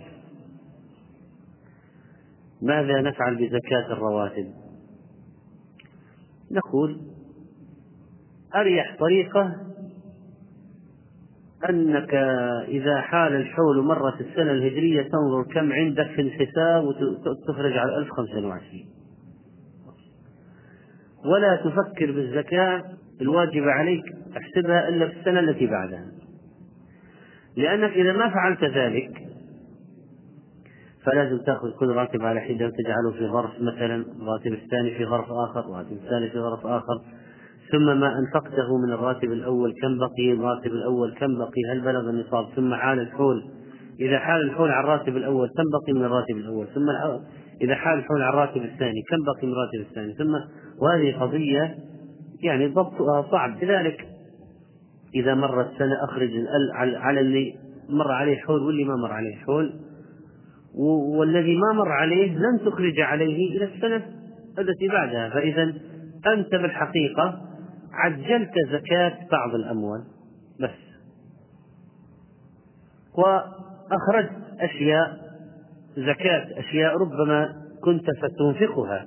ماذا 2.63 3.01
نفعل 3.01 3.35
بزكاة 3.37 3.93
الرواتب؟ 3.93 4.63
نقول 6.53 7.01
أريح 8.55 8.97
طريقة 8.99 9.57
أنك 11.71 12.15
إذا 12.69 13.01
حال 13.01 13.35
الحول 13.35 13.83
مرة 13.85 14.15
السنة 14.21 14.51
الهجرية 14.53 15.03
تنظر 15.03 15.43
كم 15.55 15.73
عندك 15.73 16.07
في 16.07 16.21
الحساب 16.21 16.85
وتخرج 16.85 17.77
على 17.77 17.97
1025 17.99 18.85
ولا 21.25 21.57
تفكر 21.57 22.13
بالزكاة 22.13 22.85
الواجبة 23.21 23.71
عليك 23.71 24.05
تحسبها 24.35 24.89
إلا 24.89 25.09
في 25.09 25.21
السنة 25.21 25.41
التي 25.41 25.67
بعدها. 25.67 26.07
لأنك 27.57 27.91
إذا 27.91 28.13
ما 28.13 28.29
فعلت 28.29 28.65
ذلك 28.65 29.22
فلازم 31.07 31.39
تأخذ 31.39 31.71
كل 31.71 31.89
راتب 31.89 32.23
على 32.23 32.41
حدة 32.41 32.67
وتجعله 32.67 33.11
في 33.19 33.33
ظرف 33.33 33.51
مثلا 33.61 34.05
الراتب 34.23 34.53
الثاني 34.53 34.95
في 34.95 35.07
ظرف 35.07 35.27
آخر 35.31 35.61
الراتب 35.61 35.93
الثاني 35.93 36.31
في 36.31 36.39
ظرف 36.39 36.67
آخر. 36.67 37.01
ثم 37.73 38.01
ما 38.01 38.19
أنفقته 38.19 38.79
من 38.87 38.93
الراتب 38.93 39.33
الأول 39.33 39.73
كم 39.83 39.99
بقي 39.99 40.33
الراتب 40.33 40.73
الأول 40.73 41.15
كم 41.15 41.39
بقي 41.39 41.73
هل 41.73 41.81
بلغ 41.81 42.11
النصاب؟ 42.11 42.47
ثم 42.57 42.75
حال 42.75 43.01
الحول. 43.01 43.45
إذا 44.01 44.19
حال 44.19 44.43
الحول 44.43 44.71
على 44.71 44.85
الراتب 44.85 45.17
الأول 45.17 45.49
كم 45.49 45.65
بقي 45.73 45.93
من 45.93 46.05
الراتب 46.05 46.37
الأول؟ 46.37 46.67
ثم 46.75 46.91
إذا 47.63 47.75
حال 47.75 47.99
الحول 47.99 48.23
على 48.23 48.35
الراتب 48.35 48.63
الثاني 48.63 49.03
كم 49.11 49.17
بقي 49.25 49.47
من 49.47 49.53
الراتب 49.53 49.91
الثاني؟ 49.91 50.15
ثم 50.15 50.35
وهذه 50.83 51.21
قضية 51.21 51.75
يعني 52.43 52.67
ضبطها 52.67 53.23
صعب. 53.31 53.65
لذلك 53.65 54.07
إذا 55.15 55.35
مرت 55.35 55.71
سنة 55.79 56.05
أخرج 56.05 56.31
على 56.97 57.21
اللي 57.21 57.55
مر 57.89 58.13
عليه 58.13 58.37
حول 58.37 58.63
واللي 58.63 58.85
ما 58.85 58.97
مر 58.97 59.13
عليه 59.13 59.37
حول. 59.37 59.73
والذي 60.75 61.57
ما 61.57 61.73
مر 61.73 61.93
عليه 61.93 62.39
لن 62.39 62.61
تخرج 62.67 63.01
عليه 63.01 63.57
إلى 63.57 63.65
السنة 63.65 64.03
التي 64.59 64.89
بعدها. 64.89 65.29
فإذا 65.29 65.63
أنت 66.27 66.55
بالحقيقة 66.55 67.41
عجلت 67.93 68.53
زكاة 68.73 69.19
بعض 69.33 69.55
الأموال 69.55 70.05
بس. 70.61 70.71
وأخرجت 73.15 74.33
أشياء 74.61 75.19
زكاة 75.97 76.61
أشياء 76.61 76.97
ربما 76.97 77.49
كنت 77.85 78.05
ستنفقها. 78.11 79.07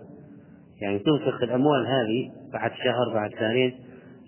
يعني 0.81 0.99
تنفق 0.99 1.43
الأموال 1.43 1.87
هذه 1.87 2.31
بعد 2.53 2.71
شهر 2.71 3.13
بعد 3.13 3.31
شهرين 3.31 3.73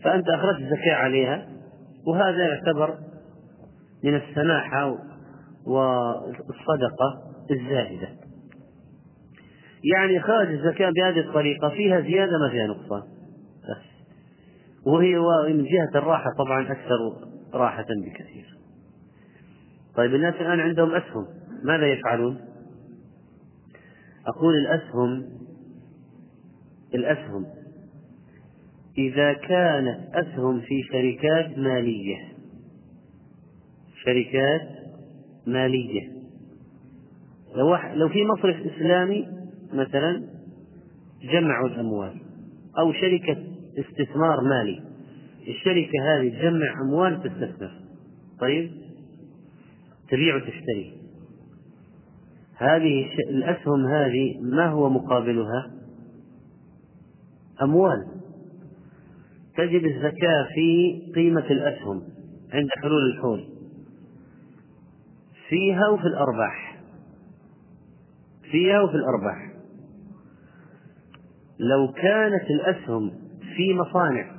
فأنت 0.03 0.29
أخرجت 0.29 0.59
زكاة 0.59 0.95
عليها 0.95 1.47
وهذا 2.07 2.47
يعتبر 2.47 2.97
من 4.03 4.15
السماحة 4.15 4.97
والصدقة 5.67 7.21
الزاهدة 7.51 8.09
يعني 9.83 10.17
إخراج 10.19 10.47
الزكاة 10.47 10.89
بهذه 10.89 11.19
الطريقة 11.19 11.69
فيها 11.69 12.01
زيادة 12.01 12.31
ما 12.37 12.49
فيها 12.51 12.67
نقصان. 12.67 13.01
بس. 13.69 14.07
وهي 14.85 15.19
من 15.53 15.63
جهة 15.63 15.99
الراحة 15.99 16.29
طبعا 16.37 16.71
أكثر 16.71 17.27
راحة 17.53 17.85
بكثير. 18.05 18.57
طيب 19.95 20.15
الناس 20.15 20.33
الآن 20.35 20.59
عندهم 20.59 20.95
أسهم. 20.95 21.25
ماذا 21.63 21.87
يفعلون؟ 21.87 22.37
أقول 24.27 24.55
الأسهم 24.55 25.25
الأسهم. 26.95 27.45
إذا 28.97 29.33
كانت 29.33 30.15
أسهم 30.15 30.61
في 30.61 30.83
شركات 30.91 31.57
مالية 31.57 32.17
شركات 34.03 34.76
مالية. 35.47 36.17
لو 37.55 37.75
لو 37.75 38.09
في 38.09 38.25
مصرف 38.25 38.55
إسلامي 38.55 39.27
مثلا 39.73 40.23
جمعوا 41.31 41.67
الأموال 41.67 42.13
أو 42.79 42.93
شركة 42.93 43.37
استثمار 43.79 44.41
مالي 44.41 44.83
الشركة 45.47 45.91
هذه 46.03 46.29
تجمع 46.29 46.81
أموال 46.81 47.23
تستثمر. 47.23 47.71
طيب؟ 48.39 48.71
تبيع 50.09 50.35
وتشتري. 50.35 50.93
هذه 52.55 53.05
الأسهم 53.29 53.85
هذه 53.85 54.39
ما 54.41 54.67
هو 54.67 54.89
مقابلها؟ 54.89 55.71
أموال. 57.61 58.07
تجب 59.57 59.85
الزكاة 59.85 60.47
في 60.55 61.01
قيمة 61.15 61.45
الأسهم 61.51 62.01
عند 62.53 62.69
حلول 62.81 63.11
الحول. 63.11 63.56
فيها 65.49 65.87
وفي 65.87 66.07
الأرباح. 66.07 66.79
فيها 68.51 68.81
وفي 68.81 68.95
الأرباح. 68.95 69.51
لو 71.59 71.91
كانت 71.93 72.43
الأسهم 72.49 73.11
في 73.55 73.73
مصانع 73.73 74.37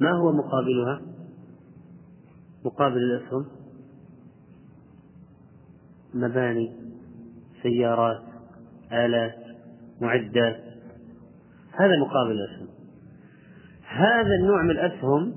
ما 0.00 0.10
هو 0.10 0.32
مقابلها؟ 0.32 1.00
مقابل 2.64 2.96
الأسهم؟ 2.96 3.46
مباني 6.14 6.76
سيارات 7.62 8.22
آلات 8.92 9.38
معدات. 10.00 10.64
هذا 11.72 11.96
مقابل 12.00 12.32
الأسهم. 12.32 12.68
هذا 13.88 14.34
النوع 14.42 14.62
من 14.62 14.70
الأسهم 14.70 15.34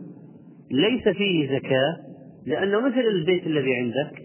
ليس 0.72 1.04
فيه 1.04 1.60
زكاة 1.60 2.11
لأنه 2.46 2.80
مثل 2.80 3.00
البيت 3.00 3.48
الذي 3.48 3.74
عندك 3.76 4.22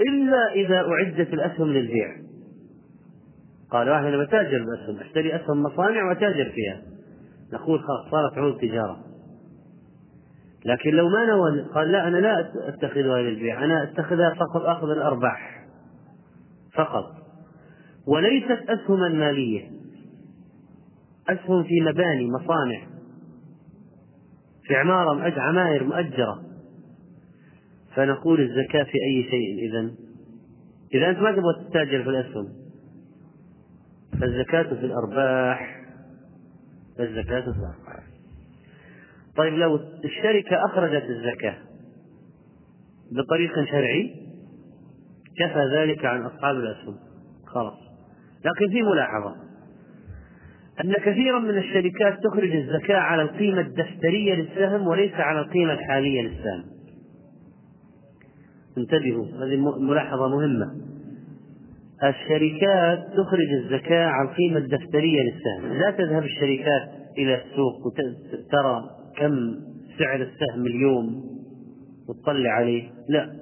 إلا 0.00 0.52
إذا 0.52 0.76
أعدت 0.76 1.34
الأسهم 1.34 1.68
للبيع. 1.68 2.16
قال 3.70 3.90
واحد 3.90 4.04
أنا 4.04 4.24
بتاجر 4.24 4.64
بأسهم 4.64 5.00
أشتري 5.00 5.36
أسهم 5.36 5.62
مصانع 5.62 6.08
وأتاجر 6.08 6.52
فيها. 6.54 6.82
نقول 7.52 7.80
خلاص 7.80 8.10
صارت 8.10 8.38
عروض 8.38 8.60
تجارة. 8.60 9.04
لكن 10.64 10.90
لو 10.90 11.08
ما 11.08 11.26
نوى 11.26 11.68
قال 11.74 11.92
لا 11.92 12.08
أنا 12.08 12.16
لا 12.16 12.52
أتخذها 12.68 13.22
للبيع 13.22 13.64
أنا 13.64 13.82
أتخذها 13.82 14.34
فقط 14.34 14.62
أخذ 14.62 14.90
الأرباح 14.90 15.66
فقط. 16.74 17.12
وليست 18.06 18.70
أسهما 18.70 19.08
مالية. 19.08 19.70
أسهم 21.28 21.64
في 21.64 21.80
مباني 21.80 22.30
مصانع. 22.30 22.91
في 24.72 24.76
عمارة 24.78 25.40
عماير 25.40 25.84
مؤجرة. 25.84 26.42
فنقول 27.94 28.40
الزكاة 28.40 28.82
في 28.82 28.98
أي 29.08 29.30
شيء 29.30 29.68
إذا 29.68 29.94
إذا 30.94 31.10
أنت 31.10 31.18
ما 31.18 31.32
تبغى 31.32 31.70
تتاجر 31.70 32.02
في 32.02 32.08
الأسهم. 32.08 32.48
فالزكاة 34.20 34.62
في 34.62 34.86
الأرباح. 34.86 35.82
فالزكاة 36.98 37.40
في 37.40 37.58
الأرباح. 37.58 38.04
طيب 39.36 39.54
لو 39.54 39.80
الشركة 40.04 40.64
أخرجت 40.64 41.04
الزكاة 41.04 41.56
بطريق 43.12 43.64
شرعي 43.64 44.14
كفى 45.38 45.76
ذلك 45.76 46.04
عن 46.04 46.22
أصحاب 46.22 46.56
الأسهم. 46.56 46.96
خلاص. 47.46 47.78
لكن 48.44 48.72
في 48.72 48.82
ملاحظة. 48.82 49.36
أن 50.80 50.92
كثيرا 50.92 51.38
من 51.38 51.58
الشركات 51.58 52.18
تخرج 52.24 52.56
الزكاة 52.56 52.96
على 52.96 53.22
القيمة 53.22 53.60
الدفترية 53.60 54.34
للسهم 54.34 54.86
وليس 54.86 55.14
على 55.14 55.40
القيمة 55.40 55.72
الحالية 55.72 56.22
للسهم. 56.22 56.64
انتبهوا 58.78 59.26
هذه 59.26 59.56
ملاحظة 59.80 60.28
مهمة. 60.28 60.66
الشركات 62.04 62.98
تخرج 62.98 63.52
الزكاة 63.62 64.06
على 64.06 64.28
القيمة 64.28 64.58
الدفترية 64.58 65.22
للسهم. 65.22 65.72
لا 65.78 65.90
تذهب 65.90 66.22
الشركات 66.22 66.88
إلى 67.18 67.34
السوق 67.34 67.86
وترى 67.86 68.84
كم 69.16 69.54
سعر 69.98 70.22
السهم 70.22 70.66
اليوم 70.66 71.24
وتطلع 72.08 72.50
عليه. 72.50 72.90
لا. 73.08 73.32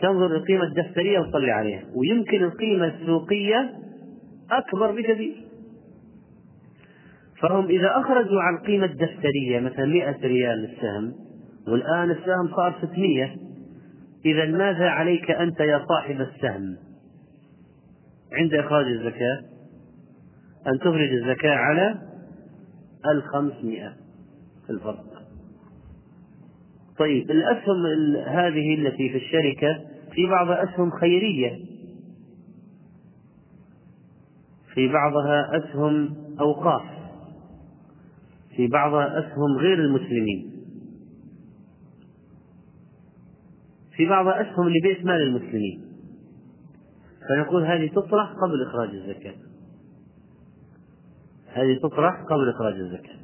تنظر 0.00 0.36
القيمة 0.36 0.64
الدفترية 0.64 1.18
وتطلع 1.18 1.52
عليها. 1.52 1.82
ويمكن 1.94 2.42
القيمة 2.42 2.86
السوقية 2.86 3.72
أكبر 4.50 4.92
بكثير. 4.92 5.51
فهم 7.42 7.66
إذا 7.66 7.90
أخرجوا 7.96 8.42
عن 8.42 8.54
القيمة 8.56 8.84
الدفترية 8.84 9.60
مثلا 9.60 9.86
100 9.86 10.16
ريال 10.22 10.58
للسهم 10.58 11.14
والآن 11.68 12.10
السهم 12.10 12.48
صار 12.56 12.74
600 12.82 13.36
إذا 14.26 14.44
ماذا 14.44 14.88
عليك 14.88 15.30
أنت 15.30 15.60
يا 15.60 15.84
صاحب 15.88 16.20
السهم؟ 16.20 16.76
عند 18.32 18.54
إخراج 18.54 18.86
الزكاة 18.86 19.42
أن 20.66 20.78
تخرج 20.78 21.12
الزكاة 21.12 21.54
على 21.54 21.98
الخمسمائة 23.14 23.92
الفرق. 24.70 25.04
طيب 26.98 27.30
الأسهم 27.30 27.86
هذه 28.26 28.74
التي 28.74 29.08
في 29.08 29.16
الشركة 29.16 29.80
في 30.12 30.26
بعضها 30.26 30.64
أسهم 30.64 30.90
خيرية. 30.90 31.58
في 34.74 34.88
بعضها 34.88 35.50
أسهم 35.56 36.16
أوقاف. 36.40 36.91
في 38.56 38.66
بعضها 38.66 39.18
أسهم 39.18 39.56
غير 39.58 39.78
المسلمين. 39.78 40.52
في 43.96 44.06
بعضها 44.06 44.40
أسهم 44.42 44.68
لبيت 44.68 45.04
مال 45.04 45.22
المسلمين. 45.22 45.82
فنقول 47.28 47.64
هذه 47.64 47.88
تطرح 47.88 48.32
قبل 48.32 48.62
إخراج 48.62 48.88
الزكاة. 48.88 49.34
هذه 51.46 51.78
تطرح 51.82 52.22
قبل 52.30 52.48
إخراج 52.48 52.74
الزكاة. 52.74 53.16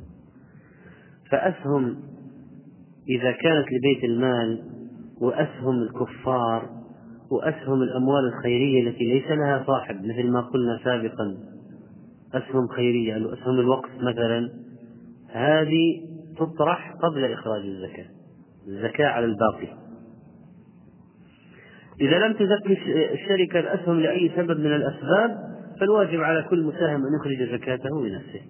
فأسهم 1.31 1.97
إذا 3.09 3.33
كانت 3.33 3.67
لبيت 3.73 4.05
المال 4.05 4.63
وأسهم 5.21 5.83
الكفار 5.83 6.79
وأسهم 7.31 7.83
الأموال 7.83 8.25
الخيرية 8.27 8.89
التي 8.89 9.05
ليس 9.05 9.31
لها 9.31 9.65
صاحب 9.67 9.97
مثل 10.05 10.31
ما 10.31 10.41
قلنا 10.41 10.81
سابقا 10.85 11.39
أسهم 12.35 12.69
خيرية 12.69 13.17
أسهم 13.17 13.61
الوقف 13.61 13.91
مثلا 14.01 14.51
هذه 15.29 16.09
تطرح 16.37 16.93
قبل 17.03 17.33
إخراج 17.33 17.63
الزكاة 17.63 18.07
الزكاة 18.69 19.07
على 19.07 19.25
الباقي. 19.25 19.89
إذا 22.01 22.19
لم 22.19 22.33
تزكي 22.33 22.73
الشركة 23.13 23.61
الأسهم 23.61 24.01
لأي 24.01 24.33
سبب 24.37 24.61
من 24.61 24.75
الأسباب 24.75 25.59
فالواجب 25.81 26.21
على 26.21 26.43
كل 26.51 26.63
مساهم 26.65 27.07
أن 27.07 27.15
يخرج 27.21 27.59
زكاته 27.59 28.03
بنفسه 28.03 28.41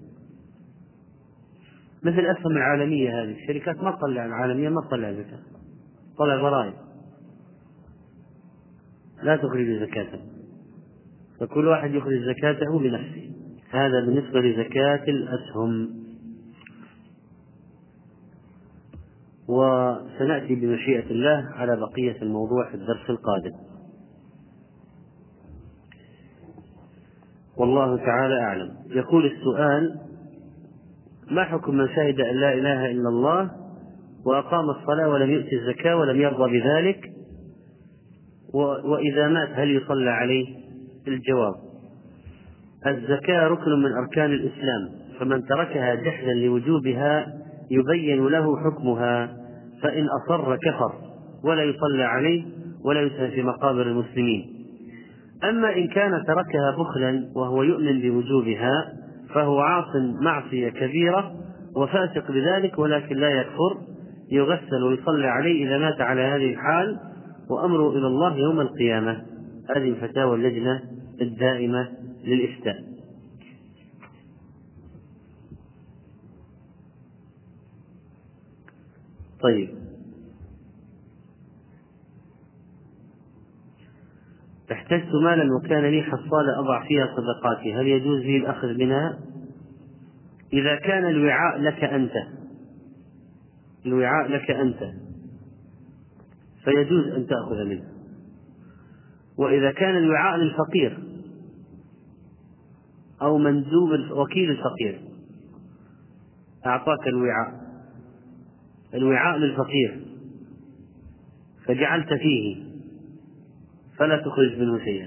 مثل 2.02 2.18
الأسهم 2.18 2.52
العالمية 2.56 3.22
هذه 3.22 3.32
الشركات 3.42 3.82
ما 3.82 3.90
تطلع 3.90 4.26
العالمية 4.26 4.68
ما 4.68 4.80
تطلع 4.88 5.12
زكاة 5.12 5.38
طلع 6.18 6.36
ضرائب. 6.36 6.74
لا 9.22 9.36
تخرج 9.36 9.66
زكاته. 9.80 10.20
فكل 11.40 11.66
واحد 11.66 11.94
يخرج 11.94 12.18
زكاته 12.22 12.78
بنفسه 12.78 13.30
هذا 13.70 14.00
بالنسبة 14.00 14.40
لزكاة 14.40 15.04
الأسهم. 15.08 15.97
وسنأتي 19.48 20.54
بمشيئة 20.54 21.10
الله 21.10 21.48
على 21.54 21.76
بقية 21.76 22.22
الموضوع 22.22 22.68
في 22.68 22.74
الدرس 22.74 23.10
القادم. 23.10 23.52
والله 27.56 27.96
تعالى 27.96 28.40
أعلم. 28.40 28.70
يقول 28.90 29.26
السؤال 29.26 30.00
ما 31.30 31.44
حكم 31.44 31.74
من 31.74 31.88
شهد 31.88 32.20
أن 32.20 32.36
لا 32.36 32.52
إله 32.54 32.90
إلا 32.90 33.08
الله 33.08 33.50
وأقام 34.26 34.70
الصلاة 34.70 35.08
ولم 35.08 35.30
يؤتي 35.30 35.56
الزكاة 35.56 35.96
ولم 35.96 36.20
يرضى 36.20 36.60
بذلك؟ 36.60 37.00
وإذا 38.84 39.28
مات 39.28 39.48
هل 39.52 39.70
يصلى 39.70 40.10
عليه؟ 40.10 40.46
الجواب 41.08 41.54
الزكاة 42.86 43.48
ركن 43.48 43.70
من 43.82 43.92
أركان 43.92 44.32
الإسلام 44.32 44.88
فمن 45.20 45.44
تركها 45.44 45.94
جحدا 45.94 46.32
لوجوبها 46.34 47.26
يبين 47.70 48.26
له 48.26 48.56
حكمها 48.64 49.36
فإن 49.82 50.06
أصر 50.06 50.56
كفر 50.56 50.92
ولا 51.44 51.62
يصلى 51.62 52.02
عليه 52.02 52.44
ولا 52.84 53.00
يسهل 53.00 53.30
في 53.30 53.42
مقابر 53.42 53.82
المسلمين. 53.82 54.44
أما 55.44 55.76
إن 55.76 55.88
كان 55.88 56.10
تركها 56.26 56.76
بخلا 56.78 57.24
وهو 57.36 57.62
يؤمن 57.62 58.00
بوجوبها 58.00 58.92
فهو 59.34 59.60
عاص 59.60 59.96
معصية 60.22 60.68
كبيرة 60.68 61.32
وفاسق 61.76 62.32
بذلك 62.32 62.78
ولكن 62.78 63.16
لا 63.16 63.28
يكفر 63.28 63.76
يغسل 64.32 64.82
ويصلى 64.82 65.26
عليه 65.26 65.66
إذا 65.66 65.78
مات 65.78 66.00
على 66.00 66.20
هذه 66.20 66.52
الحال 66.52 66.98
وأمره 67.50 67.90
إلى 67.90 68.06
الله 68.06 68.36
يوم 68.36 68.60
القيامة. 68.60 69.22
هذه 69.76 69.94
فتاوى 70.00 70.36
اللجنة 70.36 70.80
الدائمة 71.20 71.88
للإفتاء. 72.24 72.76
طيب. 79.40 79.68
احتجت 84.72 85.14
مالا 85.24 85.54
وكان 85.56 85.84
لي 85.84 86.02
حصالة 86.02 86.58
أضع 86.58 86.84
فيها 86.88 87.06
صدقاتي. 87.16 87.74
هل 87.74 87.86
يجوز 87.86 88.20
لي 88.20 88.36
الأخذ 88.36 88.74
منها؟ 88.74 89.18
إذا 90.52 90.76
كان 90.76 91.04
الوعاء 91.04 91.58
لك 91.58 91.84
أنت. 91.84 92.12
الوعاء 93.86 94.28
لك 94.28 94.50
أنت. 94.50 94.92
فيجوز 96.64 97.06
أن 97.06 97.26
تأخذ 97.26 97.64
منه. 97.64 97.88
وإذا 99.38 99.72
كان 99.72 99.96
الوعاء 99.96 100.36
للفقير 100.36 100.98
أو 103.22 103.38
مندوب 103.38 103.90
وكيل 104.10 104.50
الفقير. 104.50 105.00
أعطاك 106.66 107.08
الوعاء. 107.08 107.57
الوعاء 108.94 109.38
للفقير 109.38 110.00
فجعلت 111.66 112.14
فيه 112.14 112.56
فلا 113.98 114.16
تخرج 114.16 114.58
منه 114.58 114.78
شيئا. 114.78 115.06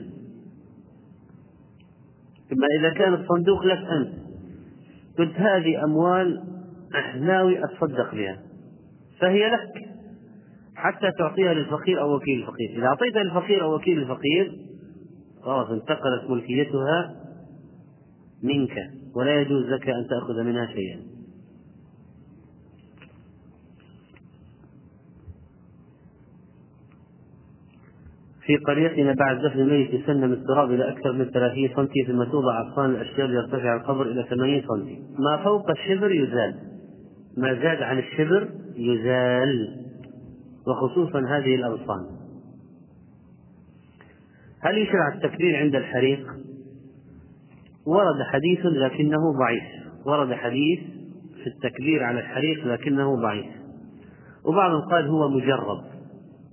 إما 2.51 2.67
إذا 2.79 2.89
كان 2.89 3.13
الصندوق 3.13 3.65
لك 3.65 3.77
أنت 3.77 4.13
قلت 5.17 5.35
هذه 5.35 5.83
أموال 5.83 6.43
ناوي 7.19 7.63
أتصدق 7.63 8.15
بها 8.15 8.41
فهي 9.19 9.49
لك 9.49 9.89
حتى 10.75 11.11
تعطيها 11.17 11.53
للفقير 11.53 12.01
أو 12.01 12.15
وكيل 12.15 12.39
الفقير. 12.39 12.69
إذا 12.77 12.85
أعطيتها 12.85 13.23
للفقير 13.23 13.63
أو 13.63 13.75
وكيل 13.75 13.99
الفقير 13.99 14.51
خلاص 15.43 15.69
انتقلت 15.69 16.29
ملكيتها 16.29 17.15
منك 18.43 18.77
ولا 19.15 19.41
يجوز 19.41 19.65
لك 19.65 19.89
أن 19.89 20.07
تأخذ 20.09 20.43
منها 20.43 20.65
شيئا. 20.65 20.99
في 28.51 28.57
قريتنا 28.57 29.13
بعد 29.13 29.41
دفن 29.41 29.59
الميت 29.59 29.93
يسلم 29.93 30.33
التراب 30.33 30.71
إلى 30.71 30.89
أكثر 30.89 31.11
من 31.11 31.25
30 31.25 31.69
سم 31.75 31.87
ثم 32.07 32.23
توضع 32.23 32.61
أغصان 32.61 32.89
الأشجار 32.89 33.27
ليرتفع 33.27 33.75
القبر 33.75 34.01
إلى 34.01 34.23
80 34.29 34.61
سم 34.61 34.97
ما 35.19 35.43
فوق 35.43 35.69
الشبر 35.69 36.11
يزال. 36.11 36.55
ما 37.37 37.53
زاد 37.53 37.81
عن 37.81 37.99
الشبر 37.99 38.49
يزال. 38.75 39.77
وخصوصا 40.67 41.19
هذه 41.19 41.55
الأغصان. 41.55 42.05
هل 44.61 44.77
يشرع 44.77 45.13
التكبير 45.15 45.55
عند 45.55 45.75
الحريق؟ 45.75 46.27
ورد 47.85 48.21
حديث 48.31 48.65
لكنه 48.65 49.33
ضعيف. 49.39 49.63
ورد 50.05 50.33
حديث 50.33 50.79
في 51.43 51.47
التكبير 51.47 52.03
على 52.03 52.19
الحريق 52.19 52.67
لكنه 52.67 53.15
ضعيف. 53.15 53.45
وبعضهم 54.45 54.81
قال 54.81 55.07
هو 55.07 55.29
مجرب. 55.29 55.83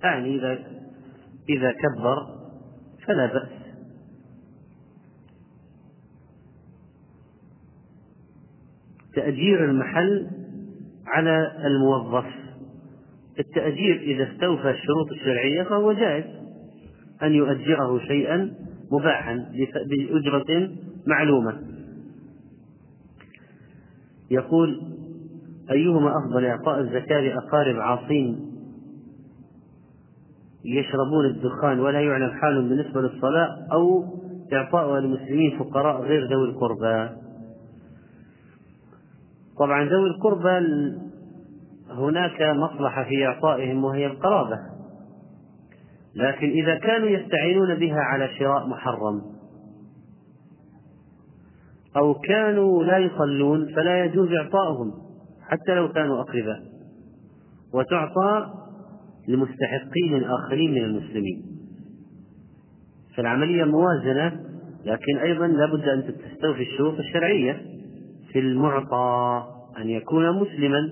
يعني 0.03 0.35
إذا 0.35 0.78
إذا 1.49 1.71
كبر 1.71 2.27
فلا 3.07 3.25
بأس. 3.25 3.49
تأجير 9.15 9.65
المحل 9.65 10.27
على 11.07 11.51
الموظف. 11.65 12.25
التأجير 13.39 14.01
إذا 14.01 14.31
استوفى 14.31 14.69
الشروط 14.69 15.11
الشرعية 15.11 15.63
فهو 15.63 15.93
جائز. 15.93 16.25
أن 17.23 17.33
يؤجره 17.33 17.99
شيئا 17.99 18.53
مباحا 18.91 19.51
بأجرة 19.89 20.69
معلومة. 21.07 21.61
يقول 24.31 24.81
أيهما 25.71 26.17
أفضل 26.17 26.45
إعطاء 26.45 26.79
الزكاة 26.79 27.21
لأقارب 27.21 27.79
عاصين 27.79 28.49
يشربون 30.65 31.25
الدخان 31.25 31.79
ولا 31.79 31.99
يعلم 31.99 32.31
حالهم 32.31 32.69
بالنسبة 32.69 33.01
للصلاة 33.01 33.67
أو 33.71 34.05
إعطاؤها 34.53 34.99
للمسلمين 34.99 35.59
فقراء 35.59 36.01
غير 36.01 36.27
ذوي 36.27 36.49
القربى. 36.49 37.09
طبعا 39.59 39.83
ذوي 39.83 40.09
القربى 40.09 40.59
هناك 41.89 42.41
مصلحة 42.41 43.03
في 43.03 43.25
إعطائهم 43.27 43.83
وهي 43.83 44.05
القرابة. 44.05 44.59
لكن 46.15 46.49
إذا 46.49 46.75
كانوا 46.75 47.07
يستعينون 47.07 47.75
بها 47.75 47.99
على 47.99 48.29
شراء 48.39 48.67
محرم 48.67 49.21
أو 51.97 52.13
كانوا 52.13 52.83
لا 52.83 52.97
يصلون 52.97 53.75
فلا 53.75 54.05
يجوز 54.05 54.29
إعطاؤهم 54.31 54.91
حتى 55.49 55.75
لو 55.75 55.91
كانوا 55.91 56.21
أقرباء. 56.21 56.59
وتعطى 57.73 58.53
لمستحقين 59.29 60.23
آخرين 60.23 60.71
من 60.71 60.83
المسلمين. 60.83 61.41
فالعملية 63.15 63.63
موازنة 63.63 64.39
لكن 64.85 65.17
أيضا 65.17 65.47
لابد 65.47 65.87
أن 65.89 66.03
تستوفي 66.03 66.61
الشروط 66.61 66.99
الشرعية 66.99 67.61
في 68.33 68.39
المعطى 68.39 69.43
أن 69.77 69.89
يكون 69.89 70.31
مسلما 70.31 70.89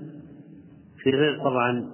في 1.03 1.09
غير 1.09 1.39
طبعا 1.43 1.85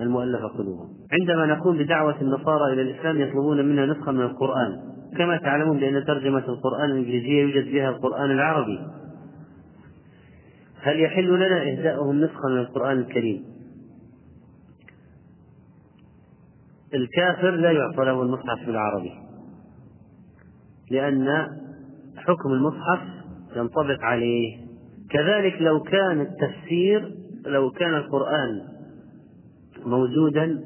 المؤلفة 0.00 0.48
قلوبهم. 0.48 0.88
عندما 1.12 1.46
نقوم 1.46 1.78
بدعوة 1.78 2.20
النصارى 2.20 2.72
إلى 2.72 2.82
الإسلام 2.82 3.20
يطلبون 3.20 3.68
منا 3.68 3.86
نسخة 3.86 4.12
من 4.12 4.22
القرآن. 4.22 4.80
كما 5.18 5.36
تعلمون 5.36 5.80
بأن 5.80 6.04
ترجمة 6.04 6.44
القرآن 6.48 6.90
الإنجليزية 6.90 7.42
يوجد 7.42 7.64
فيها 7.64 7.90
القرآن 7.90 8.30
العربي. 8.30 8.78
هل 10.82 11.00
يحل 11.00 11.34
لنا 11.34 11.62
إهداؤهم 11.62 12.20
نسخة 12.20 12.48
من 12.48 12.58
القرآن 12.58 12.98
الكريم؟ 12.98 13.53
الكافر 16.94 17.50
لا 17.50 17.72
يعطى 17.72 18.04
له 18.04 18.22
المصحف 18.22 18.66
بالعربي 18.66 19.12
لأن 20.90 21.46
حكم 22.16 22.52
المصحف 22.52 23.00
ينطبق 23.56 24.02
عليه. 24.02 24.58
كذلك 25.10 25.62
لو 25.62 25.80
كان 25.80 26.20
التفسير 26.20 27.14
لو 27.46 27.70
كان 27.70 27.94
القرآن 27.94 28.62
موجودا 29.86 30.64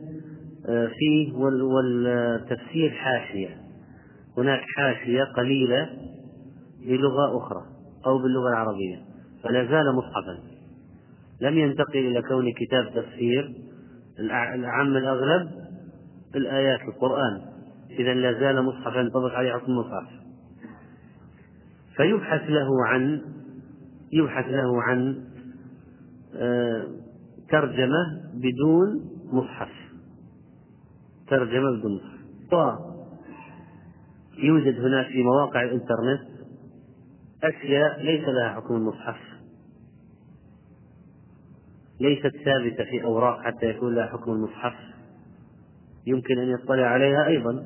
آه، 0.69 0.91
فيه 0.99 1.33
والتفسير 1.33 2.91
حاشية. 2.91 3.57
هناك 4.37 4.61
حاشية 4.77 5.25
قليلة 5.25 5.91
بلغة 6.87 7.39
أخرى 7.39 7.63
أو 8.07 8.19
باللغة 8.19 8.49
العربية 8.49 8.97
فلا 9.45 9.65
زال 9.65 9.95
مصحفا. 9.95 10.39
لم 11.41 11.59
ينتقل 11.59 11.99
إلى 11.99 12.23
كون 12.23 12.53
كتاب 12.53 13.03
تفسير. 13.03 13.55
الأعم 14.19 14.97
الأغلب 14.97 15.68
الآيات 16.35 16.81
القرآن. 16.81 17.43
إذا 17.91 18.15
لا 18.15 18.41
زال 18.41 18.63
مصحفا 18.63 18.99
ينطبق 18.99 19.33
عليه 19.33 19.53
حكم 19.53 19.73
المصحف. 19.73 20.09
فيبحث 21.97 22.51
له 22.51 22.87
عن 22.87 23.21
يبحث 24.13 24.47
له 24.47 24.83
عن 24.83 25.25
آه، 26.35 26.87
ترجمة 27.51 28.23
بدون 28.35 29.11
مصحف. 29.33 29.73
ترجمة 31.29 31.79
بدون 31.79 31.95
مصحف. 31.95 32.19
يوجد 34.39 34.81
هناك 34.81 35.07
في 35.07 35.23
مواقع 35.23 35.63
الإنترنت 35.63 36.29
أشياء 37.45 38.03
ليس 38.03 38.29
لها 38.29 38.49
حكم 38.49 38.75
المصحف. 38.75 39.21
ليست 42.01 42.37
ثابتة 42.45 42.85
في 42.85 43.05
أوراق 43.05 43.41
حتى 43.43 43.67
يكون 43.67 43.95
لها 43.95 44.07
حكم 44.07 44.33
المصحف. 44.33 44.88
يمكن 46.09 46.39
أن 46.39 46.49
يطلع 46.49 46.87
عليها 46.87 47.27
أيضا. 47.27 47.65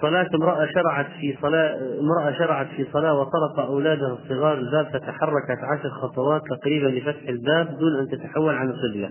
صلاة 0.00 0.28
امرأة 0.34 0.66
شرعت 0.66 1.06
في 1.20 1.36
صلاة 1.42 1.78
امرأة 2.00 2.38
شرعت 2.38 2.66
في 2.66 2.86
صلاة 2.92 3.20
وطرق 3.20 3.60
أولادها 3.66 4.12
الصغار 4.12 4.58
الباب 4.58 4.86
فتحركت 4.86 5.58
عشر 5.72 5.90
خطوات 5.90 6.42
تقريبا 6.50 6.86
لفتح 6.86 7.28
الباب 7.28 7.78
دون 7.78 7.98
أن 8.00 8.08
تتحول 8.08 8.54
عن 8.54 8.70
القبلة 8.70 9.10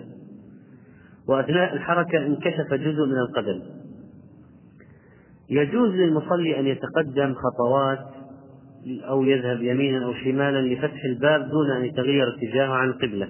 وأثناء 1.28 1.74
الحركة 1.74 2.26
انكشف 2.26 2.74
جزء 2.74 3.06
من 3.06 3.18
القدم. 3.18 3.62
يجوز 5.50 5.90
للمصلي 5.90 6.60
أن 6.60 6.68
يتقدم 6.68 7.34
خطوات 7.34 8.00
أو 9.10 9.24
يذهب 9.24 9.62
يمينا 9.62 10.06
أو 10.06 10.14
شمالا 10.14 10.74
لفتح 10.74 11.04
الباب 11.06 11.50
دون 11.50 11.72
أن 11.72 11.86
يتغير 11.86 12.36
اتجاهه 12.36 12.74
عن 12.74 12.90
القبلة. 12.90 13.30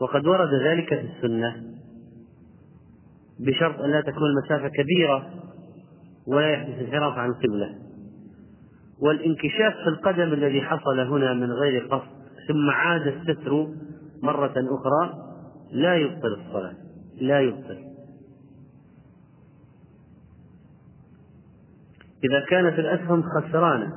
وقد 0.00 0.26
ورد 0.26 0.54
ذلك 0.54 0.88
في 0.88 1.00
السنة 1.00 1.62
بشرط 3.40 3.80
أن 3.80 3.90
لا 3.90 4.00
تكون 4.00 4.22
المسافة 4.30 4.68
كبيرة 4.68 5.30
ولا 6.26 6.50
يحدث 6.50 6.78
انحراف 6.78 7.18
عن 7.18 7.30
القبلة 7.30 7.74
والانكشاف 9.00 9.74
في 9.84 9.88
القدم 9.88 10.32
الذي 10.32 10.62
حصل 10.62 11.00
هنا 11.00 11.34
من 11.34 11.52
غير 11.52 11.86
قصد 11.86 12.14
ثم 12.48 12.70
عاد 12.70 13.06
الستر 13.06 13.68
مرة 14.22 14.54
أخرى 14.56 15.24
لا 15.72 15.96
يبطل 15.96 16.34
الصلاة 16.46 16.74
لا 17.20 17.40
يبطل. 17.40 17.84
إذا 22.24 22.40
كانت 22.48 22.78
الأسهم 22.78 23.22
خسرانة 23.22 23.92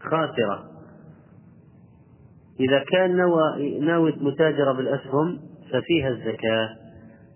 خاسرة 0.00 0.69
إذا 2.60 2.84
كان 2.92 3.16
نوى 3.16 3.78
ناوي 3.80 4.14
متاجرة 4.20 4.72
بالأسهم 4.72 5.38
ففيها 5.72 6.08
الزكاة. 6.08 6.68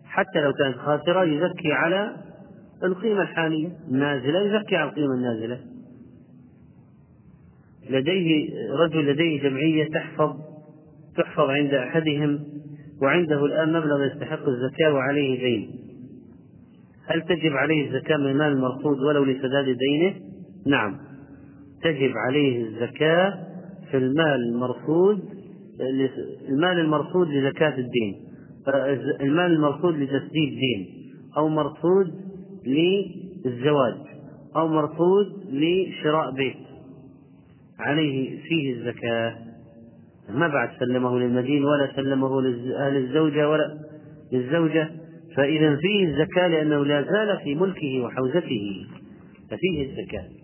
حتى 0.05 0.41
لو 0.41 0.53
كانت 0.53 0.77
خاسرة 0.77 1.25
يزكي 1.25 1.73
على 1.73 2.17
القيمة 2.85 3.23
الحالية 3.23 3.69
النازلة 3.89 4.41
يزكي 4.41 4.77
على 4.77 4.91
القيمة 4.91 5.15
النازلة. 5.15 5.61
لديه 7.91 8.51
رجل 8.71 9.07
لديه 9.07 9.43
جمعية 9.43 9.89
تحفظ 9.89 10.37
تحفظ 11.17 11.51
عند 11.51 11.75
أحدهم 11.75 12.41
وعنده 13.03 13.45
الآن 13.45 13.73
مبلغ 13.73 14.05
يستحق 14.05 14.49
الزكاة 14.49 14.93
وعليه 14.95 15.41
دين. 15.41 15.71
هل 17.07 17.23
تجب 17.23 17.53
عليه 17.53 17.87
الزكاة 17.87 18.17
من 18.17 18.27
المال 18.27 18.53
المرصود 18.53 19.01
ولو 19.01 19.25
لسداد 19.25 19.65
دينه؟ 19.65 20.15
نعم. 20.67 20.97
تجب 21.83 22.13
عليه 22.29 22.65
الزكاة 22.65 23.54
في 23.91 23.97
المال 23.97 24.41
المرصود 24.55 25.21
المال 26.49 26.79
المرصود 26.79 27.29
لزكاة 27.29 27.79
الدين. 27.79 28.15
المال 29.21 29.53
المرصود 29.53 29.95
لتسديد 29.95 30.59
دين 30.59 30.87
أو 31.37 31.49
مرصود 31.49 32.15
للزواج. 32.67 33.95
أو 34.57 34.69
مرصود 34.69 35.27
لشراء 35.53 36.31
بيت. 36.31 36.57
عليه 37.79 38.43
فيه 38.43 38.75
الزكاة. 38.75 39.37
ما 40.31 40.49
بعد 40.49 40.69
سلمه 40.81 41.19
للمدين 41.19 41.65
ولا 41.65 41.93
سلمه 41.97 42.43
لأهل 42.43 42.97
الزوجة 42.97 43.51
ولا 43.51 43.79
للزوجة. 44.33 44.91
فإذا 45.37 45.77
فيه 45.77 46.07
الزكاة 46.07 46.49
لأنه 46.49 46.85
لا 46.85 47.03
زال 47.03 47.39
في 47.45 47.55
ملكه 47.55 48.01
وحوزته. 48.01 48.87
ففيه 49.51 49.87
الزكاة. 49.87 50.44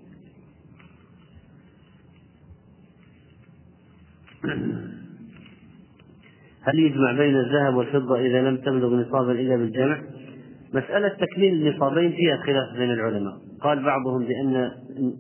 هل 6.63 6.79
يجمع 6.79 7.13
بين 7.13 7.37
الذهب 7.37 7.75
والفضة 7.75 8.21
إذا 8.21 8.43
لم 8.43 8.57
تبلغ 8.57 8.95
نصابا 8.95 9.33
إلا 9.33 9.57
بالجمع؟ 9.57 10.03
مسألة 10.75 11.09
تكميل 11.09 11.55
النصابين 11.55 12.13
فيها 12.13 12.37
خلاف 12.37 12.79
بين 12.79 12.91
العلماء، 12.91 13.35
قال 13.61 13.85
بعضهم 13.85 14.25
بأن 14.25 14.71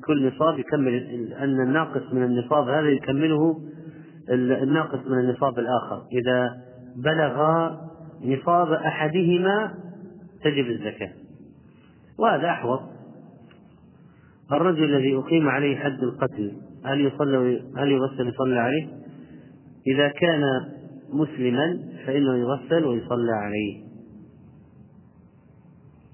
كل 0.06 0.28
نصاب 0.28 0.58
يكمل 0.58 0.94
أن 1.40 1.60
الناقص 1.60 2.12
من 2.12 2.22
النصاب 2.22 2.68
هذا 2.68 2.88
يكمله 2.88 3.60
الناقص 4.62 5.06
من 5.06 5.18
النصاب 5.18 5.58
الآخر، 5.58 6.02
إذا 6.12 6.50
بلغ 6.96 7.68
نصاب 8.24 8.72
أحدهما 8.72 9.74
تجب 10.44 10.66
الزكاة، 10.66 11.12
وهذا 12.18 12.50
أحوط. 12.50 12.80
الرجل 14.52 14.84
الذي 14.84 15.16
أقيم 15.16 15.48
عليه 15.48 15.76
حد 15.76 16.02
القتل 16.02 16.52
هل 16.84 17.00
يصلى 17.00 17.62
هل 17.76 17.92
يغسل 17.92 18.28
يصلى 18.28 18.58
عليه؟ 18.58 18.99
إذا 19.86 20.08
كان 20.08 20.42
مسلما 21.12 21.78
فإنه 22.06 22.36
يغسل 22.36 22.84
ويصلى 22.84 23.32
عليه. 23.32 23.82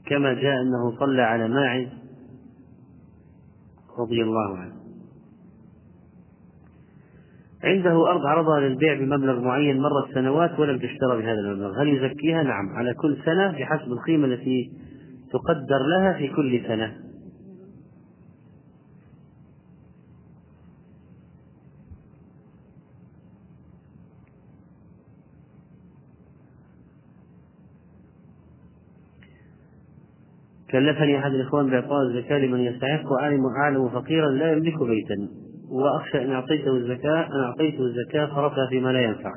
كما 0.06 0.34
جاء 0.34 0.62
أنه 0.62 0.98
صلى 0.98 1.22
على 1.22 1.48
ماعز 1.48 1.88
رضي 3.98 4.22
الله 4.22 4.58
عنه. 4.58 4.76
عنده 7.64 8.10
أرض 8.10 8.26
عرضها 8.26 8.60
للبيع 8.60 8.94
بمبلغ 8.94 9.40
معين 9.40 9.80
مرت 9.80 10.14
سنوات 10.14 10.60
ولم 10.60 10.78
تشترى 10.78 11.22
بهذا 11.22 11.40
المبلغ. 11.40 11.82
هل 11.82 11.88
يزكيها؟ 11.88 12.42
نعم. 12.42 12.68
على 12.76 12.94
كل 12.94 13.16
سنة 13.24 13.52
بحسب 13.52 13.92
القيمة 13.92 14.26
التي 14.26 14.72
تقدر 15.32 15.86
لها 15.86 16.12
في 16.12 16.28
كل 16.28 16.60
سنة. 16.66 17.05
كلفني 30.76 31.18
أحد 31.18 31.34
الإخوان 31.34 31.66
بإعطاء 31.66 32.02
الزكاة 32.02 32.38
لمن 32.38 32.60
يستحق 32.60 33.12
وأعلم 33.12 33.46
أعلم 33.62 33.88
فقيرا 33.88 34.30
لا 34.30 34.52
يملك 34.52 34.82
بيتا 34.82 35.14
وأخشى 35.70 36.24
إن 36.24 36.30
أعطيته 36.30 36.76
الزكاة 36.76 37.26
أن 37.26 37.40
أعطيته 37.40 37.80
الزكاة 37.80 38.26
صرفها 38.26 38.66
فيما 38.70 38.88
لا 38.88 39.00
ينفع. 39.00 39.32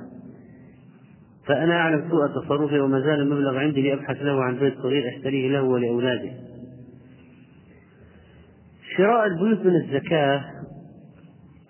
فأنا 1.47 1.73
أعلم 1.73 2.09
سوء 2.09 2.27
تصرفه 2.27 2.81
وما 2.81 2.99
زال 2.99 3.19
المبلغ 3.19 3.57
عندي 3.57 3.89
لأبحث 3.89 4.21
له 4.21 4.43
عن 4.43 4.55
بيت 4.55 4.73
صغير 4.77 5.09
أشتريه 5.17 5.51
له 5.51 5.63
ولأولاده. 5.63 6.31
شراء 8.97 9.25
البيوت 9.25 9.65
من 9.65 9.75
الزكاة 9.75 10.41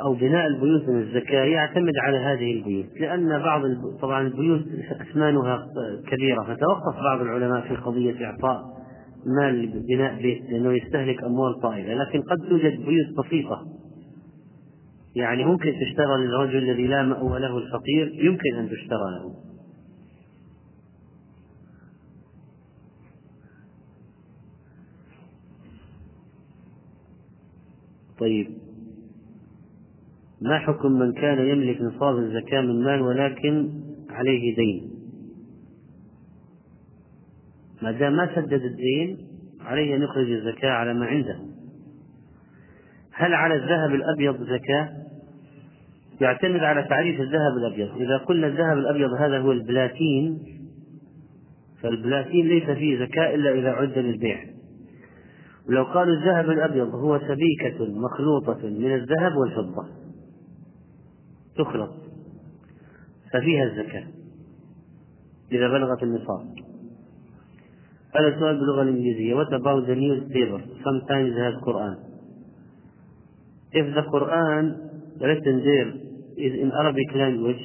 أو 0.02 0.14
بناء 0.14 0.48
البيوت 0.48 0.90
من 0.90 1.00
الزكاة 1.00 1.44
يعتمد 1.44 1.94
على 2.04 2.18
هذه 2.18 2.54
البيوت 2.58 2.86
لأن 3.00 3.40
بعض 3.40 3.62
طبعا 4.02 4.22
البيوت 4.22 4.62
أثمانها 5.02 5.68
كبيرة 6.08 6.44
فتوقف 6.44 6.96
بعض 7.04 7.22
العلماء 7.22 7.62
في 7.62 7.76
قضية 7.76 8.26
إعطاء. 8.26 8.79
مال 9.26 9.84
بناء 9.88 10.22
بيت 10.22 10.42
لأنه 10.50 10.74
يستهلك 10.74 11.24
أموال 11.24 11.60
طائلة 11.62 11.94
لكن 11.94 12.22
قد 12.22 12.38
توجد 12.50 12.86
بيوت 12.86 13.26
بسيطة. 13.26 13.68
يعني 15.16 15.46
ممكن 15.46 15.74
تشترى 15.82 16.18
للرجل 16.18 16.58
الذي 16.58 16.88
لا 16.88 17.04
مأوى 17.04 17.40
له 17.40 17.58
الفقير 17.58 18.26
يمكن 18.26 18.56
أن 18.56 18.70
تشترى 18.70 19.12
له. 19.20 19.50
طيب. 28.20 28.48
ما 30.42 30.60
حكم 30.60 30.92
من 30.92 31.14
كان 31.14 31.48
يملك 31.48 31.82
نصاب 31.82 32.18
الزكاة 32.18 32.62
من 32.62 32.84
مال 32.84 33.02
ولكن 33.02 33.70
عليه 34.10 34.56
دين؟ 34.56 34.99
ما 37.82 37.92
دام 37.92 38.16
ما 38.16 38.36
سدد 38.36 38.64
الدين 38.64 39.18
عليه 39.62 39.96
أن 39.96 40.02
يخرج 40.02 40.32
الزكاة 40.32 40.70
على 40.70 40.94
ما 40.94 41.06
عنده. 41.06 41.40
هل 43.14 43.34
على 43.34 43.56
الذهب 43.56 43.96
الأبيض 43.96 44.44
زكاة؟ 44.44 44.90
يعتمد 46.22 46.60
على 46.60 46.84
تعريف 46.84 47.22
الذهب 47.22 47.58
الأبيض. 47.58 48.02
إذا 48.02 48.18
قلنا 48.18 48.48
الذهب 48.48 48.78
الأبيض 48.78 49.14
هذا 49.14 49.40
هو 49.40 49.52
البلاتين 49.52 50.40
فالبلاتين 51.82 52.48
ليس 52.48 52.70
فيه 52.70 53.06
زكاة 53.06 53.36
إلا 53.36 53.52
إذا 53.52 53.70
عد 53.70 53.98
للبيع. 53.98 54.46
ولو 55.70 55.84
قالوا 55.84 56.16
الذهب 56.16 56.50
الأبيض 56.50 56.96
هو 56.96 57.20
سبيكة 57.20 57.86
مخلوطة 57.86 58.70
من 58.70 58.96
الذهب 58.96 59.36
والفضة 59.36 59.86
تخلط 61.58 61.92
ففيها 63.34 63.64
الزكاة 63.64 64.08
إذا 65.52 65.68
بلغت 65.68 66.04
النصاب. 66.04 66.69
هذا 68.15 68.39
سؤال 68.39 68.55
باللغة 68.59 68.83
الإنجليزية 68.83 69.35
What 69.35 69.53
about 69.53 69.87
the 69.87 69.95
newspaper 69.95 70.61
sometimes 70.85 71.35
have 71.37 71.63
Quran 71.67 71.97
if 73.73 73.87
the 73.95 74.05
Quran 74.15 74.65
written 75.21 75.57
there 75.67 75.91
is 76.47 76.53
in 76.63 76.71
Arabic 76.71 77.11
language 77.15 77.65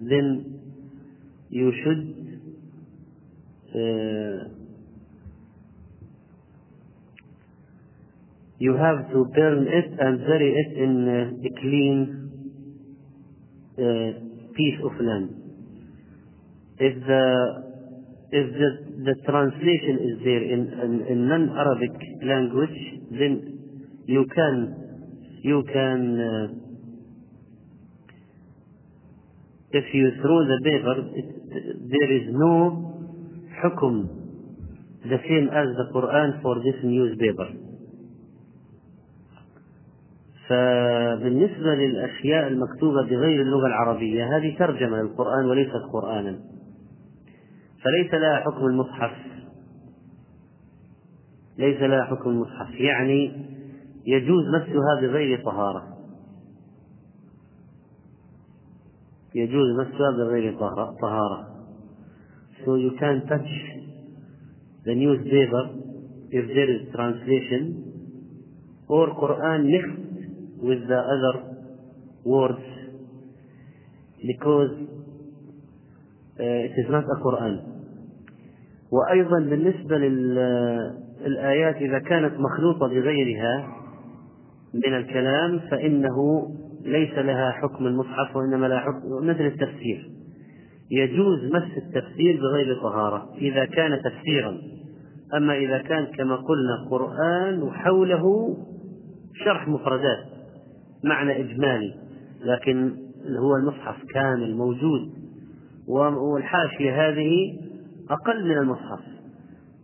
then 0.00 0.26
you 1.48 1.72
should 1.82 2.02
uh, 3.74 4.58
you 8.58 8.74
have 8.74 9.10
to 9.12 9.24
burn 9.36 9.66
it 9.68 9.88
and 10.00 10.18
bury 10.26 10.50
it 10.62 10.70
in 10.82 10.92
a 11.46 11.60
clean 11.60 11.98
uh, 13.78 14.10
piece 14.56 14.80
of 14.84 14.92
land. 15.00 15.28
If 16.78 17.06
the 17.06 17.61
if 18.33 18.47
the, 18.49 18.69
the 19.05 19.15
translation 19.29 19.95
is 20.09 20.15
there 20.25 20.41
in, 20.41 20.61
in, 20.85 20.91
in 21.05 21.17
non-Arabic 21.29 21.93
language, 22.25 22.77
then 23.13 23.33
you 24.07 24.25
can, 24.33 24.55
you 25.43 25.61
can, 25.71 25.99
uh, 26.17 26.47
if 29.69 29.85
you 29.93 30.07
throw 30.21 30.39
the 30.49 30.59
paper, 30.65 30.95
it, 31.13 31.27
there 31.93 32.11
is 32.17 32.25
no 32.33 33.13
hukum 33.61 34.09
the 35.03 35.19
same 35.29 35.47
as 35.53 35.67
the 35.77 35.93
Quran 35.93 36.41
for 36.41 36.55
this 36.65 36.81
newspaper. 36.83 37.49
فبالنسبة 40.43 41.75
للأشياء 41.75 42.47
المكتوبة 42.47 43.01
بغير 43.01 43.41
اللغة 43.41 43.67
العربية 43.67 44.37
هذه 44.37 44.55
ترجمة 44.59 45.01
للقرآن 45.01 45.45
وليست 45.45 45.81
قرآنا 45.93 46.52
فليس 47.83 48.13
لها 48.13 48.39
حكم 48.39 48.65
المصحف 48.65 49.11
ليس 51.57 51.81
لها 51.81 52.03
حكم 52.03 52.29
المصحف 52.29 52.75
يعني 52.75 53.31
يجوز 54.05 54.43
مسها 54.47 55.01
بغير 55.01 55.43
طهارة 55.45 55.97
يجوز 59.35 59.79
مسها 59.79 60.11
بغير 60.11 60.57
طهارة 61.01 61.53
so 62.65 62.75
you 62.77 62.91
can 62.99 63.27
touch 63.27 63.51
the 64.85 64.95
newspaper 64.95 65.63
if 66.31 66.47
there 66.47 66.69
is 66.75 66.81
translation 66.95 67.63
or 68.87 69.07
Quran 69.21 69.65
mixed 69.65 70.63
with 70.67 70.87
the 70.87 71.01
other 71.15 71.35
words 72.23 72.63
because 74.25 74.71
uh, 76.39 76.67
it 76.67 76.73
is 76.81 76.87
not 76.89 77.03
a 77.03 77.17
Quran 77.25 77.72
وأيضا 78.93 79.39
بالنسبة 79.39 79.97
للآيات 79.97 81.75
إذا 81.75 81.99
كانت 81.99 82.33
مخلوطة 82.39 82.87
بغيرها 82.87 83.67
من 84.73 84.93
الكلام 84.93 85.59
فإنه 85.59 86.47
ليس 86.85 87.13
لها 87.13 87.51
حكم 87.51 87.87
المصحف 87.87 88.35
وإنما 88.35 88.67
لها 88.67 88.79
حكم 88.79 89.27
مثل 89.27 89.45
التفسير. 89.45 90.09
يجوز 90.91 91.39
مس 91.45 91.77
التفسير 91.77 92.39
بغير 92.41 92.81
طهارة 92.81 93.29
إذا 93.37 93.65
كان 93.65 94.01
تفسيرا. 94.01 94.57
أما 95.37 95.57
إذا 95.57 95.77
كان 95.77 96.05
كما 96.05 96.35
قلنا 96.35 96.89
قرآن 96.89 97.63
وحوله 97.63 98.57
شرح 99.45 99.67
مفردات 99.67 100.25
معنى 101.03 101.39
إجمالي 101.39 101.93
لكن 102.45 102.93
هو 103.39 103.55
المصحف 103.55 103.95
كامل 104.13 104.55
موجود. 104.55 105.23
والحاشية 105.87 107.09
هذه 107.09 107.62
أقل 108.13 108.45
من 108.45 108.57
المصحف. 108.57 108.99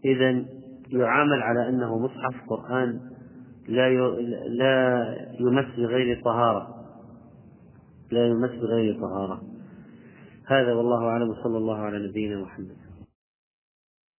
إذا 0.06 0.46
يعامل 0.90 1.42
على 1.42 1.70
أنه 1.70 2.00
مصحف 2.00 2.50
قرآن 2.50 3.00
لا 3.68 3.90
لا 4.48 5.16
يمس 5.40 5.66
بغير 5.78 6.22
طهارة. 6.24 6.76
لا 8.12 8.28
يمس 8.28 8.52
بغير 8.52 9.00
طهارة. 9.02 9.42
هذا 10.46 10.74
والله 10.74 11.06
أعلم 11.06 11.30
وصلى 11.30 11.58
الله 11.58 11.78
على 11.78 12.08
نبينا 12.08 12.42
محمد. 12.42 12.79